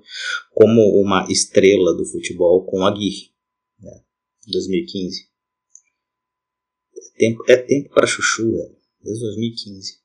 como 0.52 0.82
uma 1.02 1.26
estrela 1.32 1.96
do 1.96 2.06
futebol 2.06 2.66
com 2.66 2.82
o 2.82 2.86
Aguirre, 2.86 3.32
né, 3.80 4.04
2015. 4.48 5.28
É 6.96 7.18
tempo, 7.18 7.44
é 7.48 7.58
tempo 7.58 7.90
para 7.90 8.06
chuchu, 8.06 8.52
velho, 8.52 8.78
desde 9.02 9.24
2015. 9.24 10.03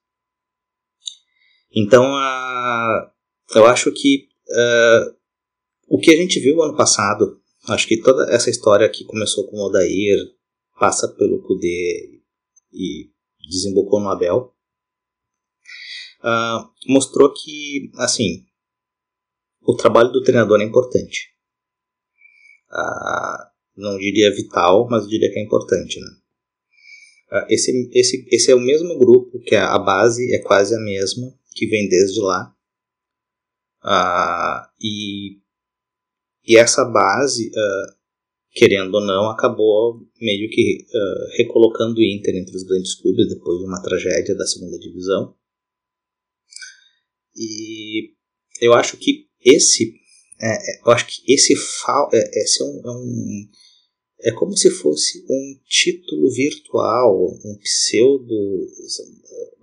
Então, 1.74 2.04
uh, 2.04 3.10
eu 3.54 3.66
acho 3.66 3.92
que 3.92 4.28
uh, 4.48 5.16
o 5.88 5.98
que 5.98 6.10
a 6.10 6.16
gente 6.16 6.38
viu 6.40 6.62
ano 6.62 6.76
passado, 6.76 7.40
acho 7.68 7.86
que 7.86 8.00
toda 8.00 8.32
essa 8.32 8.50
história 8.50 8.88
que 8.88 9.04
começou 9.04 9.46
com 9.48 9.56
o 9.56 9.66
Odair, 9.66 10.18
passa 10.78 11.08
pelo 11.08 11.42
Kudê 11.42 12.20
e 12.72 13.10
desembocou 13.50 14.00
no 14.00 14.10
Abel, 14.10 14.54
uh, 16.20 16.70
mostrou 16.86 17.32
que, 17.32 17.90
assim, 17.96 18.44
o 19.62 19.74
trabalho 19.74 20.10
do 20.10 20.22
treinador 20.22 20.60
é 20.60 20.64
importante. 20.64 21.30
Uh, 22.70 23.48
não 23.76 23.98
diria 23.98 24.34
vital, 24.34 24.86
mas 24.88 25.08
diria 25.08 25.30
que 25.32 25.38
é 25.38 25.42
importante, 25.42 26.00
né? 26.00 26.08
Uh, 27.30 27.46
esse, 27.50 27.90
esse, 27.92 28.26
esse 28.30 28.50
é 28.50 28.54
o 28.54 28.60
mesmo 28.60 28.98
grupo 28.98 29.40
que 29.40 29.54
a 29.54 29.78
base 29.78 30.34
é 30.34 30.38
quase 30.40 30.74
a 30.74 30.80
mesma, 30.80 31.38
que 31.59 31.66
vem 31.66 31.88
desde 31.88 32.20
lá. 32.20 32.54
Uh, 33.82 34.68
e, 34.80 35.38
e 36.46 36.56
essa 36.56 36.84
base, 36.84 37.48
uh, 37.48 37.96
querendo 38.52 38.94
ou 38.94 39.00
não, 39.00 39.30
acabou 39.30 40.00
meio 40.20 40.48
que 40.50 40.86
uh, 40.86 41.36
recolocando 41.36 41.98
o 41.98 42.02
Inter 42.02 42.36
entre 42.36 42.56
os 42.56 42.62
grandes 42.62 42.94
clubes 42.94 43.28
depois 43.28 43.59
de 43.59 43.66
uma 43.66 43.82
tragédia 43.82 44.36
da 44.36 44.46
segunda 44.46 44.78
divisão. 44.78 45.34
E 47.36 48.14
eu 48.61 48.72
acho 48.74 48.96
que 48.96 49.28
esse, 49.40 49.94
é, 50.40 50.52
é 50.52 50.80
eu 50.84 50.92
acho 50.92 51.06
que 51.06 51.32
esse, 51.32 51.54
é, 52.12 52.40
esse 52.40 52.62
é 52.62 52.66
um, 52.66 52.80
é 52.84 52.90
um 52.90 53.48
é 54.20 54.32
como 54.32 54.56
se 54.56 54.68
fosse 54.68 55.24
um 55.30 55.61
título 55.64 56.28
virtual, 56.32 57.24
um 57.44 57.56
pseudo, 57.59 58.66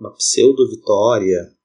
uma 0.00 0.14
pseudo 0.14 0.66
vitória 0.70 1.55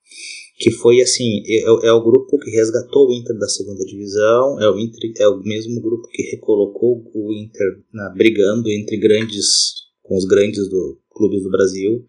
que 0.61 0.71
foi 0.71 1.01
assim, 1.01 1.41
é, 1.47 1.87
é, 1.87 1.91
o 1.91 2.03
grupo 2.03 2.37
que 2.37 2.51
resgatou 2.51 3.09
o 3.09 3.13
Inter 3.13 3.35
da 3.37 3.47
segunda 3.47 3.83
divisão, 3.83 4.61
é 4.61 4.69
o, 4.69 4.77
Inter, 4.77 5.11
é 5.17 5.27
o 5.27 5.39
mesmo 5.39 5.81
grupo 5.81 6.07
que 6.09 6.21
recolocou 6.29 7.03
o 7.13 7.33
Inter 7.33 7.83
na, 7.91 8.09
brigando 8.09 8.69
entre 8.69 8.97
grandes, 8.97 9.73
com 10.03 10.15
os 10.15 10.25
grandes 10.25 10.69
do, 10.69 11.01
clubes 11.09 11.41
do 11.41 11.49
Brasil, 11.49 12.05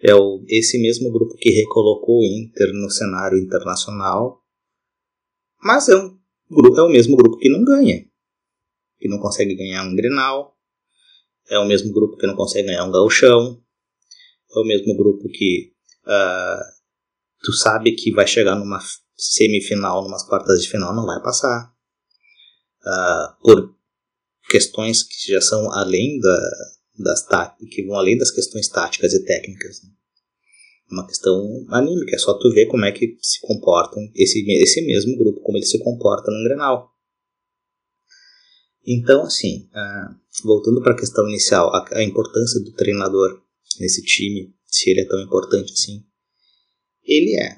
é 0.00 0.14
o, 0.14 0.44
esse 0.48 0.80
mesmo 0.80 1.10
grupo 1.10 1.34
que 1.36 1.50
recolocou 1.50 2.20
o 2.20 2.24
Inter 2.24 2.72
no 2.72 2.88
cenário 2.88 3.38
internacional, 3.38 4.40
mas 5.60 5.88
é, 5.88 5.96
um, 5.96 6.16
grupo, 6.50 6.78
é 6.78 6.82
o 6.84 6.88
mesmo 6.88 7.16
grupo 7.16 7.38
que 7.38 7.48
não 7.48 7.64
ganha, 7.64 8.04
que 9.00 9.08
não 9.08 9.18
consegue 9.18 9.56
ganhar 9.56 9.84
um 9.84 9.96
Grenal, 9.96 10.56
é 11.50 11.58
o 11.58 11.66
mesmo 11.66 11.92
grupo 11.92 12.16
que 12.16 12.26
não 12.28 12.36
consegue 12.36 12.68
ganhar 12.68 12.84
um 12.84 12.92
Gauchão, 12.92 13.60
é 14.54 14.58
o 14.60 14.64
mesmo 14.64 14.96
grupo 14.96 15.28
que 15.28 15.72
uh, 16.06 16.81
tu 17.42 17.52
sabe 17.52 17.92
que 17.92 18.12
vai 18.12 18.26
chegar 18.26 18.54
numa 18.54 18.80
semifinal, 19.16 20.02
numas 20.02 20.22
quartas 20.22 20.62
de 20.62 20.68
final, 20.68 20.94
não 20.94 21.06
vai 21.06 21.20
passar. 21.22 21.72
Uh, 22.84 23.42
por 23.42 23.74
questões 24.50 25.02
que 25.02 25.32
já 25.32 25.40
são 25.40 25.72
além 25.72 26.18
da, 26.18 26.50
das 26.98 27.26
que 27.70 27.84
vão 27.84 27.96
além 27.96 28.18
das 28.18 28.30
questões 28.30 28.68
táticas 28.68 29.12
e 29.12 29.24
técnicas. 29.24 29.82
Né? 29.82 29.90
Uma 30.90 31.06
questão 31.06 31.64
anímica, 31.70 32.14
é 32.14 32.18
só 32.18 32.34
tu 32.34 32.50
ver 32.52 32.66
como 32.66 32.84
é 32.84 32.92
que 32.92 33.16
se 33.20 33.40
comportam 33.40 34.02
esse, 34.14 34.44
esse 34.62 34.82
mesmo 34.82 35.16
grupo, 35.16 35.40
como 35.40 35.56
ele 35.56 35.66
se 35.66 35.78
comporta 35.78 36.30
no 36.30 36.44
Grenal. 36.44 36.90
Então, 38.84 39.22
assim, 39.22 39.68
uh, 39.68 40.14
voltando 40.44 40.82
para 40.82 40.92
a 40.92 40.98
questão 40.98 41.28
inicial, 41.28 41.74
a, 41.74 41.88
a 41.92 42.02
importância 42.02 42.60
do 42.60 42.72
treinador 42.72 43.40
nesse 43.78 44.02
time, 44.02 44.52
se 44.66 44.90
ele 44.90 45.02
é 45.02 45.08
tão 45.08 45.20
importante 45.20 45.72
assim, 45.72 46.04
ele 47.04 47.36
é, 47.40 47.56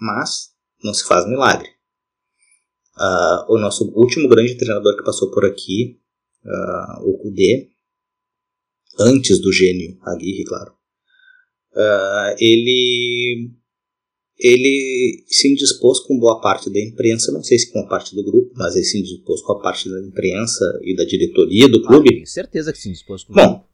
mas 0.00 0.50
não 0.82 0.94
se 0.94 1.04
faz 1.04 1.26
milagre. 1.28 1.68
Uh, 2.96 3.52
o 3.52 3.58
nosso 3.58 3.84
último 3.94 4.28
grande 4.28 4.56
treinador 4.56 4.96
que 4.96 5.04
passou 5.04 5.30
por 5.30 5.44
aqui, 5.44 5.98
uh, 6.44 7.08
o 7.08 7.18
Kudê, 7.18 7.68
antes 8.98 9.38
do 9.40 9.52
gênio 9.52 9.98
Aguirre, 10.02 10.44
claro, 10.44 10.72
uh, 11.74 12.36
ele 12.38 13.50
ele 14.38 15.24
se 15.28 15.50
indispôs 15.50 16.00
com 16.00 16.18
boa 16.18 16.40
parte 16.40 16.68
da 16.70 16.78
imprensa, 16.78 17.32
não 17.32 17.42
sei 17.42 17.58
se 17.58 17.72
com 17.72 17.80
a 17.80 17.86
parte 17.86 18.14
do 18.14 18.22
grupo, 18.22 18.52
mas 18.54 18.76
ele 18.76 18.84
se 18.84 18.98
indispôs 18.98 19.40
com 19.40 19.52
a 19.54 19.60
parte 19.60 19.88
da 19.88 19.98
imprensa 20.02 20.78
e 20.82 20.94
da 20.94 21.04
diretoria 21.04 21.66
do 21.68 21.82
clube. 21.82 22.10
Ah, 22.10 22.14
tenho 22.14 22.26
certeza 22.26 22.72
que 22.72 22.78
se 22.78 22.88
indispôs 22.90 23.24
com 23.24 23.32
Bom, 23.32 23.64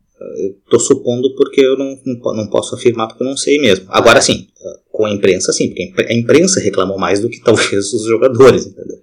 estou 0.65 0.79
supondo 0.79 1.35
porque 1.35 1.61
eu 1.61 1.77
não, 1.77 2.01
não, 2.05 2.37
não, 2.37 2.47
posso 2.49 2.77
afirmar 2.77 3.09
porque 3.09 3.25
eu 3.25 3.27
não 3.27 3.37
sei 3.37 3.59
mesmo. 3.59 3.87
Agora 3.89 4.21
sim, 4.21 4.47
com 5.03 5.07
a 5.07 5.11
imprensa 5.11 5.53
sim, 5.53 5.69
porque 5.69 6.13
a 6.13 6.15
imprensa 6.15 6.61
reclamou 6.61 6.97
mais 6.97 7.19
do 7.21 7.29
que 7.29 7.41
talvez 7.43 7.93
os 7.93 8.07
jogadores, 8.07 8.67
entendeu? 8.67 8.99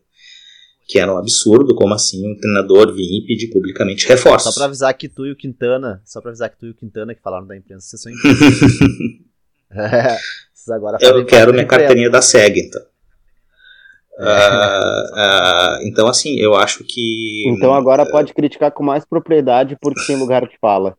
Que 0.88 0.98
era 0.98 1.14
um 1.14 1.18
absurdo, 1.18 1.76
como 1.76 1.94
assim 1.94 2.26
um 2.26 2.40
treinador 2.40 2.94
vir 2.94 3.04
e 3.04 3.26
pedir 3.28 3.50
publicamente 3.50 4.08
reforços. 4.08 4.54
Só 4.54 4.60
pra 4.60 4.66
avisar 4.66 4.94
que 4.94 5.10
tu 5.10 5.26
e 5.26 5.32
o 5.32 5.36
Quintana, 5.36 6.02
só 6.06 6.22
pra 6.22 6.30
avisar 6.32 6.50
que 6.50 6.58
tu 6.58 6.68
e 6.68 6.70
o 6.70 6.74
Quintana 6.74 7.14
que 7.14 7.22
falaram 7.22 7.46
da 7.46 7.58
imprensa, 7.58 7.86
vocês 7.86 8.02
são 8.02 8.12
é, 9.76 10.18
agora 10.74 10.98
Eu 11.02 11.26
quero 11.26 11.52
minha 11.52 11.66
carteirinha 11.66 12.10
da 12.10 12.22
SEG, 12.22 12.62
então. 12.62 12.82
Uh, 14.20 14.24
uh, 14.24 15.88
então, 15.88 16.08
assim, 16.08 16.38
eu 16.40 16.56
acho 16.56 16.84
que. 16.86 17.44
Então 17.48 17.74
agora 17.74 18.10
pode 18.10 18.34
criticar 18.34 18.72
com 18.72 18.84
mais 18.84 19.06
propriedade 19.06 19.78
porque 19.82 20.06
tem 20.08 20.18
lugar 20.18 20.48
que 20.48 20.58
fala. 20.60 20.98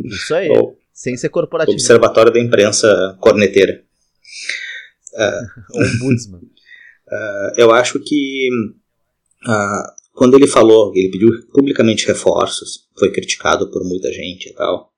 Isso 0.00 0.34
aí. 0.34 0.48
Ou, 0.50 0.76
sem 0.98 1.16
ser 1.16 1.28
corporativo. 1.28 1.74
Observatório 1.74 2.32
da 2.32 2.40
Imprensa 2.40 3.16
Corneteira. 3.20 3.84
Uh, 5.14 5.78
Ombudsman. 5.80 6.40
Uh, 6.40 7.52
eu 7.56 7.70
acho 7.70 8.00
que 8.00 8.48
uh, 9.46 9.92
quando 10.12 10.34
ele 10.34 10.48
falou, 10.48 10.92
ele 10.96 11.08
pediu 11.08 11.28
publicamente 11.52 12.04
reforços, 12.04 12.88
foi 12.98 13.12
criticado 13.12 13.70
por 13.70 13.84
muita 13.84 14.12
gente 14.12 14.48
e 14.48 14.52
tal. 14.54 14.92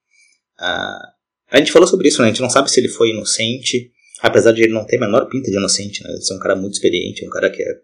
Uh, 0.58 1.06
a 1.50 1.58
gente 1.58 1.70
falou 1.70 1.86
sobre 1.86 2.08
isso, 2.08 2.22
né? 2.22 2.28
A 2.28 2.30
gente 2.30 2.40
não 2.40 2.48
sabe 2.48 2.70
se 2.70 2.80
ele 2.80 2.88
foi 2.88 3.10
inocente, 3.10 3.92
apesar 4.22 4.52
de 4.52 4.62
ele 4.62 4.72
não 4.72 4.86
ter 4.86 4.96
a 4.96 5.00
menor 5.00 5.28
pinta 5.28 5.50
de 5.50 5.56
inocente, 5.58 6.02
né? 6.02 6.10
Ele 6.12 6.18
é 6.18 6.34
um 6.34 6.40
cara 6.40 6.56
muito 6.56 6.74
experiente, 6.74 7.26
um 7.26 7.30
cara 7.30 7.50
que 7.50 7.62
é 7.62 7.80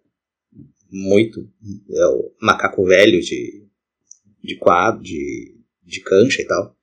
muito. 0.90 1.46
É 1.92 2.06
o 2.06 2.32
macaco 2.40 2.82
velho 2.86 3.20
de, 3.20 3.66
de 4.42 4.56
quadro, 4.56 5.02
de, 5.02 5.54
de 5.84 6.00
cancha 6.00 6.40
e 6.40 6.46
tal. 6.46 6.75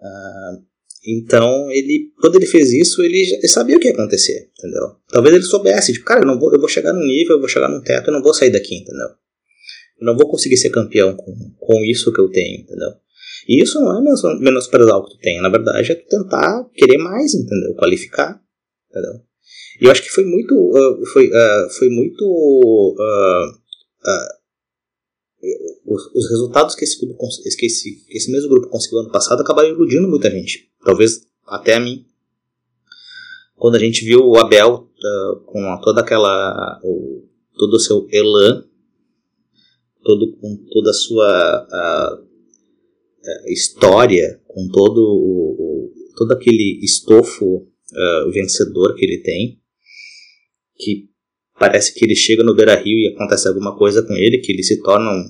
Uh, 0.00 0.68
então, 1.06 1.70
ele, 1.70 2.12
quando 2.20 2.36
ele 2.36 2.46
fez 2.46 2.72
isso, 2.72 3.02
ele, 3.02 3.18
ele 3.18 3.48
sabia 3.48 3.76
o 3.76 3.80
que 3.80 3.88
ia 3.88 3.94
acontecer, 3.94 4.50
entendeu? 4.58 4.96
Talvez 5.08 5.34
ele 5.34 5.44
soubesse, 5.44 5.92
tipo, 5.92 6.04
cara, 6.04 6.20
eu, 6.20 6.26
não 6.26 6.38
vou, 6.38 6.52
eu 6.52 6.58
vou 6.58 6.68
chegar 6.68 6.92
num 6.92 7.06
nível, 7.06 7.36
eu 7.36 7.40
vou 7.40 7.48
chegar 7.48 7.68
num 7.68 7.80
teto, 7.80 8.08
eu 8.08 8.12
não 8.12 8.22
vou 8.22 8.34
sair 8.34 8.50
daqui, 8.50 8.76
entendeu? 8.76 9.08
Eu 10.00 10.06
não 10.06 10.16
vou 10.16 10.28
conseguir 10.28 10.56
ser 10.56 10.70
campeão 10.70 11.14
com, 11.16 11.34
com 11.58 11.84
isso 11.84 12.12
que 12.12 12.20
eu 12.20 12.28
tenho, 12.28 12.60
entendeu? 12.60 12.90
E 13.48 13.62
isso 13.62 13.80
não 13.80 13.96
é 13.96 14.38
menosprezar 14.40 14.96
o 14.96 15.04
que 15.04 15.16
tu 15.16 15.20
tem, 15.20 15.40
na 15.40 15.48
verdade 15.48 15.92
é 15.92 15.94
tentar 15.94 16.68
querer 16.74 16.98
mais, 16.98 17.34
entendeu? 17.34 17.74
Qualificar, 17.74 18.40
entendeu? 18.90 19.22
E 19.80 19.84
eu 19.84 19.90
acho 19.90 20.02
que 20.02 20.10
foi 20.10 20.24
muito, 20.24 20.54
uh, 20.54 21.06
foi, 21.06 21.28
uh, 21.28 21.70
foi 21.70 21.88
muito 21.88 22.24
uh, 22.24 23.58
os, 25.86 26.06
os 26.14 26.30
resultados 26.30 26.74
que 26.74 26.84
esse, 26.84 26.98
grupo, 27.00 27.26
que, 27.58 27.66
esse, 27.66 28.04
que 28.06 28.16
esse 28.16 28.30
mesmo 28.30 28.48
grupo 28.48 28.68
conseguiu 28.68 29.00
ano 29.00 29.10
passado 29.10 29.40
acabaram 29.40 29.70
iludindo 29.70 30.08
muita 30.08 30.30
gente. 30.30 30.70
Talvez 30.84 31.26
até 31.46 31.74
a 31.74 31.80
mim. 31.80 32.04
Quando 33.56 33.76
a 33.76 33.78
gente 33.78 34.04
viu 34.04 34.20
o 34.24 34.36
Abel 34.38 34.88
uh, 34.88 35.40
com 35.44 35.72
a, 35.72 35.78
toda 35.78 36.00
aquela. 36.00 36.80
O, 36.84 37.26
todo 37.56 37.74
o 37.74 37.80
seu 37.80 38.06
elan, 38.12 38.64
todo, 40.04 40.36
com 40.36 40.56
toda 40.70 40.90
a 40.90 40.94
sua 40.94 41.66
uh, 41.66 42.22
uh, 42.22 43.48
história, 43.48 44.40
com 44.46 44.68
todo, 44.68 45.00
o, 45.00 45.92
todo 46.16 46.32
aquele 46.32 46.78
estofo 46.84 47.66
vencedor 48.32 48.94
que 48.94 49.04
ele 49.04 49.22
tem, 49.22 49.58
que 50.76 51.08
parece 51.58 51.92
que 51.92 52.04
ele 52.04 52.14
chega 52.14 52.42
no 52.42 52.54
Beira 52.54 52.76
Rio 52.76 52.98
e 52.98 53.12
acontece 53.14 53.48
alguma 53.48 53.76
coisa 53.76 54.02
com 54.02 54.14
ele, 54.14 54.38
que 54.38 54.52
ele 54.52 54.62
se 54.62 54.80
torna 54.82 55.10
um, 55.10 55.28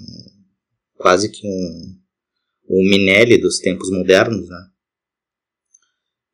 quase 0.97 1.31
que 1.31 1.47
um, 1.47 1.97
um 2.69 2.89
Minelli 2.89 3.39
dos 3.39 3.59
tempos 3.59 3.91
modernos, 3.91 4.49
né? 4.49 4.67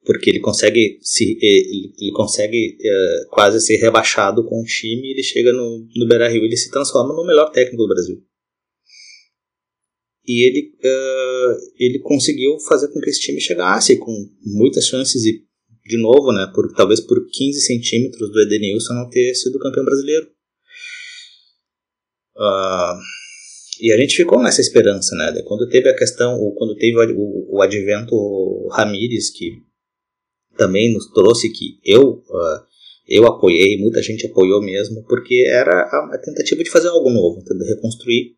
Porque 0.04 0.28
ele 0.28 0.40
consegue 0.40 0.98
se 1.00 1.38
ele, 1.40 1.94
ele 1.98 2.12
consegue 2.12 2.76
uh, 2.78 3.28
quase 3.30 3.58
ser 3.60 3.76
rebaixado 3.76 4.44
com 4.44 4.60
o 4.60 4.64
time, 4.64 5.10
ele 5.10 5.22
chega 5.22 5.52
no, 5.52 5.88
no 5.96 6.08
Beira 6.08 6.28
Rio, 6.28 6.44
ele 6.44 6.56
se 6.56 6.70
transforma 6.70 7.14
no 7.14 7.26
melhor 7.26 7.50
técnico 7.50 7.82
do 7.82 7.88
Brasil. 7.88 8.22
E 10.26 10.46
ele, 10.46 10.72
uh, 10.82 11.58
ele 11.78 11.98
conseguiu 12.00 12.58
fazer 12.60 12.88
com 12.88 13.00
que 13.00 13.10
esse 13.10 13.20
time 13.20 13.40
chegasse 13.40 13.96
com 13.98 14.12
muitas 14.42 14.86
chances 14.86 15.24
e 15.24 15.44
de 15.86 15.98
novo, 15.98 16.32
né, 16.32 16.50
por, 16.54 16.72
talvez 16.74 17.00
por 17.00 17.18
15 17.30 17.60
centímetros 17.60 18.30
do 18.30 18.40
Edenilson 18.42 18.94
não 18.94 19.10
ter 19.10 19.34
sido 19.34 19.58
campeão 19.58 19.84
brasileiro. 19.84 20.26
Uh, 22.36 22.98
e 23.80 23.92
a 23.92 23.96
gente 23.96 24.16
ficou 24.16 24.42
nessa 24.42 24.60
esperança, 24.60 25.14
né? 25.16 25.42
Quando 25.46 25.68
teve 25.68 25.88
a 25.88 25.96
questão, 25.96 26.38
quando 26.56 26.76
teve 26.76 26.96
o, 27.12 27.56
o 27.56 27.62
advento 27.62 28.68
Ramires, 28.72 29.30
que 29.30 29.62
também 30.56 30.92
nos 30.92 31.10
trouxe 31.12 31.50
que 31.50 31.78
eu 31.84 32.22
uh, 32.28 32.74
eu 33.06 33.26
apoiei, 33.26 33.78
muita 33.78 34.02
gente 34.02 34.26
apoiou 34.26 34.62
mesmo, 34.62 35.04
porque 35.04 35.44
era 35.46 35.72
a, 35.72 36.14
a 36.14 36.18
tentativa 36.18 36.62
de 36.62 36.70
fazer 36.70 36.88
algo 36.88 37.10
novo, 37.10 37.42
de 37.42 37.74
reconstruir 37.74 38.36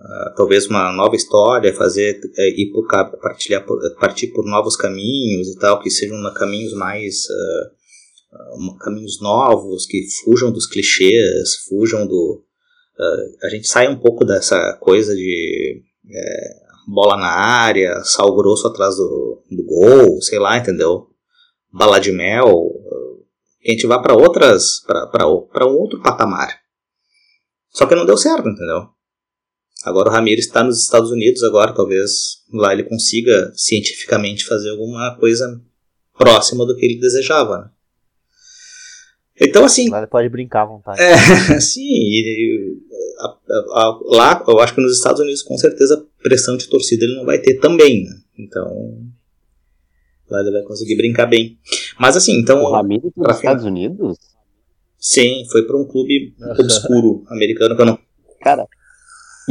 uh, 0.00 0.34
talvez 0.36 0.66
uma 0.66 0.92
nova 0.92 1.14
história, 1.14 1.74
fazer 1.74 2.20
uh, 2.24 2.40
ir 2.40 2.72
por, 2.72 2.86
partilhar, 2.86 3.64
por, 3.64 3.78
partir 3.98 4.28
por 4.28 4.44
novos 4.46 4.76
caminhos 4.76 5.48
e 5.48 5.58
tal, 5.58 5.80
que 5.80 5.90
sejam 5.90 6.18
caminhos 6.34 6.72
mais 6.72 7.24
uh, 7.24 8.78
caminhos 8.78 9.20
novos, 9.20 9.86
que 9.86 10.02
fujam 10.24 10.50
dos 10.50 10.66
clichês, 10.66 11.56
fujam 11.68 12.06
do 12.06 12.44
a 13.42 13.48
gente 13.48 13.66
sai 13.66 13.88
um 13.88 13.98
pouco 13.98 14.26
dessa 14.26 14.76
coisa 14.78 15.14
de 15.14 15.82
é, 16.06 16.54
bola 16.86 17.16
na 17.16 17.28
área, 17.28 18.04
sal 18.04 18.36
grosso 18.36 18.68
atrás 18.68 18.94
do, 18.96 19.42
do 19.50 19.64
gol, 19.64 20.20
sei 20.20 20.38
lá, 20.38 20.58
entendeu? 20.58 21.06
Bala 21.72 21.98
de 21.98 22.12
mel, 22.12 22.68
que 23.60 23.70
a 23.70 23.72
gente 23.72 23.86
vá 23.86 23.98
para 24.00 24.14
outras, 24.14 24.80
para 24.86 25.66
um 25.66 25.78
outro 25.78 26.02
patamar. 26.02 26.58
Só 27.70 27.86
que 27.86 27.94
não 27.94 28.06
deu 28.06 28.16
certo, 28.16 28.48
entendeu? 28.48 28.88
Agora 29.84 30.10
o 30.10 30.12
Ramiro 30.12 30.38
está 30.38 30.62
nos 30.62 30.82
Estados 30.82 31.10
Unidos, 31.10 31.42
agora 31.42 31.74
talvez 31.74 32.42
lá 32.52 32.72
ele 32.72 32.84
consiga 32.84 33.52
cientificamente 33.56 34.44
fazer 34.44 34.70
alguma 34.70 35.16
coisa 35.18 35.60
próxima 36.18 36.66
do 36.66 36.76
que 36.76 36.84
ele 36.84 37.00
desejava. 37.00 37.58
Né? 37.58 37.70
Então 39.40 39.64
assim. 39.64 39.88
Lá 39.88 39.98
ele 39.98 40.06
pode 40.06 40.28
brincar 40.28 40.62
à 40.62 40.66
vontade. 40.66 41.00
É, 41.00 41.16
sim. 41.60 41.80
E, 41.80 42.76
a, 43.18 43.26
a, 43.26 43.82
a, 43.82 44.00
lá, 44.04 44.44
eu 44.46 44.60
acho 44.60 44.74
que 44.74 44.82
nos 44.82 44.96
Estados 44.96 45.20
Unidos 45.20 45.42
com 45.42 45.56
certeza 45.56 46.06
pressão 46.22 46.56
de 46.58 46.68
torcida 46.68 47.04
ele 47.04 47.16
não 47.16 47.24
vai 47.24 47.38
ter 47.38 47.58
também. 47.58 48.04
Né? 48.04 48.16
Então 48.38 49.10
lá 50.28 50.40
ele 50.40 50.50
vai 50.50 50.62
conseguir 50.62 50.96
brincar 50.96 51.26
bem. 51.26 51.58
Mas 51.98 52.16
assim, 52.16 52.38
então. 52.38 52.62
O 52.62 52.70
Ramiro 52.70 53.10
nos 53.16 53.36
Estados 53.36 53.64
Unidos? 53.64 54.18
Sim, 54.98 55.46
foi 55.50 55.66
para 55.66 55.78
um 55.78 55.86
clube 55.86 56.34
obscuro 56.58 57.24
americano 57.32 57.74
que 57.74 57.80
eu 57.80 57.86
não. 57.86 57.98
Cara, 58.42 58.66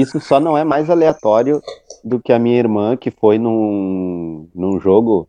isso 0.02 0.20
só 0.20 0.40
não 0.40 0.58
é 0.58 0.64
mais 0.64 0.90
aleatório 0.90 1.62
do 2.04 2.20
que 2.20 2.32
a 2.32 2.40
minha 2.40 2.58
irmã 2.58 2.96
que 2.96 3.12
foi 3.12 3.38
num, 3.38 4.50
num 4.54 4.80
jogo, 4.80 5.28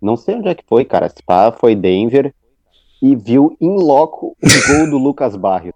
não 0.00 0.16
sei 0.16 0.36
onde 0.36 0.48
é 0.48 0.54
que 0.54 0.64
foi, 0.66 0.84
cara, 0.84 1.08
Spa 1.08 1.52
foi 1.52 1.74
Denver 1.74 2.34
e 3.02 3.14
viu 3.14 3.56
em 3.60 3.76
loco 3.76 4.36
o 4.42 4.68
gol 4.68 4.90
do 4.90 4.98
Lucas 4.98 5.36
Barrios. 5.36 5.74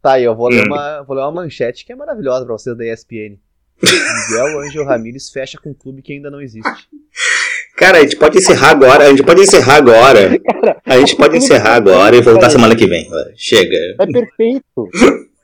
Tá, 0.00 0.12
aí 0.12 0.24
eu 0.24 0.36
vou 0.36 0.48
ler, 0.48 0.66
uma, 0.66 1.02
vou 1.02 1.16
ler 1.16 1.22
uma 1.22 1.32
manchete 1.32 1.84
que 1.84 1.92
é 1.92 1.96
maravilhosa 1.96 2.44
pra 2.44 2.52
vocês 2.52 2.76
da 2.76 2.84
ESPN. 2.84 3.38
Miguel 3.82 4.60
Angel 4.60 4.84
Ramírez 4.84 5.30
fecha 5.30 5.58
com 5.58 5.70
um 5.70 5.74
clube 5.74 6.02
que 6.02 6.12
ainda 6.12 6.30
não 6.30 6.40
existe. 6.40 6.88
Cara, 7.76 7.98
a 7.98 8.00
gente 8.02 8.16
pode 8.16 8.38
encerrar 8.38 8.70
agora. 8.70 9.06
A 9.06 9.10
gente 9.10 9.24
pode 9.24 9.40
encerrar 9.40 9.76
agora. 9.76 10.38
A 10.84 10.98
gente 10.98 11.16
pode 11.16 11.36
encerrar 11.36 11.74
agora 11.74 12.14
e 12.14 12.20
voltar 12.20 12.50
semana 12.50 12.76
que 12.76 12.86
vem. 12.86 13.08
Chega. 13.34 13.76
É 13.98 14.06
perfeito 14.06 14.88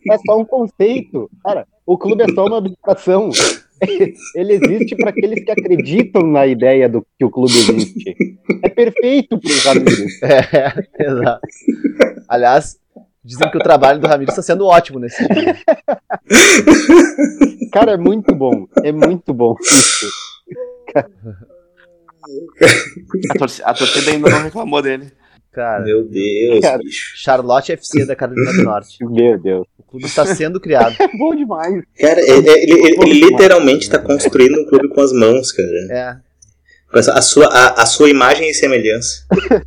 é 0.08 0.18
só 0.18 0.38
um 0.38 0.44
conceito. 0.44 1.30
Cara, 1.42 1.66
o 1.86 1.98
clube 1.98 2.22
é 2.22 2.32
só 2.32 2.46
uma 2.46 2.58
abstração. 2.58 3.30
Ele 4.34 4.54
existe 4.54 4.94
para 4.96 5.10
aqueles 5.10 5.42
que 5.42 5.50
acreditam 5.50 6.22
na 6.22 6.46
ideia 6.46 6.88
do 6.88 7.04
que 7.18 7.24
o 7.24 7.30
clube 7.30 7.52
existe. 7.52 8.38
É 8.62 8.68
perfeito 8.68 9.38
para 9.38 9.50
os 9.50 9.66
amigos. 9.66 10.20
É, 10.22 11.04
exato. 11.04 11.40
Aliás, 12.28 12.78
dizem 13.24 13.50
que 13.50 13.56
o 13.56 13.62
trabalho 13.62 13.98
do 13.98 14.06
Ramiro 14.06 14.30
está 14.30 14.42
sendo 14.42 14.66
ótimo 14.66 14.98
nesse 14.98 15.26
dia. 15.28 15.56
Cara, 17.72 17.92
é 17.92 17.96
muito 17.96 18.34
bom. 18.34 18.66
É 18.84 18.92
muito 18.92 19.32
bom 19.32 19.56
isso. 19.60 20.10
A, 23.30 23.38
torcida, 23.38 23.66
a 23.66 23.74
torcida 23.74 24.10
ainda 24.10 24.30
não 24.30 24.42
reclamou 24.42 24.82
dele. 24.82 25.10
Cara, 25.52 25.84
Meu 25.84 26.04
Deus, 26.04 26.60
cara, 26.60 26.78
bicho. 26.78 27.12
Charlotte 27.16 27.72
FC 27.72 28.06
da 28.06 28.14
Carolina 28.14 28.52
do 28.52 28.62
Norte. 28.62 29.04
Meu 29.04 29.38
Deus. 29.38 29.66
O 29.90 29.98
clube 29.98 30.06
está 30.06 30.24
sendo 30.24 30.60
criado. 30.60 30.94
É 31.02 31.08
bom 31.18 31.34
demais. 31.34 31.82
Cara, 31.98 32.20
ele, 32.20 32.48
ele, 32.48 32.72
ele, 32.72 32.96
ele 33.02 33.26
literalmente 33.26 33.82
está 33.86 33.98
construindo 33.98 34.60
um 34.60 34.64
clube 34.64 34.88
com 34.88 35.00
as 35.00 35.12
mãos, 35.12 35.50
cara. 35.50 35.68
É. 35.90 36.16
A 37.10 37.20
sua, 37.20 37.46
a, 37.46 37.82
a 37.82 37.86
sua 37.86 38.08
imagem 38.08 38.48
e 38.48 38.54
semelhança. 38.54 39.26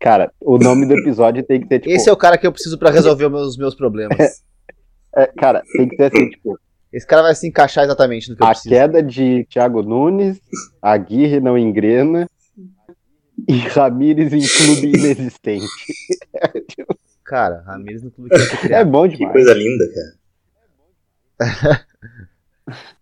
Cara, 0.00 0.30
o 0.38 0.58
nome 0.58 0.86
do 0.86 0.92
episódio 0.98 1.42
tem 1.42 1.62
que 1.62 1.66
ser 1.66 1.78
tipo. 1.78 1.90
Esse 1.90 2.10
é 2.10 2.12
o 2.12 2.16
cara 2.16 2.36
que 2.36 2.46
eu 2.46 2.52
preciso 2.52 2.78
para 2.78 2.90
resolver 2.90 3.24
os 3.24 3.32
meus, 3.32 3.56
meus 3.56 3.74
problemas. 3.74 4.16
É, 5.16 5.28
cara, 5.28 5.62
tem 5.76 5.88
que 5.88 5.94
ser 5.94 6.12
assim, 6.12 6.28
tipo. 6.28 6.58
Esse 6.92 7.06
cara 7.06 7.22
vai 7.22 7.32
se 7.36 7.46
encaixar 7.46 7.84
exatamente 7.84 8.28
no 8.28 8.36
que 8.36 8.42
eu 8.42 8.46
a 8.48 8.50
preciso. 8.50 8.74
A 8.74 8.78
queda 8.78 9.00
de 9.00 9.46
Thiago 9.48 9.80
Nunes, 9.80 10.40
Aguirre 10.82 11.38
não 11.38 11.56
engrena 11.56 12.28
e 13.48 13.58
Ramires 13.58 14.32
em 14.32 14.40
clube 14.40 14.98
inexistente. 14.98 15.66
Cara, 17.24 17.60
Ramires 17.62 18.02
no 18.02 18.10
clube 18.10 18.30
que 18.30 18.36
É 18.72 18.84
bom 18.84 19.06
demais. 19.08 19.18
Que 19.18 19.32
coisa 19.32 19.54
linda, 19.54 19.84
cara. 19.94 21.86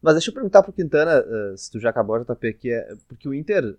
Mas 0.00 0.14
deixa 0.14 0.30
eu 0.30 0.34
perguntar 0.34 0.62
pro 0.62 0.72
Quintana, 0.72 1.20
uh, 1.20 1.56
se 1.56 1.70
tu 1.70 1.78
já 1.78 1.90
acabou, 1.90 2.18
JP, 2.18 2.48
aqui, 2.48 2.72
é, 2.72 2.96
porque 3.06 3.28
o 3.28 3.34
Inter, 3.34 3.76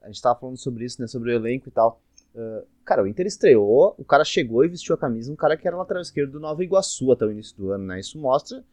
a 0.00 0.06
gente 0.06 0.22
tava 0.22 0.38
falando 0.38 0.56
sobre 0.56 0.84
isso, 0.84 1.00
né, 1.00 1.06
sobre 1.06 1.30
o 1.30 1.34
elenco 1.34 1.68
e 1.68 1.72
tal. 1.72 2.00
Uh, 2.34 2.66
cara, 2.84 3.02
o 3.02 3.06
Inter 3.06 3.26
estreou, 3.26 3.94
o 3.98 4.04
cara 4.04 4.24
chegou 4.24 4.64
e 4.64 4.68
vestiu 4.68 4.94
a 4.94 4.98
camisa, 4.98 5.30
um 5.30 5.36
cara 5.36 5.56
que 5.56 5.68
era 5.68 5.76
lateral 5.76 6.02
esquerdo 6.02 6.32
do 6.32 6.40
Nova 6.40 6.64
Iguaçu 6.64 7.12
até 7.12 7.26
o 7.26 7.30
início 7.30 7.56
do 7.56 7.70
ano, 7.70 7.84
né? 7.84 8.00
Isso 8.00 8.18
mostra 8.18 8.64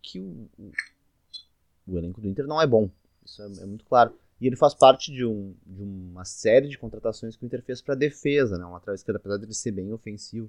que 0.00 0.20
o, 0.20 0.48
o, 0.58 0.72
o 1.88 1.98
elenco 1.98 2.20
do 2.20 2.28
Inter 2.28 2.46
não 2.46 2.60
é 2.60 2.66
bom. 2.66 2.88
Isso 3.24 3.42
é, 3.42 3.46
é, 3.46 3.66
muito 3.66 3.84
claro. 3.84 4.14
E 4.40 4.46
ele 4.46 4.56
faz 4.56 4.72
parte 4.74 5.12
de, 5.12 5.24
um, 5.24 5.54
de 5.66 5.82
uma 5.82 6.24
série 6.24 6.68
de 6.68 6.78
contratações 6.78 7.36
que 7.36 7.44
o 7.44 7.46
Inter 7.46 7.62
fez 7.62 7.82
para 7.82 7.94
defesa, 7.94 8.56
né? 8.56 8.64
Um 8.64 8.72
lateral 8.72 8.94
esquerdo, 8.94 9.16
apesar 9.16 9.36
de 9.36 9.44
ele 9.44 9.54
ser 9.54 9.72
bem 9.72 9.92
ofensivo. 9.92 10.48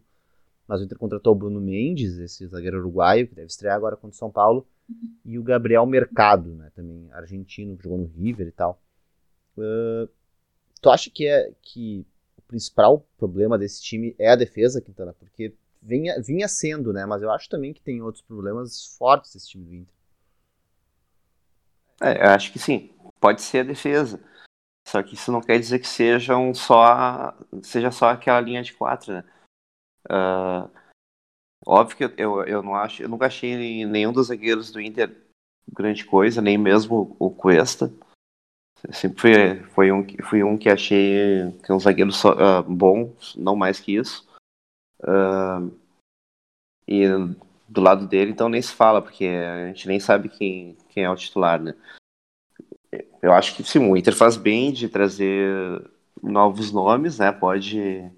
Mas 0.67 0.81
o 0.81 0.83
Inter 0.83 0.97
contratou 0.97 1.33
o 1.33 1.35
Bruno 1.35 1.59
Mendes, 1.59 2.17
esse 2.19 2.45
zagueiro 2.47 2.77
uruguaio, 2.77 3.27
que 3.27 3.33
deve 3.33 3.47
estrear 3.47 3.75
agora 3.75 3.95
contra 3.95 4.15
o 4.15 4.19
São 4.19 4.29
Paulo, 4.29 4.67
e 5.25 5.39
o 5.39 5.43
Gabriel 5.43 5.85
Mercado, 5.85 6.53
né? 6.53 6.71
Também 6.75 7.09
argentino, 7.11 7.75
que 7.75 7.83
jogou 7.83 7.97
no 7.97 8.05
River 8.05 8.47
e 8.47 8.51
tal. 8.51 8.79
Uh, 9.57 10.07
tu 10.79 10.89
acha 10.89 11.09
que 11.09 11.27
é 11.27 11.51
que 11.61 12.05
principal 12.49 13.07
problema 13.15 13.59
desse 13.59 13.81
time 13.81 14.15
é 14.17 14.31
a 14.31 14.35
defesa, 14.35 14.81
Quintana, 14.81 15.13
porque 15.13 15.53
vinha, 15.81 16.19
vinha 16.19 16.47
sendo, 16.47 16.91
né? 16.91 17.05
Mas 17.05 17.21
eu 17.21 17.31
acho 17.31 17.47
também 17.47 17.71
que 17.71 17.81
tem 17.81 18.01
outros 18.01 18.23
problemas 18.23 18.97
fortes 18.97 19.35
esse 19.35 19.47
time 19.47 19.65
do 19.65 19.75
Inter. 19.75 19.95
É, 22.01 22.25
eu 22.25 22.29
acho 22.29 22.51
que 22.51 22.59
sim. 22.59 22.91
Pode 23.19 23.41
ser 23.41 23.59
a 23.59 23.63
defesa. 23.63 24.23
Só 24.87 25.03
que 25.03 25.13
isso 25.13 25.31
não 25.31 25.41
quer 25.41 25.59
dizer 25.59 25.79
que 25.79 25.87
sejam 25.87 26.53
só, 26.53 27.37
seja 27.61 27.91
só 27.91 28.09
aquela 28.09 28.39
linha 28.39 28.63
de 28.63 28.73
quatro, 28.73 29.13
né? 29.13 29.23
Uh, 30.09 30.69
óbvio 31.65 31.97
que 31.97 32.21
eu, 32.21 32.43
eu 32.45 32.63
não 32.63 32.73
acho, 32.73 33.03
eu 33.03 33.09
nunca 33.09 33.27
achei 33.27 33.85
nenhum 33.85 34.11
dos 34.11 34.27
zagueiros 34.27 34.71
do 34.71 34.81
Inter 34.81 35.15
grande 35.71 36.03
coisa, 36.05 36.41
nem 36.41 36.57
mesmo 36.57 37.15
o 37.19 37.29
Cuesta. 37.29 37.93
Sempre 38.91 39.19
foi, 39.19 39.63
foi, 39.71 39.91
um, 39.91 40.07
foi 40.23 40.43
um 40.43 40.57
que 40.57 40.69
achei 40.69 41.51
que 41.63 41.71
é 41.71 41.75
um 41.75 41.79
zagueiro 41.79 42.11
só, 42.11 42.31
uh, 42.31 42.63
bom, 42.63 43.13
não 43.35 43.55
mais 43.55 43.79
que 43.79 43.95
isso. 43.95 44.27
Uh, 45.01 45.71
e 46.87 47.03
do 47.67 47.81
lado 47.81 48.07
dele, 48.07 48.31
então 48.31 48.49
nem 48.49 48.61
se 48.61 48.73
fala, 48.73 49.01
porque 49.01 49.25
a 49.25 49.67
gente 49.67 49.87
nem 49.87 49.99
sabe 49.99 50.29
quem, 50.29 50.75
quem 50.89 51.03
é 51.03 51.09
o 51.09 51.15
titular, 51.15 51.61
né? 51.61 51.75
Eu 53.21 53.33
acho 53.33 53.55
que 53.55 53.63
sim, 53.63 53.79
o 53.79 53.97
Inter 53.97 54.15
faz 54.15 54.37
bem 54.37 54.71
de 54.71 54.87
trazer 54.87 55.83
novos 56.21 56.71
nomes, 56.71 57.19
né? 57.19 57.31
Pode, 57.31 58.09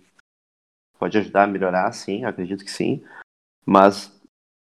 pode 1.00 1.18
ajudar 1.18 1.44
a 1.44 1.48
melhorar, 1.48 1.92
sim, 1.92 2.24
acredito 2.24 2.64
que 2.64 2.72
sim. 2.72 3.04
Mas 3.66 4.12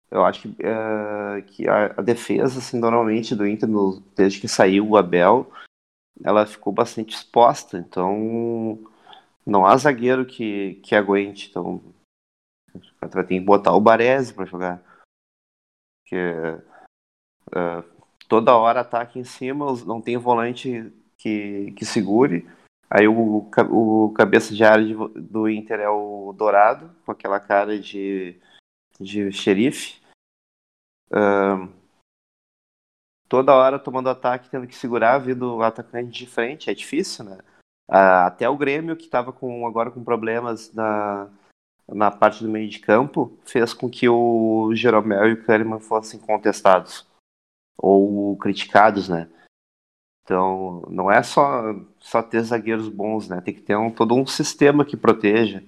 eu 0.10 0.26
acho 0.26 0.42
que, 0.42 0.48
uh, 0.50 1.42
que 1.48 1.68
a, 1.68 1.88
a, 1.98 2.02
defesa, 2.02 2.60
assim, 2.60 2.80
normalmente 2.80 3.36
do 3.36 3.48
Inter, 3.48 3.70
no, 3.70 4.02
desde 4.16 4.40
que 4.40 4.48
saiu 4.48 4.90
o 4.90 4.98
Abel, 4.98 5.52
ela 6.24 6.46
ficou 6.46 6.74
bastante 6.74 7.16
exposta, 7.16 7.78
então 7.78 8.80
não 9.46 9.66
há 9.66 9.76
zagueiro 9.78 10.26
que, 10.26 10.76
que 10.84 10.96
aguente. 10.96 11.50
Então 11.50 11.82
ter 13.10 13.28
que 13.28 13.40
botar 13.40 13.74
o 13.74 13.82
Baresi 13.82 14.34
para 14.34 14.46
jogar. 14.46 14.84
Porque 16.02 16.18
uh, 17.50 17.84
toda 18.32 18.56
hora 18.56 18.80
ataque 18.80 19.20
em 19.20 19.26
cima, 19.26 19.66
não 19.86 20.02
tem 20.02 20.16
volante 20.16 20.90
que, 21.18 21.74
que 21.74 21.84
segure. 21.84 22.50
Aí 22.90 23.06
o, 23.06 23.50
o 23.70 24.14
cabeça 24.14 24.56
de 24.56 24.64
área 24.64 24.96
do 25.18 25.50
Inter 25.50 25.82
é 25.82 25.90
o 25.90 26.32
Dourado, 26.32 26.96
com 27.06 27.12
aquela 27.12 27.42
cara 27.42 27.78
de, 27.78 28.40
de 28.98 29.34
xerife. 29.34 30.02
Toda 33.28 33.54
hora 33.54 33.78
tomando 33.78 34.10
ataque, 34.10 34.50
tendo 34.50 34.66
que 34.66 34.76
segurar, 34.76 35.18
vindo 35.18 35.58
o 35.58 35.62
atacante 35.62 36.12
de 36.12 36.26
frente, 36.26 36.70
é 36.70 36.74
difícil, 36.74 37.26
né? 37.26 37.38
Uh, 37.90 38.24
até 38.28 38.48
o 38.48 38.56
Grêmio, 38.56 38.96
que 38.96 39.04
estava 39.04 39.34
com, 39.34 39.68
agora 39.68 39.92
com 39.92 40.02
problemas 40.06 40.74
na, 40.74 41.28
na 41.86 42.10
parte 42.10 42.42
do 42.46 42.50
meio 42.50 42.70
de 42.70 42.80
campo, 42.80 43.38
fez 43.44 43.74
com 43.74 43.90
que 43.90 44.08
o 44.08 44.74
Jeromel 44.74 45.28
e 45.28 45.34
o 45.34 45.44
Kahneman 45.44 45.82
fossem 45.82 46.18
contestados 46.18 47.11
ou 47.78 48.38
criticados, 48.38 49.10
né? 49.10 49.30
Então, 50.24 50.84
não 50.90 51.12
é 51.12 51.22
só, 51.24 51.76
só 52.00 52.22
ter 52.22 52.42
zagueiros 52.42 52.88
bons, 52.88 53.28
né? 53.28 53.42
Tem 53.42 53.54
que 53.54 53.62
ter 53.62 53.76
um, 53.76 53.92
todo 53.92 54.16
um 54.16 54.26
sistema 54.26 54.86
que 54.86 54.96
proteja. 54.96 55.64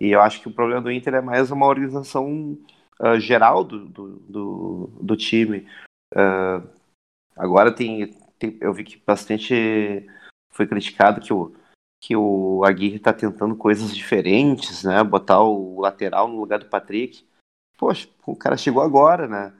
E 0.00 0.10
eu 0.10 0.20
acho 0.20 0.40
que 0.40 0.48
o 0.48 0.52
problema 0.52 0.80
do 0.80 0.90
Inter 0.90 1.14
é 1.14 1.20
mais 1.20 1.50
uma 1.50 1.66
organização 1.66 2.58
uh, 3.00 3.20
geral 3.20 3.64
do, 3.64 3.86
do, 3.86 4.08
do, 4.20 4.86
do 5.00 5.16
time. 5.16 5.66
Uh, 6.12 6.66
agora 7.36 7.74
tem, 7.74 8.12
tem, 8.38 8.56
eu 8.60 8.72
vi 8.72 8.84
que 8.84 9.02
bastante 9.04 10.08
foi 10.50 10.66
criticado 10.66 11.20
que 11.20 11.32
o, 11.32 11.54
que 12.00 12.16
o 12.16 12.64
Aguirre 12.64 12.96
está 12.96 13.12
tentando 13.12 13.54
coisas 13.56 13.94
diferentes, 13.94 14.84
né? 14.84 15.02
Botar 15.04 15.40
o 15.42 15.80
lateral 15.80 16.28
no 16.28 16.40
lugar 16.40 16.58
do 16.58 16.66
Patrick. 16.66 17.26
Poxa, 17.76 18.08
o 18.26 18.34
cara 18.34 18.56
chegou 18.56 18.82
agora, 18.82 19.28
né? 19.28 19.52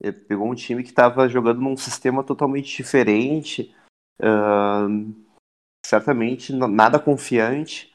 Ele 0.00 0.12
pegou 0.12 0.50
um 0.50 0.54
time 0.54 0.82
que 0.82 0.90
estava 0.90 1.28
jogando 1.28 1.60
num 1.60 1.76
sistema 1.76 2.22
totalmente 2.22 2.76
diferente, 2.76 3.74
uh, 4.20 5.14
certamente 5.84 6.52
nada 6.52 6.98
confiante. 6.98 7.94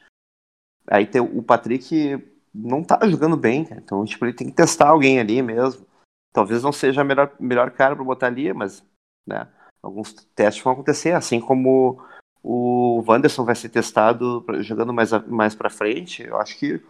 Aí 0.88 1.06
tem, 1.06 1.20
o 1.20 1.42
Patrick 1.42 2.18
não 2.52 2.82
tá 2.82 3.06
jogando 3.08 3.36
bem, 3.36 3.64
cara. 3.64 3.80
então 3.80 4.04
tipo, 4.04 4.24
ele 4.24 4.34
tem 4.34 4.48
que 4.48 4.56
testar 4.56 4.88
alguém 4.88 5.20
ali 5.20 5.40
mesmo. 5.40 5.86
Talvez 6.32 6.62
não 6.62 6.72
seja 6.72 7.02
a 7.02 7.04
melhor, 7.04 7.34
melhor 7.38 7.70
cara 7.70 7.94
para 7.94 8.04
botar 8.04 8.26
ali, 8.26 8.52
mas 8.52 8.84
né, 9.26 9.46
alguns 9.82 10.12
testes 10.12 10.62
vão 10.62 10.72
acontecer, 10.72 11.12
assim 11.12 11.40
como 11.40 12.02
o 12.42 13.04
Wanderson 13.06 13.44
vai 13.44 13.54
ser 13.54 13.68
testado 13.68 14.44
jogando 14.60 14.92
mais, 14.92 15.12
mais 15.28 15.54
para 15.54 15.70
frente. 15.70 16.22
Eu 16.22 16.38
acho 16.38 16.58
que 16.58 16.82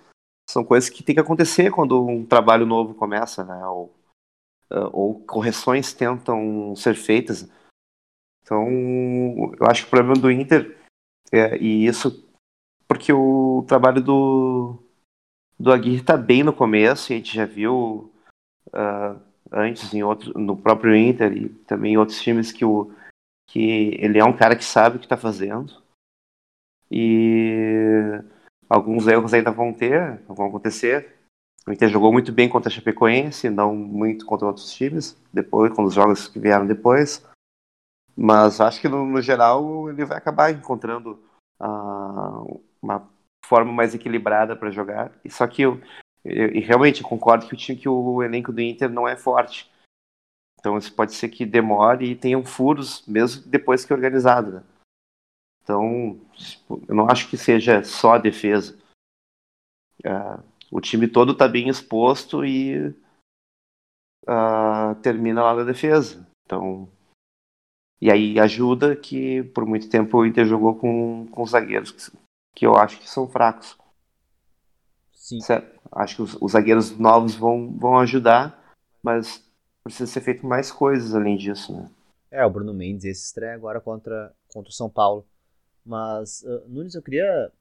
são 0.48 0.64
coisas 0.64 0.88
que 0.88 1.02
tem 1.02 1.14
que 1.14 1.20
acontecer 1.20 1.70
quando 1.70 2.06
um 2.06 2.24
trabalho 2.24 2.64
novo 2.64 2.94
começa, 2.94 3.44
né? 3.44 3.66
Ou 3.66 3.92
ou 4.92 5.20
correções 5.20 5.92
tentam 5.92 6.74
ser 6.76 6.94
feitas. 6.94 7.48
Então, 8.42 8.66
eu 9.58 9.66
acho 9.66 9.82
que 9.82 9.88
o 9.88 9.90
problema 9.90 10.14
do 10.14 10.30
Inter 10.30 10.76
é, 11.32 11.56
e 11.56 11.86
isso 11.86 12.28
porque 12.86 13.12
o 13.12 13.64
trabalho 13.66 14.02
do 14.02 14.78
do 15.58 15.72
Aguirre 15.72 16.00
está 16.00 16.16
bem 16.16 16.42
no 16.42 16.52
começo, 16.52 17.12
e 17.12 17.14
a 17.14 17.16
gente 17.18 17.34
já 17.34 17.46
viu 17.46 18.12
uh, 18.68 19.20
antes 19.50 19.94
em 19.94 20.02
outro, 20.02 20.36
no 20.38 20.56
próprio 20.56 20.94
Inter 20.94 21.32
e 21.36 21.48
também 21.48 21.94
em 21.94 21.96
outros 21.96 22.20
times 22.20 22.50
que 22.50 22.64
o 22.64 22.92
que 23.48 23.96
ele 24.00 24.18
é 24.18 24.24
um 24.24 24.36
cara 24.36 24.56
que 24.56 24.64
sabe 24.64 24.96
o 24.96 24.98
que 24.98 25.06
está 25.06 25.16
fazendo 25.16 25.82
e 26.90 28.20
alguns 28.68 29.06
erros 29.06 29.32
ainda 29.32 29.50
vão 29.50 29.72
ter, 29.72 30.20
vão 30.26 30.46
acontecer, 30.46 31.16
o 31.66 31.72
Inter 31.72 31.88
jogou 31.88 32.12
muito 32.12 32.32
bem 32.32 32.48
contra 32.48 32.68
a 32.68 32.72
Chapecoense, 32.74 33.48
não 33.48 33.74
muito 33.74 34.26
contra 34.26 34.46
outros 34.46 34.72
times, 34.72 35.16
depois, 35.32 35.72
com 35.72 35.84
os 35.84 35.94
jogos 35.94 36.26
que 36.26 36.40
vieram 36.40 36.66
depois. 36.66 37.24
Mas 38.16 38.60
acho 38.60 38.80
que 38.80 38.88
no, 38.88 39.06
no 39.06 39.22
geral 39.22 39.88
ele 39.88 40.04
vai 40.04 40.18
acabar 40.18 40.50
encontrando 40.50 41.22
uh, 41.60 42.60
uma 42.82 43.08
forma 43.46 43.72
mais 43.72 43.94
equilibrada 43.94 44.56
para 44.56 44.70
jogar. 44.70 45.12
Só 45.30 45.46
que 45.46 45.62
eu, 45.62 45.80
eu, 46.24 46.48
eu, 46.48 46.62
realmente 46.62 47.02
concordo 47.02 47.46
que 47.46 47.54
o 47.54 47.56
time 47.56 47.78
que 47.78 47.88
o 47.88 48.22
elenco 48.22 48.52
do 48.52 48.60
Inter 48.60 48.90
não 48.90 49.06
é 49.06 49.16
forte. 49.16 49.70
Então 50.58 50.76
isso 50.76 50.94
pode 50.94 51.14
ser 51.14 51.28
que 51.28 51.46
demore 51.46 52.06
e 52.06 52.16
tenham 52.16 52.44
furos 52.44 53.06
mesmo 53.06 53.48
depois 53.48 53.84
que 53.84 53.92
organizado. 53.92 54.52
Né? 54.52 54.64
Então 55.62 56.20
eu 56.88 56.94
não 56.94 57.08
acho 57.08 57.28
que 57.30 57.36
seja 57.36 57.84
só 57.84 58.14
a 58.14 58.18
defesa. 58.18 58.76
Uh, 60.04 60.51
o 60.72 60.80
time 60.80 61.06
todo 61.06 61.32
está 61.32 61.46
bem 61.46 61.68
exposto 61.68 62.46
e 62.46 62.88
uh, 64.26 64.94
termina 65.02 65.42
lá 65.42 65.54
na 65.54 65.64
defesa. 65.64 66.26
Então, 66.46 66.88
e 68.00 68.10
aí 68.10 68.40
ajuda 68.40 68.96
que 68.96 69.42
por 69.42 69.66
muito 69.66 69.90
tempo 69.90 70.16
o 70.16 70.24
Inter 70.24 70.46
jogou 70.46 70.74
com, 70.74 71.26
com 71.26 71.46
zagueiros 71.46 71.90
que, 71.90 72.18
que 72.56 72.66
eu 72.66 72.74
acho 72.74 72.98
que 72.98 73.08
são 73.08 73.28
fracos. 73.28 73.76
Sim. 75.12 75.40
Certo? 75.40 75.78
Acho 75.92 76.16
que 76.16 76.22
os, 76.22 76.38
os, 76.40 76.52
zagueiros 76.52 76.98
novos 76.98 77.34
vão, 77.34 77.76
vão 77.76 77.98
ajudar, 77.98 78.74
mas 79.02 79.46
precisa 79.84 80.10
ser 80.10 80.22
feito 80.22 80.46
mais 80.46 80.72
coisas 80.72 81.14
além 81.14 81.36
disso, 81.36 81.76
né? 81.76 81.90
É, 82.30 82.46
o 82.46 82.50
Bruno 82.50 82.72
Mendes 82.72 83.04
esse 83.04 83.26
estreia 83.26 83.54
agora 83.54 83.78
contra, 83.78 84.34
contra 84.48 84.70
o 84.70 84.74
São 84.74 84.88
Paulo. 84.88 85.26
Mas, 85.84 86.42
uh, 86.42 86.66
Nunes, 86.66 86.94
eu 86.94 87.02
queria 87.02 87.52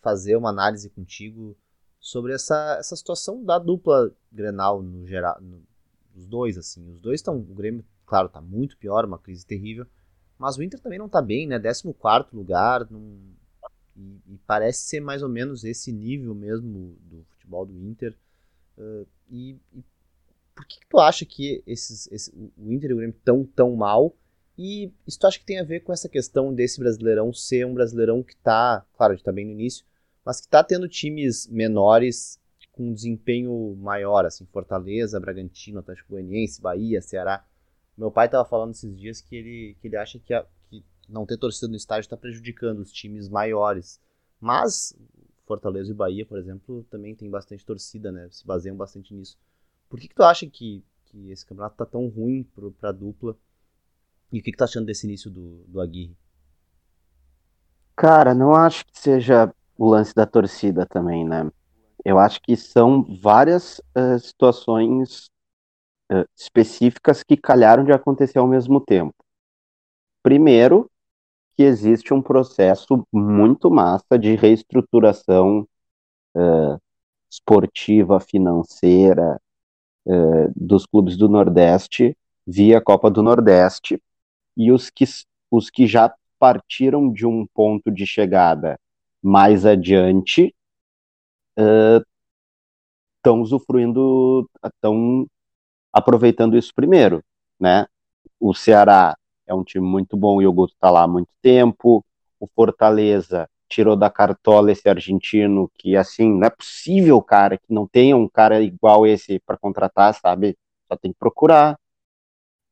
fazer 0.00 0.36
uma 0.36 0.50
análise 0.50 0.88
contigo 0.88 1.56
sobre 2.00 2.32
essa, 2.32 2.76
essa 2.80 2.96
situação 2.96 3.44
da 3.44 3.58
dupla 3.58 4.10
Grenal 4.32 4.82
no 4.82 5.06
geral, 5.06 5.38
no, 5.40 5.62
os 6.16 6.26
dois 6.26 6.56
assim, 6.56 6.90
os 6.90 7.00
dois 7.00 7.20
estão, 7.20 7.36
o 7.36 7.54
Grêmio, 7.54 7.84
claro, 8.06 8.28
tá 8.28 8.40
muito 8.40 8.76
pior, 8.78 9.04
uma 9.04 9.18
crise 9.18 9.46
terrível, 9.46 9.86
mas 10.38 10.56
o 10.56 10.62
Inter 10.62 10.80
também 10.80 10.98
não 10.98 11.08
tá 11.08 11.20
bem, 11.20 11.46
né? 11.46 11.60
14 11.60 12.34
lugar, 12.34 12.90
num, 12.90 13.34
e, 13.94 14.20
e, 14.26 14.38
parece 14.46 14.84
ser 14.84 15.00
mais 15.00 15.22
ou 15.22 15.28
menos 15.28 15.64
esse 15.64 15.92
nível 15.92 16.34
mesmo 16.34 16.96
do 17.02 17.22
futebol 17.24 17.66
do 17.66 17.78
Inter. 17.78 18.16
Uh, 18.78 19.06
e, 19.28 19.58
e, 19.74 19.84
por 20.54 20.66
que, 20.66 20.80
que, 20.80 20.86
tu 20.88 20.98
acha 20.98 21.26
que 21.26 21.62
esses, 21.66 22.10
esse, 22.10 22.32
o 22.56 22.72
Inter 22.72 22.90
e 22.90 22.94
o 22.94 22.96
Grêmio 22.96 23.16
tão 23.22 23.44
tão 23.44 23.76
mal? 23.76 24.16
E 24.56 24.90
isso 25.06 25.18
tu 25.18 25.26
acha 25.26 25.38
que 25.38 25.44
tem 25.44 25.58
a 25.58 25.64
ver 25.64 25.80
com 25.80 25.92
essa 25.92 26.08
questão 26.08 26.54
desse 26.54 26.80
Brasileirão 26.80 27.32
ser 27.32 27.66
um 27.66 27.74
Brasileirão 27.74 28.22
que 28.22 28.36
tá, 28.36 28.84
claro, 28.94 29.12
a 29.12 29.16
gente 29.16 29.24
tá 29.24 29.32
bem 29.32 29.44
no 29.44 29.52
início, 29.52 29.84
mas 30.24 30.40
que 30.40 30.46
está 30.46 30.62
tendo 30.62 30.88
times 30.88 31.46
menores 31.46 32.40
com 32.72 32.88
um 32.88 32.94
desempenho 32.94 33.76
maior, 33.76 34.24
assim, 34.24 34.46
Fortaleza, 34.46 35.20
Bragantino, 35.20 35.80
Atlético 35.80 36.10
Goianiense, 36.10 36.60
Bahia, 36.60 37.02
Ceará. 37.02 37.44
Meu 37.96 38.10
pai 38.10 38.26
estava 38.26 38.48
falando 38.48 38.72
esses 38.72 38.96
dias 38.96 39.20
que 39.20 39.36
ele, 39.36 39.76
que 39.80 39.88
ele 39.88 39.96
acha 39.96 40.18
que, 40.18 40.32
a, 40.32 40.46
que 40.68 40.84
não 41.08 41.26
ter 41.26 41.36
torcida 41.36 41.68
no 41.68 41.76
estádio 41.76 42.06
está 42.06 42.16
prejudicando 42.16 42.80
os 42.80 42.92
times 42.92 43.28
maiores. 43.28 44.00
Mas 44.40 44.96
Fortaleza 45.46 45.90
e 45.90 45.94
Bahia, 45.94 46.24
por 46.24 46.38
exemplo, 46.38 46.86
também 46.90 47.14
tem 47.14 47.28
bastante 47.28 47.66
torcida, 47.66 48.12
né? 48.12 48.28
Se 48.30 48.46
baseiam 48.46 48.76
bastante 48.76 49.12
nisso. 49.12 49.36
Por 49.88 49.98
que, 49.98 50.08
que 50.08 50.14
tu 50.14 50.22
acha 50.22 50.46
que, 50.46 50.84
que 51.06 51.30
esse 51.30 51.44
campeonato 51.44 51.76
tá 51.76 51.84
tão 51.84 52.08
ruim 52.08 52.46
para 52.78 52.90
a 52.90 52.92
dupla? 52.92 53.36
E 54.32 54.38
o 54.38 54.42
que, 54.42 54.52
que 54.52 54.56
tu 54.56 54.60
tá 54.60 54.64
achando 54.64 54.86
desse 54.86 55.06
início 55.06 55.30
do, 55.30 55.64
do 55.66 55.80
Aguirre? 55.80 56.16
Cara, 57.96 58.32
não 58.32 58.54
acho 58.54 58.86
que 58.86 58.98
seja 58.98 59.52
o 59.80 59.88
lance 59.88 60.14
da 60.14 60.26
torcida 60.26 60.84
também, 60.84 61.26
né? 61.26 61.50
Eu 62.04 62.18
acho 62.18 62.38
que 62.42 62.54
são 62.54 63.02
várias 63.02 63.78
uh, 63.96 64.18
situações 64.18 65.30
uh, 66.12 66.28
específicas 66.36 67.22
que 67.22 67.34
calharam 67.34 67.82
de 67.82 67.90
acontecer 67.90 68.38
ao 68.38 68.46
mesmo 68.46 68.78
tempo. 68.78 69.14
Primeiro, 70.22 70.90
que 71.56 71.62
existe 71.62 72.12
um 72.12 72.20
processo 72.20 73.06
muito 73.10 73.70
massa 73.70 74.18
de 74.18 74.34
reestruturação 74.36 75.66
uh, 76.36 76.78
esportiva, 77.30 78.20
financeira 78.20 79.40
dos 80.56 80.86
clubes 80.86 81.16
do 81.16 81.28
Nordeste 81.28 82.16
via 82.46 82.80
Copa 82.80 83.10
do 83.10 83.22
Nordeste 83.22 84.02
e 84.56 84.72
os 84.72 84.88
que, 84.88 85.04
os 85.50 85.70
que 85.70 85.86
já 85.86 86.12
partiram 86.38 87.12
de 87.12 87.26
um 87.26 87.46
ponto 87.54 87.90
de 87.92 88.06
chegada 88.06 88.80
mais 89.22 89.66
adiante 89.66 90.54
estão 93.18 93.38
uh, 93.38 93.42
usufruindo, 93.42 94.48
estão 94.64 95.26
aproveitando 95.92 96.56
isso 96.56 96.72
primeiro, 96.74 97.22
né? 97.58 97.86
O 98.38 98.54
Ceará 98.54 99.16
é 99.46 99.54
um 99.54 99.64
time 99.64 99.86
muito 99.86 100.16
bom 100.16 100.40
e 100.40 100.46
o 100.46 100.52
Guto 100.52 100.74
está 100.74 100.90
lá 100.90 101.02
há 101.02 101.08
muito 101.08 101.30
tempo. 101.42 102.04
O 102.38 102.46
Fortaleza 102.46 103.48
tirou 103.68 103.96
da 103.96 104.10
cartola 104.10 104.72
esse 104.72 104.88
argentino 104.88 105.70
que, 105.78 105.96
assim, 105.96 106.32
não 106.32 106.46
é 106.46 106.50
possível, 106.50 107.20
cara, 107.22 107.58
que 107.58 107.72
não 107.72 107.86
tenha 107.86 108.16
um 108.16 108.28
cara 108.28 108.60
igual 108.62 109.06
esse 109.06 109.38
para 109.40 109.56
contratar, 109.58 110.14
sabe? 110.14 110.56
Só 110.88 110.96
tem 110.96 111.12
que 111.12 111.18
procurar. 111.18 111.78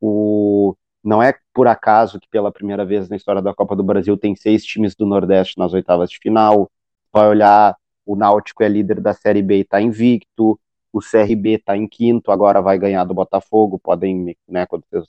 O 0.00 0.74
não 1.02 1.22
é 1.22 1.34
por 1.52 1.66
acaso 1.68 2.18
que 2.20 2.28
pela 2.28 2.52
primeira 2.52 2.84
vez 2.84 3.08
na 3.08 3.16
história 3.16 3.40
da 3.42 3.54
Copa 3.54 3.76
do 3.76 3.82
Brasil 3.82 4.16
tem 4.16 4.34
seis 4.36 4.64
times 4.64 4.94
do 4.94 5.06
Nordeste 5.06 5.58
nas 5.58 5.72
oitavas 5.72 6.10
de 6.10 6.18
final. 6.18 6.70
Vai 7.12 7.28
olhar, 7.28 7.76
o 8.04 8.16
Náutico 8.16 8.62
é 8.62 8.68
líder 8.68 9.00
da 9.00 9.14
Série 9.14 9.42
B 9.42 9.58
e 9.58 9.60
está 9.62 9.80
invicto. 9.80 10.58
O 10.92 11.00
CRB 11.00 11.56
está 11.56 11.76
em 11.76 11.86
quinto, 11.86 12.32
agora 12.32 12.60
vai 12.60 12.78
ganhar 12.78 13.04
do 13.04 13.14
Botafogo. 13.14 13.78
Podem, 13.78 14.36
né, 14.48 14.66
quando 14.66 14.84
vocês 14.90 15.06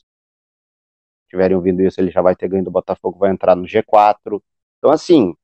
estiverem 1.23 1.55
ouvindo 1.55 1.81
isso, 1.81 1.99
ele 2.01 2.11
já 2.11 2.21
vai 2.21 2.35
ter 2.35 2.47
ganho 2.47 2.63
do 2.63 2.71
Botafogo, 2.71 3.19
vai 3.19 3.31
entrar 3.31 3.55
no 3.55 3.65
G4. 3.65 4.41
Então, 4.77 4.91
assim, 4.91 5.35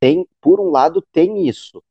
tem, 0.00 0.26
por 0.40 0.60
um 0.60 0.70
lado, 0.70 1.02
tem 1.12 1.46
isso. 1.48 1.82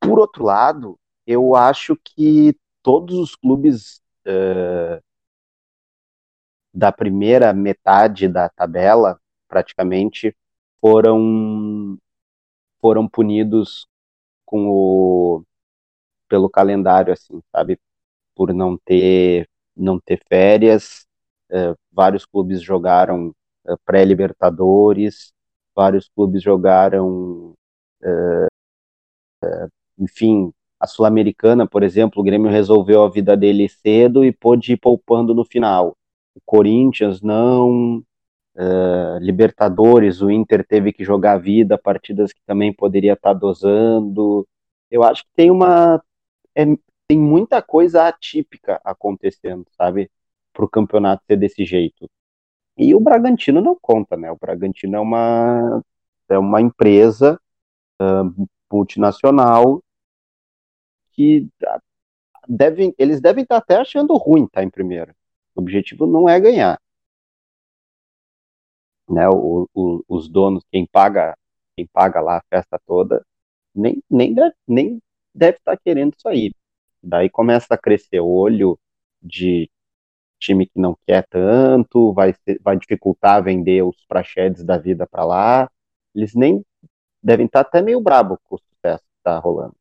Por 0.00 0.18
outro 0.18 0.44
lado, 0.44 0.98
eu 1.26 1.54
acho 1.54 1.96
que 1.96 2.56
todos 2.82 3.18
os 3.18 3.36
clubes 3.36 4.00
uh, 4.26 5.02
da 6.78 6.92
primeira 6.92 7.52
metade 7.52 8.28
da 8.28 8.48
tabela, 8.48 9.20
praticamente, 9.48 10.34
foram 10.80 11.98
foram 12.80 13.08
punidos 13.08 13.88
com 14.46 14.68
o 14.68 15.42
pelo 16.28 16.48
calendário, 16.48 17.12
assim, 17.12 17.40
sabe, 17.50 17.80
por 18.34 18.54
não 18.54 18.78
ter 18.78 19.48
não 19.76 19.98
ter 19.98 20.22
férias. 20.28 21.04
Uh, 21.50 21.74
vários 21.90 22.24
clubes 22.24 22.62
jogaram 22.62 23.34
uh, 23.64 23.78
pré-libertadores, 23.84 25.32
vários 25.74 26.08
clubes 26.08 26.42
jogaram, 26.42 27.54
enfim, 29.98 30.52
a 30.78 30.86
Sul-Americana, 30.86 31.66
por 31.66 31.82
exemplo, 31.82 32.20
o 32.20 32.24
Grêmio 32.24 32.50
resolveu 32.50 33.02
a 33.02 33.10
vida 33.10 33.36
dele 33.36 33.68
cedo 33.68 34.24
e 34.24 34.32
pôde 34.32 34.74
ir 34.74 34.76
poupando 34.76 35.34
no 35.34 35.44
final. 35.44 35.97
Corinthians 36.44 37.22
não, 37.22 37.98
uh, 38.56 39.18
Libertadores, 39.20 40.20
o 40.20 40.30
Inter 40.30 40.66
teve 40.66 40.92
que 40.92 41.04
jogar 41.04 41.34
a 41.34 41.38
vida, 41.38 41.78
partidas 41.78 42.32
que 42.32 42.40
também 42.46 42.72
poderia 42.72 43.14
estar 43.14 43.34
tá 43.34 43.38
dosando. 43.38 44.46
Eu 44.90 45.02
acho 45.04 45.24
que 45.24 45.30
tem 45.34 45.50
uma. 45.50 46.02
É, 46.54 46.64
tem 47.08 47.18
muita 47.18 47.62
coisa 47.62 48.06
atípica 48.06 48.80
acontecendo, 48.84 49.66
sabe? 49.76 50.10
Para 50.52 50.64
o 50.64 50.68
campeonato 50.68 51.24
ser 51.26 51.36
desse 51.36 51.64
jeito. 51.64 52.10
E 52.76 52.94
o 52.94 53.00
Bragantino 53.00 53.60
não 53.60 53.76
conta, 53.80 54.16
né? 54.16 54.30
O 54.30 54.36
Bragantino 54.36 54.96
é 54.96 55.00
uma, 55.00 55.82
é 56.28 56.38
uma 56.38 56.60
empresa 56.60 57.40
uh, 58.00 58.48
multinacional 58.72 59.82
que 61.12 61.48
ah, 61.66 61.80
devem, 62.48 62.94
eles 62.98 63.20
devem 63.20 63.42
estar 63.42 63.56
até 63.56 63.76
achando 63.76 64.16
ruim 64.16 64.44
estar 64.44 64.62
em 64.62 64.70
primeiro. 64.70 65.12
O 65.58 65.60
objetivo 65.60 66.06
não 66.06 66.28
é 66.28 66.38
ganhar. 66.38 66.80
Né, 69.10 69.28
o, 69.28 69.68
o, 69.74 70.04
os 70.08 70.28
donos, 70.28 70.64
quem 70.70 70.86
paga, 70.86 71.36
quem 71.74 71.84
paga 71.86 72.20
lá 72.20 72.36
a 72.38 72.42
festa 72.48 72.80
toda, 72.86 73.26
nem, 73.74 74.00
nem, 74.08 74.32
deve, 74.32 74.54
nem 74.68 75.02
deve 75.34 75.58
estar 75.58 75.76
querendo 75.76 76.14
sair. 76.20 76.54
Daí 77.02 77.28
começa 77.28 77.74
a 77.74 77.78
crescer 77.78 78.20
olho 78.20 78.78
de 79.20 79.68
time 80.38 80.66
que 80.66 80.78
não 80.78 80.96
quer 81.04 81.26
tanto, 81.28 82.12
vai, 82.12 82.32
ser, 82.44 82.60
vai 82.62 82.76
dificultar 82.76 83.42
vender 83.42 83.82
os 83.82 84.04
prachedes 84.06 84.62
da 84.62 84.78
vida 84.78 85.08
para 85.08 85.24
lá. 85.24 85.70
Eles 86.14 86.34
nem 86.34 86.64
devem 87.20 87.46
estar 87.46 87.60
até 87.60 87.82
meio 87.82 88.00
brabo 88.00 88.38
com 88.44 88.54
o 88.54 88.58
sucesso 88.58 89.02
que 89.02 89.18
está 89.18 89.38
rolando. 89.38 89.74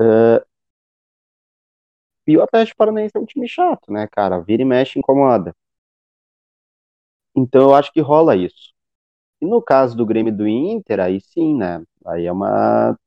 Uh, 0.00 0.49
e 2.26 2.36
o 2.36 2.42
Atlético 2.42 2.78
Paranaense 2.78 3.16
é 3.16 3.20
um 3.20 3.26
time 3.26 3.48
chato, 3.48 3.92
né, 3.92 4.06
cara? 4.10 4.40
Vira 4.40 4.62
e 4.62 4.64
mexe 4.64 4.98
incomoda. 4.98 5.54
Então 7.36 7.62
eu 7.62 7.74
acho 7.74 7.92
que 7.92 8.00
rola 8.00 8.36
isso. 8.36 8.72
E 9.40 9.46
no 9.46 9.62
caso 9.62 9.96
do 9.96 10.06
Grêmio 10.06 10.36
do 10.36 10.48
Inter, 10.48 11.00
aí 11.00 11.20
sim, 11.20 11.56
né? 11.56 11.82
Aí 12.06 12.26
é 12.26 12.32
uma, 12.32 12.98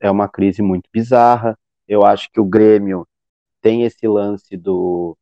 é 0.00 0.10
uma 0.10 0.28
crise 0.28 0.62
muito 0.62 0.88
bizarra. 0.92 1.58
Eu 1.88 2.04
acho 2.04 2.30
que 2.32 2.40
o 2.40 2.46
Grêmio 2.46 3.06
tem 3.62 3.84
esse 3.84 4.08
lance 4.08 4.56
do 4.56 5.16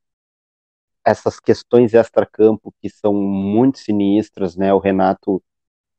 essas 1.05 1.40
questões 1.40 1.94
extra-campo 1.94 2.72
que 2.80 2.88
são 2.88 3.12
muito 3.14 3.78
sinistras, 3.78 4.57
né? 4.57 4.72
O 4.72 4.78
Renato, 4.78 5.42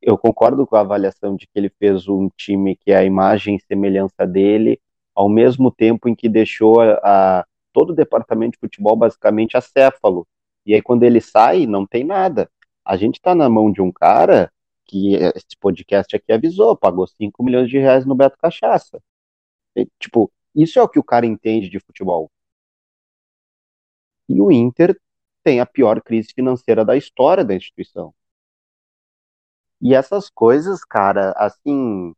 eu 0.02 0.18
concordo 0.18 0.68
com 0.68 0.76
a 0.76 0.82
avaliação 0.82 1.36
de 1.36 1.48
que 1.48 1.54
ele 1.56 1.70
fez 1.80 2.08
um 2.08 2.30
time 2.38 2.76
que 2.78 2.92
é 2.92 2.98
a 2.98 3.06
imagem 3.06 3.56
e 3.56 3.62
semelhança 3.62 4.28
dele, 4.28 4.80
ao 5.22 5.30
mesmo 5.30 5.70
tempo 5.72 6.10
em 6.10 6.16
que 6.16 6.28
deixou 6.28 6.82
a, 6.82 7.00
a 7.04 7.46
todo 7.72 7.92
o 7.92 7.96
departamento 7.96 8.54
de 8.54 8.60
futebol 8.60 8.96
basicamente 8.96 9.56
acéfalo. 9.56 10.28
E 10.66 10.74
aí 10.74 10.82
quando 10.82 11.04
ele 11.04 11.22
sai, 11.22 11.68
não 11.68 11.86
tem 11.86 12.04
nada. 12.04 12.50
A 12.84 12.98
gente 12.98 13.16
está 13.18 13.36
na 13.36 13.48
mão 13.48 13.72
de 13.72 13.84
um 13.84 13.92
cara 13.92 14.52
que 14.84 15.14
esse 15.14 15.56
podcast 15.60 16.16
aqui 16.16 16.32
avisou, 16.32 16.76
pagou 16.76 17.06
5 17.06 17.44
milhões 17.44 17.70
de 17.70 17.78
reais 17.78 18.04
no 18.04 18.16
Beto 18.16 18.36
Cachaça. 18.36 19.00
E, 19.76 19.88
tipo, 20.00 20.32
isso 20.56 20.80
é 20.80 20.82
o 20.82 20.90
que 20.90 20.98
o 20.98 21.04
cara 21.04 21.26
entende 21.28 21.70
de 21.70 21.80
futebol. 21.80 22.32
E 24.28 24.42
o 24.42 24.52
Inter 24.52 25.00
tem 25.44 25.60
a 25.60 25.68
pior 25.68 26.02
crise 26.02 26.34
financeira 26.34 26.84
da 26.84 26.98
história 26.98 27.46
da 27.46 27.56
instituição. 27.56 28.12
E 29.80 29.94
essas 29.94 30.32
coisas, 30.32 30.84
cara, 30.84 31.32
assim, 31.38 32.16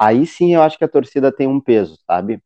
aí 0.00 0.26
sim 0.26 0.54
eu 0.54 0.62
acho 0.62 0.78
que 0.78 0.84
a 0.84 0.88
torcida 0.88 1.30
tem 1.30 1.46
um 1.46 1.60
peso, 1.60 1.98
sabe? 2.06 2.42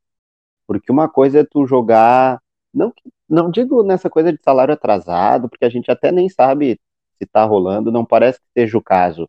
Porque 0.66 0.90
uma 0.90 1.08
coisa 1.08 1.40
é 1.40 1.44
tu 1.44 1.66
jogar, 1.66 2.42
não, 2.72 2.92
não 3.28 3.50
digo 3.50 3.84
nessa 3.84 4.10
coisa 4.10 4.32
de 4.32 4.40
salário 4.42 4.74
atrasado, 4.74 5.48
porque 5.48 5.64
a 5.64 5.70
gente 5.70 5.90
até 5.90 6.10
nem 6.10 6.28
sabe 6.28 6.80
se 7.16 7.26
tá 7.26 7.44
rolando, 7.44 7.92
não 7.92 8.04
parece 8.04 8.40
que 8.40 8.46
seja 8.60 8.76
o 8.76 8.82
caso, 8.82 9.28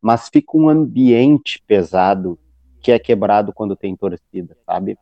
mas 0.00 0.28
fica 0.28 0.56
um 0.56 0.68
ambiente 0.68 1.62
pesado 1.66 2.38
que 2.82 2.92
é 2.92 2.98
quebrado 2.98 3.50
quando 3.50 3.74
tem 3.74 3.96
torcida, 3.96 4.54
sabe? 4.66 4.98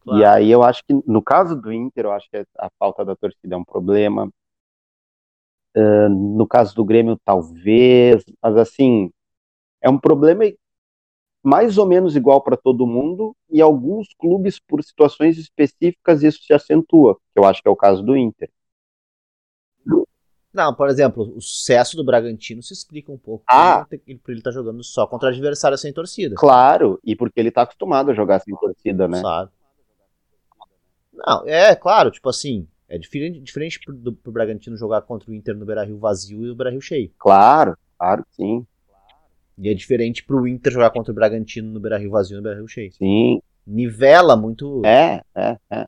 Claro. 0.00 0.18
E 0.18 0.24
aí 0.24 0.50
eu 0.50 0.62
acho 0.62 0.82
que, 0.84 0.94
no 1.06 1.22
caso 1.22 1.54
do 1.54 1.70
Inter, 1.70 2.06
eu 2.06 2.12
acho 2.12 2.28
que 2.30 2.44
a 2.58 2.70
falta 2.78 3.04
da 3.04 3.14
torcida 3.14 3.54
é 3.54 3.58
um 3.58 3.64
problema. 3.64 4.30
Uh, 5.76 6.08
no 6.08 6.46
caso 6.46 6.74
do 6.74 6.84
Grêmio, 6.84 7.18
talvez, 7.24 8.24
mas 8.42 8.56
assim, 8.56 9.10
é 9.80 9.90
um 9.90 9.98
problema 9.98 10.44
mais 11.42 11.76
ou 11.78 11.86
menos 11.86 12.14
igual 12.14 12.42
para 12.42 12.56
todo 12.56 12.86
mundo, 12.86 13.34
e 13.50 13.60
alguns 13.60 14.08
clubes, 14.18 14.60
por 14.60 14.82
situações 14.82 15.38
específicas, 15.38 16.22
isso 16.22 16.42
se 16.42 16.52
acentua, 16.52 17.16
que 17.32 17.38
eu 17.38 17.44
acho 17.44 17.62
que 17.62 17.68
é 17.68 17.70
o 17.70 17.76
caso 17.76 18.02
do 18.02 18.16
Inter. 18.16 18.48
Não, 20.52 20.74
por 20.74 20.88
exemplo, 20.90 21.32
o 21.34 21.40
sucesso 21.40 21.96
do 21.96 22.04
Bragantino 22.04 22.62
se 22.62 22.74
explica 22.74 23.10
um 23.10 23.16
pouco 23.16 23.42
ah, 23.48 23.86
por 23.88 24.30
ele 24.30 24.38
estar 24.38 24.50
tá 24.50 24.54
jogando 24.54 24.84
só 24.84 25.06
contra 25.06 25.30
adversários 25.30 25.80
sem 25.80 25.92
torcida. 25.92 26.34
Claro, 26.36 27.00
e 27.02 27.16
porque 27.16 27.40
ele 27.40 27.48
está 27.48 27.62
acostumado 27.62 28.10
a 28.10 28.14
jogar 28.14 28.38
sem 28.40 28.54
torcida, 28.54 29.08
né? 29.08 29.20
Sabe. 29.20 29.50
Não, 31.14 31.46
é 31.46 31.74
claro, 31.74 32.10
tipo 32.10 32.28
assim, 32.28 32.68
é 32.86 32.98
diferente, 32.98 33.40
diferente 33.40 33.80
pro, 33.80 33.94
do, 33.94 34.12
pro 34.12 34.32
Bragantino 34.32 34.76
jogar 34.76 35.02
contra 35.02 35.30
o 35.30 35.34
Inter 35.34 35.56
no 35.56 35.64
Beira-Rio 35.64 35.98
vazio 35.98 36.44
e 36.44 36.50
o 36.50 36.54
Beira-Rio 36.54 36.82
cheio. 36.82 37.10
Claro, 37.18 37.76
claro 37.98 38.22
que 38.24 38.36
sim. 38.36 38.66
E 39.58 39.68
é 39.68 39.74
diferente 39.74 40.24
pro 40.24 40.46
Inter 40.46 40.72
jogar 40.72 40.90
contra 40.90 41.12
o 41.12 41.14
Bragantino 41.14 41.72
no 41.72 41.80
Beira-Rio 41.80 42.10
vazio 42.10 42.34
e 42.34 42.36
no 42.36 42.42
Beira-Rio 42.42 42.68
cheio. 42.68 42.92
Sim. 42.92 43.40
Nivela 43.66 44.36
muito. 44.36 44.82
É, 44.84 45.22
é, 45.34 45.56
é. 45.70 45.86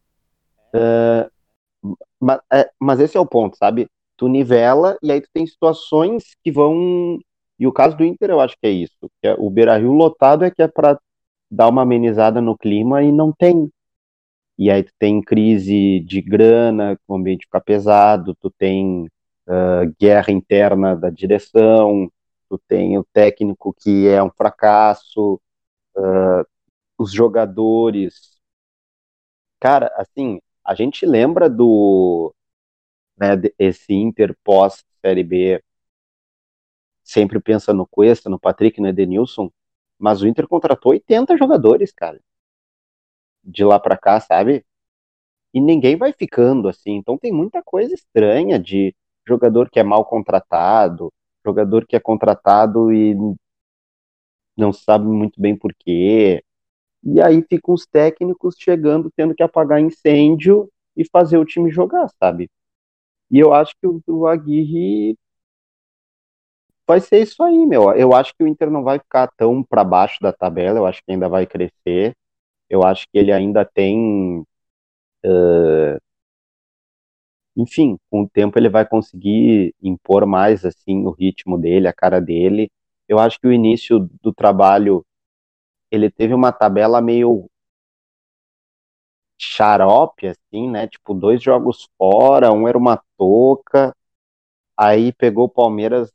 Uh, 0.74 1.96
mas, 2.20 2.40
é. 2.52 2.70
Mas 2.78 3.00
esse 3.00 3.16
é 3.16 3.20
o 3.20 3.26
ponto, 3.26 3.56
sabe? 3.56 3.88
Tu 4.16 4.28
nivela 4.28 4.96
e 5.02 5.10
aí 5.10 5.20
tu 5.20 5.28
tem 5.32 5.46
situações 5.46 6.36
que 6.42 6.52
vão. 6.52 7.18
E 7.58 7.66
o 7.66 7.72
caso 7.72 7.96
do 7.96 8.04
Inter 8.04 8.30
eu 8.30 8.40
acho 8.40 8.56
que 8.60 8.66
é 8.66 8.70
isso. 8.70 9.10
Que 9.20 9.28
é, 9.28 9.34
o 9.38 9.50
Beira-Rio 9.50 9.92
lotado 9.92 10.44
é 10.44 10.50
que 10.50 10.62
é 10.62 10.68
para 10.68 10.98
dar 11.50 11.68
uma 11.68 11.82
amenizada 11.82 12.40
no 12.40 12.56
clima 12.56 13.02
e 13.02 13.12
não 13.12 13.32
tem. 13.32 13.70
E 14.58 14.70
aí 14.70 14.82
tu 14.82 14.92
tem 14.98 15.20
crise 15.20 16.00
de 16.00 16.20
grana, 16.20 16.98
o 17.08 17.16
ambiente 17.16 17.46
fica 17.46 17.60
pesado, 17.60 18.36
tu 18.40 18.50
tem 18.56 19.06
uh, 19.48 19.94
guerra 20.00 20.32
interna 20.32 20.94
da 20.94 21.10
direção, 21.10 22.10
tem 22.58 22.98
o 22.98 23.04
técnico 23.12 23.74
que 23.74 24.08
é 24.08 24.22
um 24.22 24.30
fracasso, 24.30 25.40
uh, 25.96 26.46
os 26.98 27.12
jogadores. 27.12 28.38
Cara, 29.60 29.92
assim, 29.96 30.40
a 30.64 30.74
gente 30.74 31.06
lembra 31.06 31.48
do 31.48 32.34
né, 33.16 33.28
esse 33.58 33.92
Inter 33.94 34.36
pós 34.44 34.84
Série 35.04 35.24
B, 35.24 35.62
sempre 37.02 37.40
pensa 37.40 37.72
no 37.72 37.86
Cuesta, 37.86 38.28
no 38.30 38.38
Patrick, 38.40 38.80
no 38.80 38.88
Edenilson, 38.88 39.50
mas 39.98 40.22
o 40.22 40.26
Inter 40.28 40.48
contratou 40.48 40.92
80 40.92 41.36
jogadores, 41.36 41.92
cara, 41.92 42.20
de 43.42 43.64
lá 43.64 43.78
para 43.78 43.96
cá, 43.96 44.20
sabe? 44.20 44.64
E 45.54 45.60
ninguém 45.60 45.96
vai 45.96 46.12
ficando 46.12 46.68
assim, 46.68 46.92
então 46.92 47.18
tem 47.18 47.32
muita 47.32 47.62
coisa 47.62 47.94
estranha 47.94 48.58
de 48.58 48.94
jogador 49.26 49.70
que 49.70 49.80
é 49.80 49.82
mal 49.84 50.04
contratado, 50.04 51.12
jogador 51.44 51.86
que 51.86 51.96
é 51.96 52.00
contratado 52.00 52.92
e 52.92 53.14
não 54.56 54.72
sabe 54.72 55.06
muito 55.06 55.40
bem 55.40 55.56
por 55.56 55.72
quê. 55.74 56.42
E 57.02 57.20
aí 57.20 57.42
ficam 57.42 57.74
os 57.74 57.86
técnicos 57.86 58.56
chegando, 58.58 59.10
tendo 59.16 59.34
que 59.34 59.42
apagar 59.42 59.80
incêndio 59.80 60.70
e 60.96 61.08
fazer 61.08 61.38
o 61.38 61.44
time 61.44 61.70
jogar, 61.70 62.08
sabe? 62.20 62.50
E 63.30 63.38
eu 63.38 63.54
acho 63.54 63.74
que 63.80 63.86
o, 63.86 64.02
o 64.08 64.26
Aguirre 64.26 65.16
vai 66.86 67.00
ser 67.00 67.22
isso 67.22 67.42
aí, 67.42 67.66
meu. 67.66 67.92
Eu 67.94 68.14
acho 68.14 68.34
que 68.36 68.44
o 68.44 68.48
Inter 68.48 68.70
não 68.70 68.82
vai 68.82 68.98
ficar 68.98 69.28
tão 69.36 69.62
para 69.62 69.84
baixo 69.84 70.18
da 70.20 70.32
tabela, 70.32 70.78
eu 70.78 70.86
acho 70.86 71.02
que 71.04 71.12
ainda 71.12 71.28
vai 71.28 71.46
crescer. 71.46 72.14
Eu 72.70 72.84
acho 72.84 73.06
que 73.12 73.18
ele 73.18 73.32
ainda 73.32 73.64
tem. 73.64 74.44
Uh, 75.24 75.98
enfim, 77.56 77.96
com 78.10 78.22
o 78.22 78.28
tempo 78.28 78.58
ele 78.58 78.68
vai 78.68 78.86
conseguir 78.86 79.74
impor 79.82 80.26
mais 80.26 80.64
assim 80.64 81.06
o 81.06 81.10
ritmo 81.10 81.58
dele, 81.58 81.88
a 81.88 81.92
cara 81.92 82.20
dele. 82.20 82.70
Eu 83.08 83.18
acho 83.18 83.38
que 83.40 83.46
o 83.46 83.52
início 83.52 83.98
do 84.22 84.32
trabalho 84.32 85.04
ele 85.90 86.10
teve 86.10 86.34
uma 86.34 86.52
tabela 86.52 87.00
meio 87.00 87.48
xarope, 89.38 90.28
assim, 90.28 90.68
né? 90.70 90.86
Tipo, 90.88 91.14
dois 91.14 91.42
jogos 91.42 91.88
fora, 91.98 92.52
um 92.52 92.66
era 92.68 92.78
uma 92.78 93.02
toca, 93.16 93.94
aí 94.76 95.12
pegou 95.12 95.46
o 95.46 95.48
Palmeiras, 95.48 96.12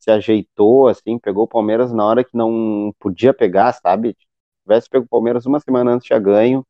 se 0.00 0.10
ajeitou, 0.10 0.88
assim, 0.88 1.18
pegou 1.18 1.44
o 1.44 1.48
Palmeiras 1.48 1.92
na 1.92 2.06
hora 2.06 2.24
que 2.24 2.36
não 2.36 2.92
podia 3.00 3.34
pegar, 3.34 3.72
sabe? 3.74 4.10
Se 4.18 4.26
tivesse 4.64 4.90
pego 4.90 5.06
o 5.06 5.08
Palmeiras 5.08 5.46
uma 5.46 5.60
semana 5.60 5.92
antes 5.92 6.06
tinha 6.06 6.18
ganho, 6.18 6.64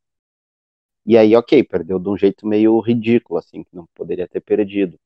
e 1.07 1.17
aí, 1.19 1.35
ok, 1.37 1.63
perdeu 1.65 1.99
de 1.99 2.09
um 2.09 2.17
jeito 2.17 2.47
meio 2.47 2.79
ridículo, 2.81 3.39
assim, 3.39 3.63
que 3.65 3.75
não 3.77 3.87
poderia 3.95 4.29
ter 4.29 4.41
perdido. 4.41 4.99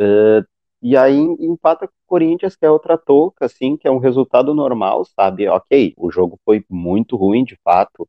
Uh, 0.00 0.44
e 0.82 0.96
aí 0.96 1.16
empata 1.16 1.86
com 1.86 1.94
o 1.94 2.06
Corinthians, 2.06 2.56
que 2.56 2.64
é 2.66 2.70
outra 2.70 2.98
touca, 2.98 3.46
assim, 3.46 3.76
que 3.76 3.86
é 3.86 3.90
um 3.90 3.98
resultado 3.98 4.54
normal, 4.54 5.04
sabe? 5.04 5.48
Ok, 5.48 5.94
o 5.96 6.10
jogo 6.10 6.38
foi 6.44 6.64
muito 6.68 7.16
ruim, 7.16 7.44
de 7.44 7.56
fato, 7.62 8.08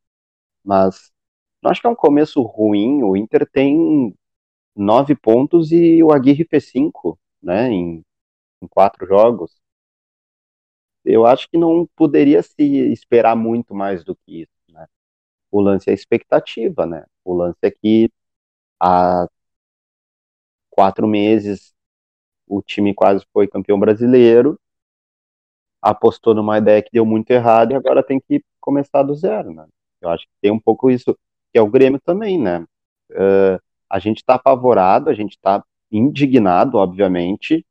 mas 0.64 1.12
não 1.64 1.72
acho 1.72 1.82
que 1.82 1.88
é 1.88 1.92
um 1.92 1.96
começo 1.96 2.42
ruim. 2.44 3.04
O 3.04 3.18
Inter 3.18 3.50
tem 3.52 4.16
nove 4.76 5.16
pontos 5.16 5.72
e 5.72 6.04
o 6.04 6.12
Aguirre 6.14 6.46
fez 6.46 6.70
cinco, 6.70 7.20
né, 7.44 7.70
em, 7.72 8.04
em 8.64 8.68
quatro 8.68 9.08
jogos. 9.08 9.54
Eu 11.06 11.26
acho 11.26 11.50
que 11.50 11.58
não 11.58 11.88
poderia 11.96 12.42
se 12.44 12.62
esperar 12.92 13.36
muito 13.36 13.74
mais 13.76 14.04
do 14.04 14.16
que 14.16 14.42
isso? 14.42 14.63
O 15.54 15.62
lance 15.62 15.88
é 15.88 15.92
a 15.92 15.94
expectativa, 15.94 16.84
né? 16.88 17.06
O 17.24 17.32
lance 17.36 17.60
é 17.62 17.70
que 17.70 18.10
há 18.82 19.28
quatro 20.72 21.08
meses 21.08 21.76
o 22.48 22.60
time 22.60 22.92
quase 22.92 23.24
foi 23.32 23.48
campeão 23.48 23.80
brasileiro, 23.80 24.60
apostou 25.80 26.34
numa 26.34 26.58
ideia 26.58 26.82
que 26.82 26.90
deu 26.92 27.06
muito 27.06 27.30
errado 27.30 27.72
e 27.72 27.76
agora 27.76 28.02
tem 28.02 28.20
que 28.20 28.44
começar 28.60 29.04
do 29.04 29.14
zero, 29.14 29.54
né? 29.54 29.68
Eu 30.02 30.10
acho 30.10 30.26
que 30.26 30.34
tem 30.42 30.52
um 30.52 30.60
pouco 30.60 30.90
isso, 30.90 31.16
que 31.52 31.60
é 31.60 31.62
o 31.62 31.70
Grêmio 31.70 32.02
também, 32.02 32.40
né? 32.40 32.66
Uh, 33.12 33.62
a 33.88 34.00
gente 34.00 34.18
está 34.18 34.34
apavorado, 34.36 35.08
a 35.10 35.14
gente 35.14 35.34
está 35.34 35.64
indignado, 35.92 36.78
obviamente, 36.80 37.64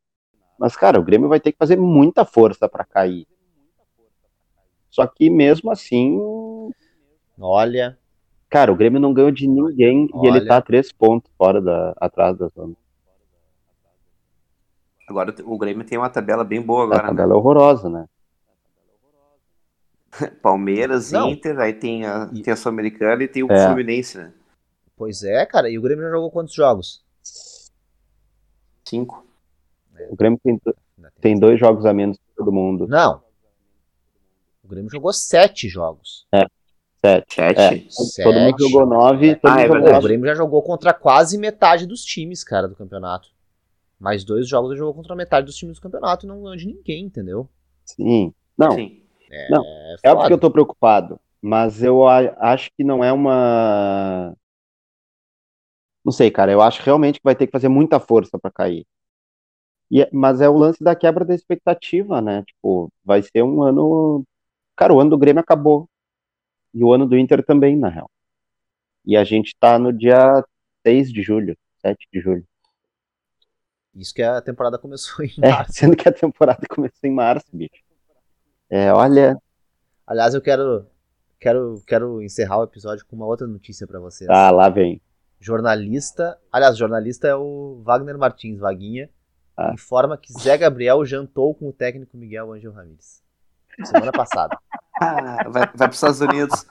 mas, 0.57 0.77
cara, 0.77 1.01
o 1.01 1.03
Grêmio 1.03 1.29
vai 1.29 1.41
ter 1.41 1.51
que 1.51 1.59
fazer 1.59 1.77
muita 1.77 2.25
força 2.25 2.69
para 2.69 2.85
cair. 2.85 3.27
Só 4.89 5.05
que 5.05 5.29
mesmo 5.29 5.71
assim. 5.73 6.21
Olha. 7.39 7.99
Cara, 8.49 8.73
o 8.73 8.77
Grêmio 8.77 9.01
não 9.01 9.15
ganhou 9.15 9.31
de 9.31 9.47
ninguém 9.47 10.09
Olha. 10.13 10.27
e 10.27 10.37
ele 10.37 10.47
tá 10.47 10.59
a 10.59 10.63
três 10.63 10.93
pontos 10.93 11.31
fora 11.39 11.61
da, 11.61 11.95
atrás 11.97 12.37
da 12.37 12.49
zona. 12.49 12.75
Agora 15.09 15.35
o 15.45 15.59
Grêmio 15.59 15.85
tem 15.85 15.99
uma 15.99 16.11
tabela 16.11 16.45
bem 16.45 16.61
boa 16.61 16.85
agora. 16.85 17.05
A 17.05 17.07
tabela 17.09 17.29
né? 17.29 17.35
é 17.35 17.37
horrorosa, 17.37 17.89
né? 17.89 18.07
Palmeiras, 20.43 21.13
Não. 21.13 21.31
Inter, 21.31 21.59
aí 21.59 21.73
tem 21.73 22.05
a, 22.05 22.29
e... 22.33 22.43
tem 22.43 22.53
a 22.53 22.57
Sul-Americana 22.57 23.23
e 23.25 23.29
tem 23.29 23.43
o 23.43 23.51
é. 23.51 23.67
Fluminense, 23.67 24.19
né? 24.19 24.33
Pois 24.97 25.23
é, 25.23 25.45
cara. 25.47 25.71
E 25.71 25.79
o 25.79 25.83
Grêmio 25.83 26.05
já 26.05 26.11
jogou 26.11 26.31
quantos 26.31 26.55
jogos? 26.55 27.03
Cinco. 28.85 29.27
O 30.11 30.17
Grêmio 30.17 30.39
tem, 30.43 30.61
tem 31.21 31.39
dois 31.39 31.59
jogos 31.59 31.87
a 31.87 31.93
menos 31.93 32.19
que 32.19 32.37
todo 32.37 32.53
mundo. 32.53 32.87
Não. 32.87 33.23
O 34.63 34.69
Grêmio 34.69 34.91
jogou 34.91 35.13
sete 35.13 35.69
jogos. 35.69 36.27
É. 36.33 36.47
Sete. 37.05 37.35
Sete. 37.35 37.61
É. 37.61 37.91
Sete. 37.91 38.23
Todo 38.23 38.39
mundo 38.39 38.57
jogou 38.59 38.87
nove. 38.87 39.35
Todo 39.35 39.51
ah, 39.51 39.61
é 39.61 39.67
jogou... 39.67 39.95
O 39.95 40.03
Grêmio 40.03 40.27
já 40.27 40.35
jogou 40.35 40.63
contra 40.63 40.95
quase 40.95 41.37
metade 41.37 41.87
dos 41.87 42.05
times, 42.05 42.45
cara, 42.45 42.69
do 42.69 42.77
campeonato. 42.77 43.29
Mais 43.99 44.25
dois 44.25 44.49
jogos 44.49 44.71
ele 44.71 44.79
jogou 44.79 44.95
contra 44.95 45.15
metade 45.15 45.47
dos 45.47 45.57
times 45.57 45.79
do 45.79 45.83
campeonato 45.83 46.27
e 46.27 46.29
não 46.29 46.43
ganhou 46.43 46.57
de 46.57 46.67
ninguém, 46.67 47.05
entendeu? 47.05 47.49
Sim. 47.85 48.33
Não. 48.57 48.73
Sim. 48.73 49.03
É, 49.31 49.51
não, 49.51 49.65
é, 49.65 49.97
é 50.05 50.11
óbvio 50.13 50.27
que 50.27 50.33
eu 50.35 50.39
tô 50.39 50.51
preocupado, 50.51 51.19
mas 51.41 51.83
eu 51.83 52.07
acho 52.07 52.71
que 52.77 52.85
não 52.85 53.03
é 53.03 53.11
uma. 53.13 54.35
Não 56.05 56.13
sei, 56.13 56.31
cara. 56.31 56.53
Eu 56.53 56.61
acho 56.61 56.83
realmente 56.83 57.19
que 57.19 57.25
vai 57.25 57.35
ter 57.35 57.47
que 57.47 57.53
fazer 57.53 57.69
muita 57.69 57.99
força 57.99 58.39
para 58.39 58.51
cair. 58.51 58.85
E, 59.91 60.03
é, 60.03 60.11
mas 60.13 60.41
é 60.41 60.49
o 60.49 60.57
lance 60.57 60.83
da 60.83 60.95
quebra 60.95 61.25
da 61.25 61.35
expectativa, 61.35 62.21
né? 62.21 62.43
Tipo, 62.47 62.93
vai 63.05 63.23
ser 63.23 63.43
um 63.43 63.63
ano. 63.63 64.25
Cara, 64.77 64.93
o 64.93 65.01
ano 65.01 65.11
do 65.11 65.19
Grêmio 65.19 65.41
acabou. 65.41 65.89
E 66.75 66.83
o 66.83 66.93
ano 66.93 67.07
do 67.07 67.17
Inter 67.17 67.45
também, 67.45 67.77
na 67.77 67.89
real. 67.89 68.11
E 69.05 69.17
a 69.17 69.25
gente 69.25 69.55
tá 69.59 69.79
no 69.79 69.93
dia 69.93 70.45
6 70.87 71.13
de 71.13 71.23
julho, 71.23 71.57
7 71.81 72.09
de 72.13 72.21
julho. 72.21 72.47
Isso 73.95 74.15
que 74.15 74.23
a 74.23 74.41
temporada 74.41 74.79
começou 74.79 75.25
em 75.25 75.33
é, 75.43 75.51
março. 75.51 75.71
É, 75.71 75.75
sendo 75.75 75.97
que 75.97 76.09
a 76.09 76.13
temporada 76.13 76.67
começou 76.69 77.09
em 77.09 77.13
março, 77.13 77.47
bicho. 77.53 77.83
É, 78.71 78.93
olha. 78.93 79.37
Aliás, 80.07 80.35
eu 80.35 80.41
quero, 80.41 80.87
quero, 81.39 81.83
quero 81.87 82.23
encerrar 82.23 82.59
o 82.59 82.65
episódio 82.65 83.05
com 83.07 83.17
uma 83.17 83.27
outra 83.27 83.47
notícia 83.47 83.87
para 83.87 84.01
vocês. 84.01 84.29
Ah, 84.31 84.51
lá 84.51 84.69
vem. 84.69 85.01
Jornalista, 85.39 86.39
aliás, 86.51 86.77
jornalista 86.77 87.27
é 87.29 87.35
o 87.35 87.83
Wagner 87.85 88.17
Martins, 88.17 88.61
Vaguinha, 88.61 89.11
ah. 89.57 89.73
informa 89.75 90.17
que 90.17 90.33
Zé 90.33 90.57
Gabriel 90.57 91.05
jantou 91.05 91.55
com 91.55 91.69
o 91.69 91.73
técnico 91.73 92.17
Miguel 92.17 92.53
Angel 92.53 92.73
Ramírez. 92.73 93.22
Semana 93.85 94.13
passada. 94.13 94.59
Ah, 95.01 95.49
vai, 95.49 95.63
vai 95.67 95.69
para 95.73 95.89
os 95.89 95.97
Estados 95.97 96.21
Unidos. 96.21 96.67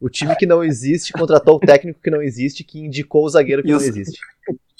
O 0.00 0.08
time 0.08 0.34
que 0.36 0.46
não 0.46 0.64
existe 0.64 1.12
contratou 1.12 1.56
o 1.56 1.60
técnico 1.60 2.00
que 2.00 2.10
não 2.10 2.22
existe, 2.22 2.64
que 2.64 2.80
indicou 2.80 3.24
o 3.24 3.28
zagueiro 3.28 3.62
que 3.62 3.68
e 3.68 3.72
não 3.72 3.78
existe. 3.78 4.18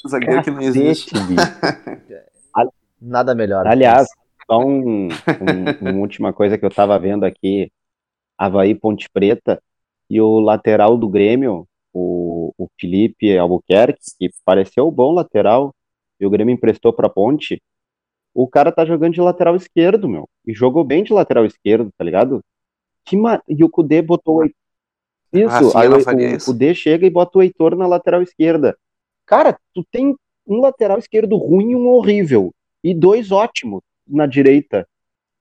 O 0.05 0.09
zagueiro 0.09 0.43
que 0.43 0.51
não 0.51 0.63
existe. 0.63 1.13
Nada 3.01 3.35
melhor. 3.35 3.67
Aliás, 3.67 4.09
só 4.47 4.59
um, 4.59 5.09
um, 5.09 5.09
uma 5.81 6.01
última 6.01 6.33
coisa 6.33 6.59
que 6.59 6.65
eu 6.65 6.71
tava 6.71 6.99
vendo 6.99 7.25
aqui, 7.25 7.71
Havaí 8.37 8.75
Ponte 8.75 9.09
Preta, 9.11 9.63
e 10.09 10.21
o 10.21 10.41
lateral 10.41 10.99
do 10.99 11.09
Grêmio, 11.09 11.67
o, 11.95 12.53
o 12.59 12.69
Felipe 12.79 13.37
Albuquerque, 13.39 14.01
que 14.19 14.31
pareceu 14.45 14.91
bom 14.91 15.13
lateral, 15.13 15.75
e 16.19 16.27
o 16.27 16.31
Grêmio 16.31 16.53
emprestou 16.53 16.93
pra 16.93 17.09
Ponte, 17.09 17.63
o 18.35 18.47
cara 18.47 18.73
tá 18.73 18.85
jogando 18.85 19.15
de 19.15 19.21
lateral 19.21 19.57
esquerdo, 19.57 20.09
meu, 20.09 20.29
e 20.47 20.53
jogou 20.53 20.85
bem 20.85 21.03
de 21.03 21.13
lateral 21.13 21.45
esquerdo, 21.45 21.91
tá 21.97 22.05
ligado? 22.05 22.43
Que 23.05 23.17
ma... 23.17 23.43
E 23.49 23.65
o 23.65 23.69
Kudê 23.69 24.03
botou 24.03 24.45
isso, 25.33 25.77
ah, 25.77 25.81
aí 25.81 25.89
o, 25.89 25.97
o 25.97 26.45
Kudê 26.45 26.75
chega 26.75 27.07
e 27.07 27.11
bota 27.11 27.39
o 27.39 27.43
Heitor 27.43 27.77
na 27.77 27.87
lateral 27.87 28.21
esquerda. 28.21 28.77
Cara, 29.25 29.57
tu 29.73 29.85
tem 29.91 30.17
um 30.47 30.61
lateral 30.61 30.99
esquerdo 30.99 31.37
ruim 31.37 31.71
e 31.71 31.77
um 31.77 31.87
horrível, 31.89 32.53
e 32.83 32.93
dois 32.93 33.31
ótimos 33.31 33.83
na 34.07 34.27
direita. 34.27 34.89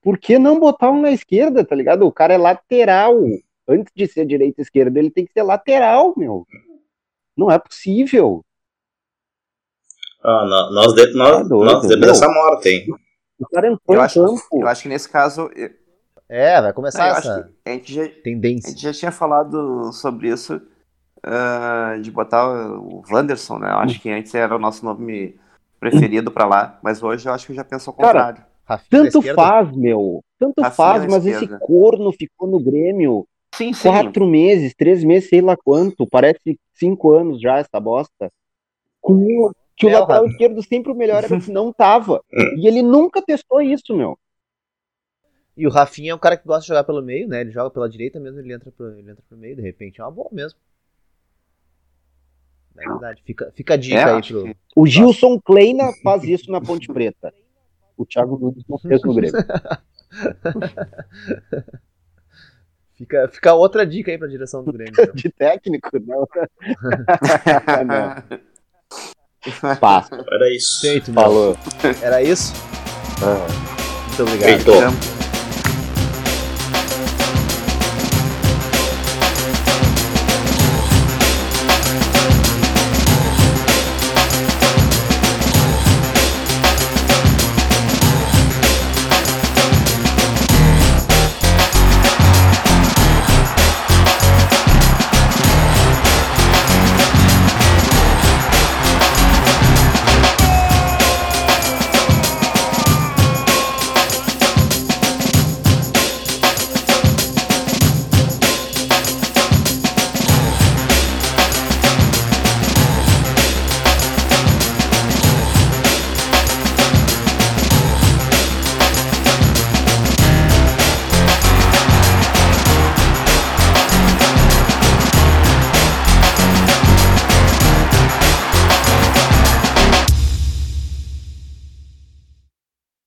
Por 0.02 0.18
que 0.18 0.38
não 0.38 0.60
botar 0.60 0.92
um 0.92 1.02
na 1.02 1.12
esquerda, 1.12 1.66
tá 1.66 1.76
ligado? 1.76 2.06
O 2.06 2.12
cara 2.12 2.34
é 2.34 2.38
lateral. 2.38 3.16
Antes 3.68 3.92
de 3.96 4.08
ser 4.08 4.26
direita 4.26 4.62
e 4.62 4.64
esquerda, 4.64 4.98
ele 4.98 5.12
tem 5.12 5.26
que 5.26 5.34
ser 5.34 5.44
lateral, 5.44 6.14
meu. 6.16 6.46
Não 7.36 7.52
é 7.52 7.60
possível. 7.60 8.44
Ah, 10.24 10.70
nós, 10.72 10.94
de, 10.94 11.14
nós, 11.14 11.48
tá 11.48 11.56
nós 11.56 11.88
demos 11.88 12.08
essa 12.10 12.28
morte, 12.28 12.70
hein? 12.70 12.88
O 13.40 13.48
cara 13.48 13.68
entrou 13.68 13.96
eu 13.96 14.02
acho, 14.02 14.26
campo. 14.26 14.62
Eu 14.62 14.68
acho 14.68 14.84
que 14.84 14.90
nesse 14.90 15.10
caso. 15.10 15.50
É, 16.28 16.62
vai 16.62 16.74
começar 16.74 17.10
não, 17.10 17.18
essa 17.18 17.50
a 17.66 17.70
gente 17.72 17.94
já, 17.94 18.08
tendência. 18.24 18.68
A 18.68 18.72
gente 18.72 18.84
já 18.84 18.94
tinha 18.94 19.12
falado 19.12 19.92
sobre 19.94 20.30
isso, 20.30 20.62
uh, 21.26 22.02
de 22.02 22.12
botar 22.12 22.48
o 22.78 23.02
Wanderson, 23.10 23.58
né? 23.60 23.72
Eu 23.72 23.78
acho 23.78 24.00
que 24.00 24.10
antes 24.10 24.36
era 24.36 24.56
o 24.56 24.60
nosso 24.60 24.86
nome 24.86 25.40
preferido 25.80 26.30
para 26.30 26.46
lá, 26.46 26.80
mas 26.84 27.02
hoje 27.02 27.28
eu 27.28 27.34
acho 27.34 27.48
que 27.48 27.54
já 27.54 27.64
penso 27.64 27.90
ao 27.90 27.96
contrário. 27.96 28.44
Cara, 28.68 28.82
tanto 28.90 29.22
faz, 29.34 29.76
meu. 29.76 30.22
Tanto 30.38 30.62
Rafinha 30.62 30.76
faz, 30.76 31.06
mas 31.08 31.26
esse 31.26 31.48
corno 31.60 32.12
ficou 32.12 32.48
no 32.48 32.60
Grêmio 32.60 33.26
sim, 33.56 33.74
sim. 33.74 33.90
quatro 33.90 34.28
meses, 34.28 34.74
três 34.76 35.04
meses, 35.04 35.30
sei 35.30 35.42
lá 35.42 35.58
quanto. 35.58 36.06
Parece 36.06 36.60
cinco 36.76 37.12
anos 37.12 37.42
já 37.42 37.58
essa 37.58 37.80
bosta. 37.80 38.32
Com, 39.02 39.52
que 39.80 39.86
o 39.86 39.90
é, 39.90 39.98
lateral 39.98 40.28
esquerdo 40.28 40.62
sempre 40.62 40.92
o 40.92 40.96
melhor 40.96 41.24
era 41.24 41.30
que 41.40 41.50
não 41.50 41.72
tava. 41.72 42.22
e 42.58 42.68
ele 42.68 42.84
nunca 42.84 43.22
testou 43.22 43.62
isso, 43.62 43.96
meu. 43.96 44.20
E 45.56 45.66
o 45.66 45.70
Rafinha 45.70 46.12
é 46.12 46.16
um 46.16 46.20
cara 46.20 46.38
que 46.38 46.46
gosta 46.46 46.62
de 46.62 46.68
jogar 46.68 46.84
pelo 46.84 47.02
meio, 47.02 47.28
né? 47.28 47.42
Ele 47.42 47.52
joga 47.52 47.70
pela 47.70 47.90
direita 47.90 48.20
mesmo, 48.20 48.40
ele 48.40 48.54
entra 48.54 48.72
pro, 48.72 48.98
ele 48.98 49.12
entra 49.12 49.24
pro 49.28 49.38
meio, 49.38 49.56
de 49.56 49.62
repente 49.62 50.00
é 50.00 50.04
uma 50.04 50.12
boa 50.12 50.30
mesmo. 50.32 50.60
É 52.78 52.88
verdade. 52.88 53.22
Fica, 53.26 53.52
fica 53.54 53.74
a 53.74 53.78
dica 53.78 53.98
é, 53.98 54.04
aí 54.04 54.22
pro. 54.22 54.56
O 54.76 54.86
Gilson 54.86 55.40
Kleina 55.40 55.92
faz 56.04 56.24
isso 56.24 56.52
na 56.52 56.62
Ponte 56.62 56.88
Preta. 56.88 57.34
O 57.98 58.06
Thiago 58.06 58.38
Nunes 58.38 58.64
não 58.70 58.78
fez 58.78 59.02
no 59.02 59.14
Grêmio. 59.14 59.38
Fica, 63.00 63.30
fica 63.30 63.54
outra 63.54 63.88
dica 63.88 64.12
aí 64.12 64.18
pra 64.18 64.28
direção 64.28 64.62
do 64.62 64.74
Grêmio. 64.74 64.92
Então. 64.92 65.12
De 65.16 65.30
técnico, 65.30 65.90
não. 66.06 66.28
não. 67.88 68.40
Passo. 69.80 70.10
Era 70.32 70.54
isso. 70.54 70.82
Feito. 70.82 71.14
Falou. 71.14 71.58
Era 72.02 72.22
isso? 72.22 72.54
Ah. 73.24 73.48
Muito 74.08 74.24
obrigado. 74.24 74.50
Feito. 74.50 74.72
Então, 74.72 75.19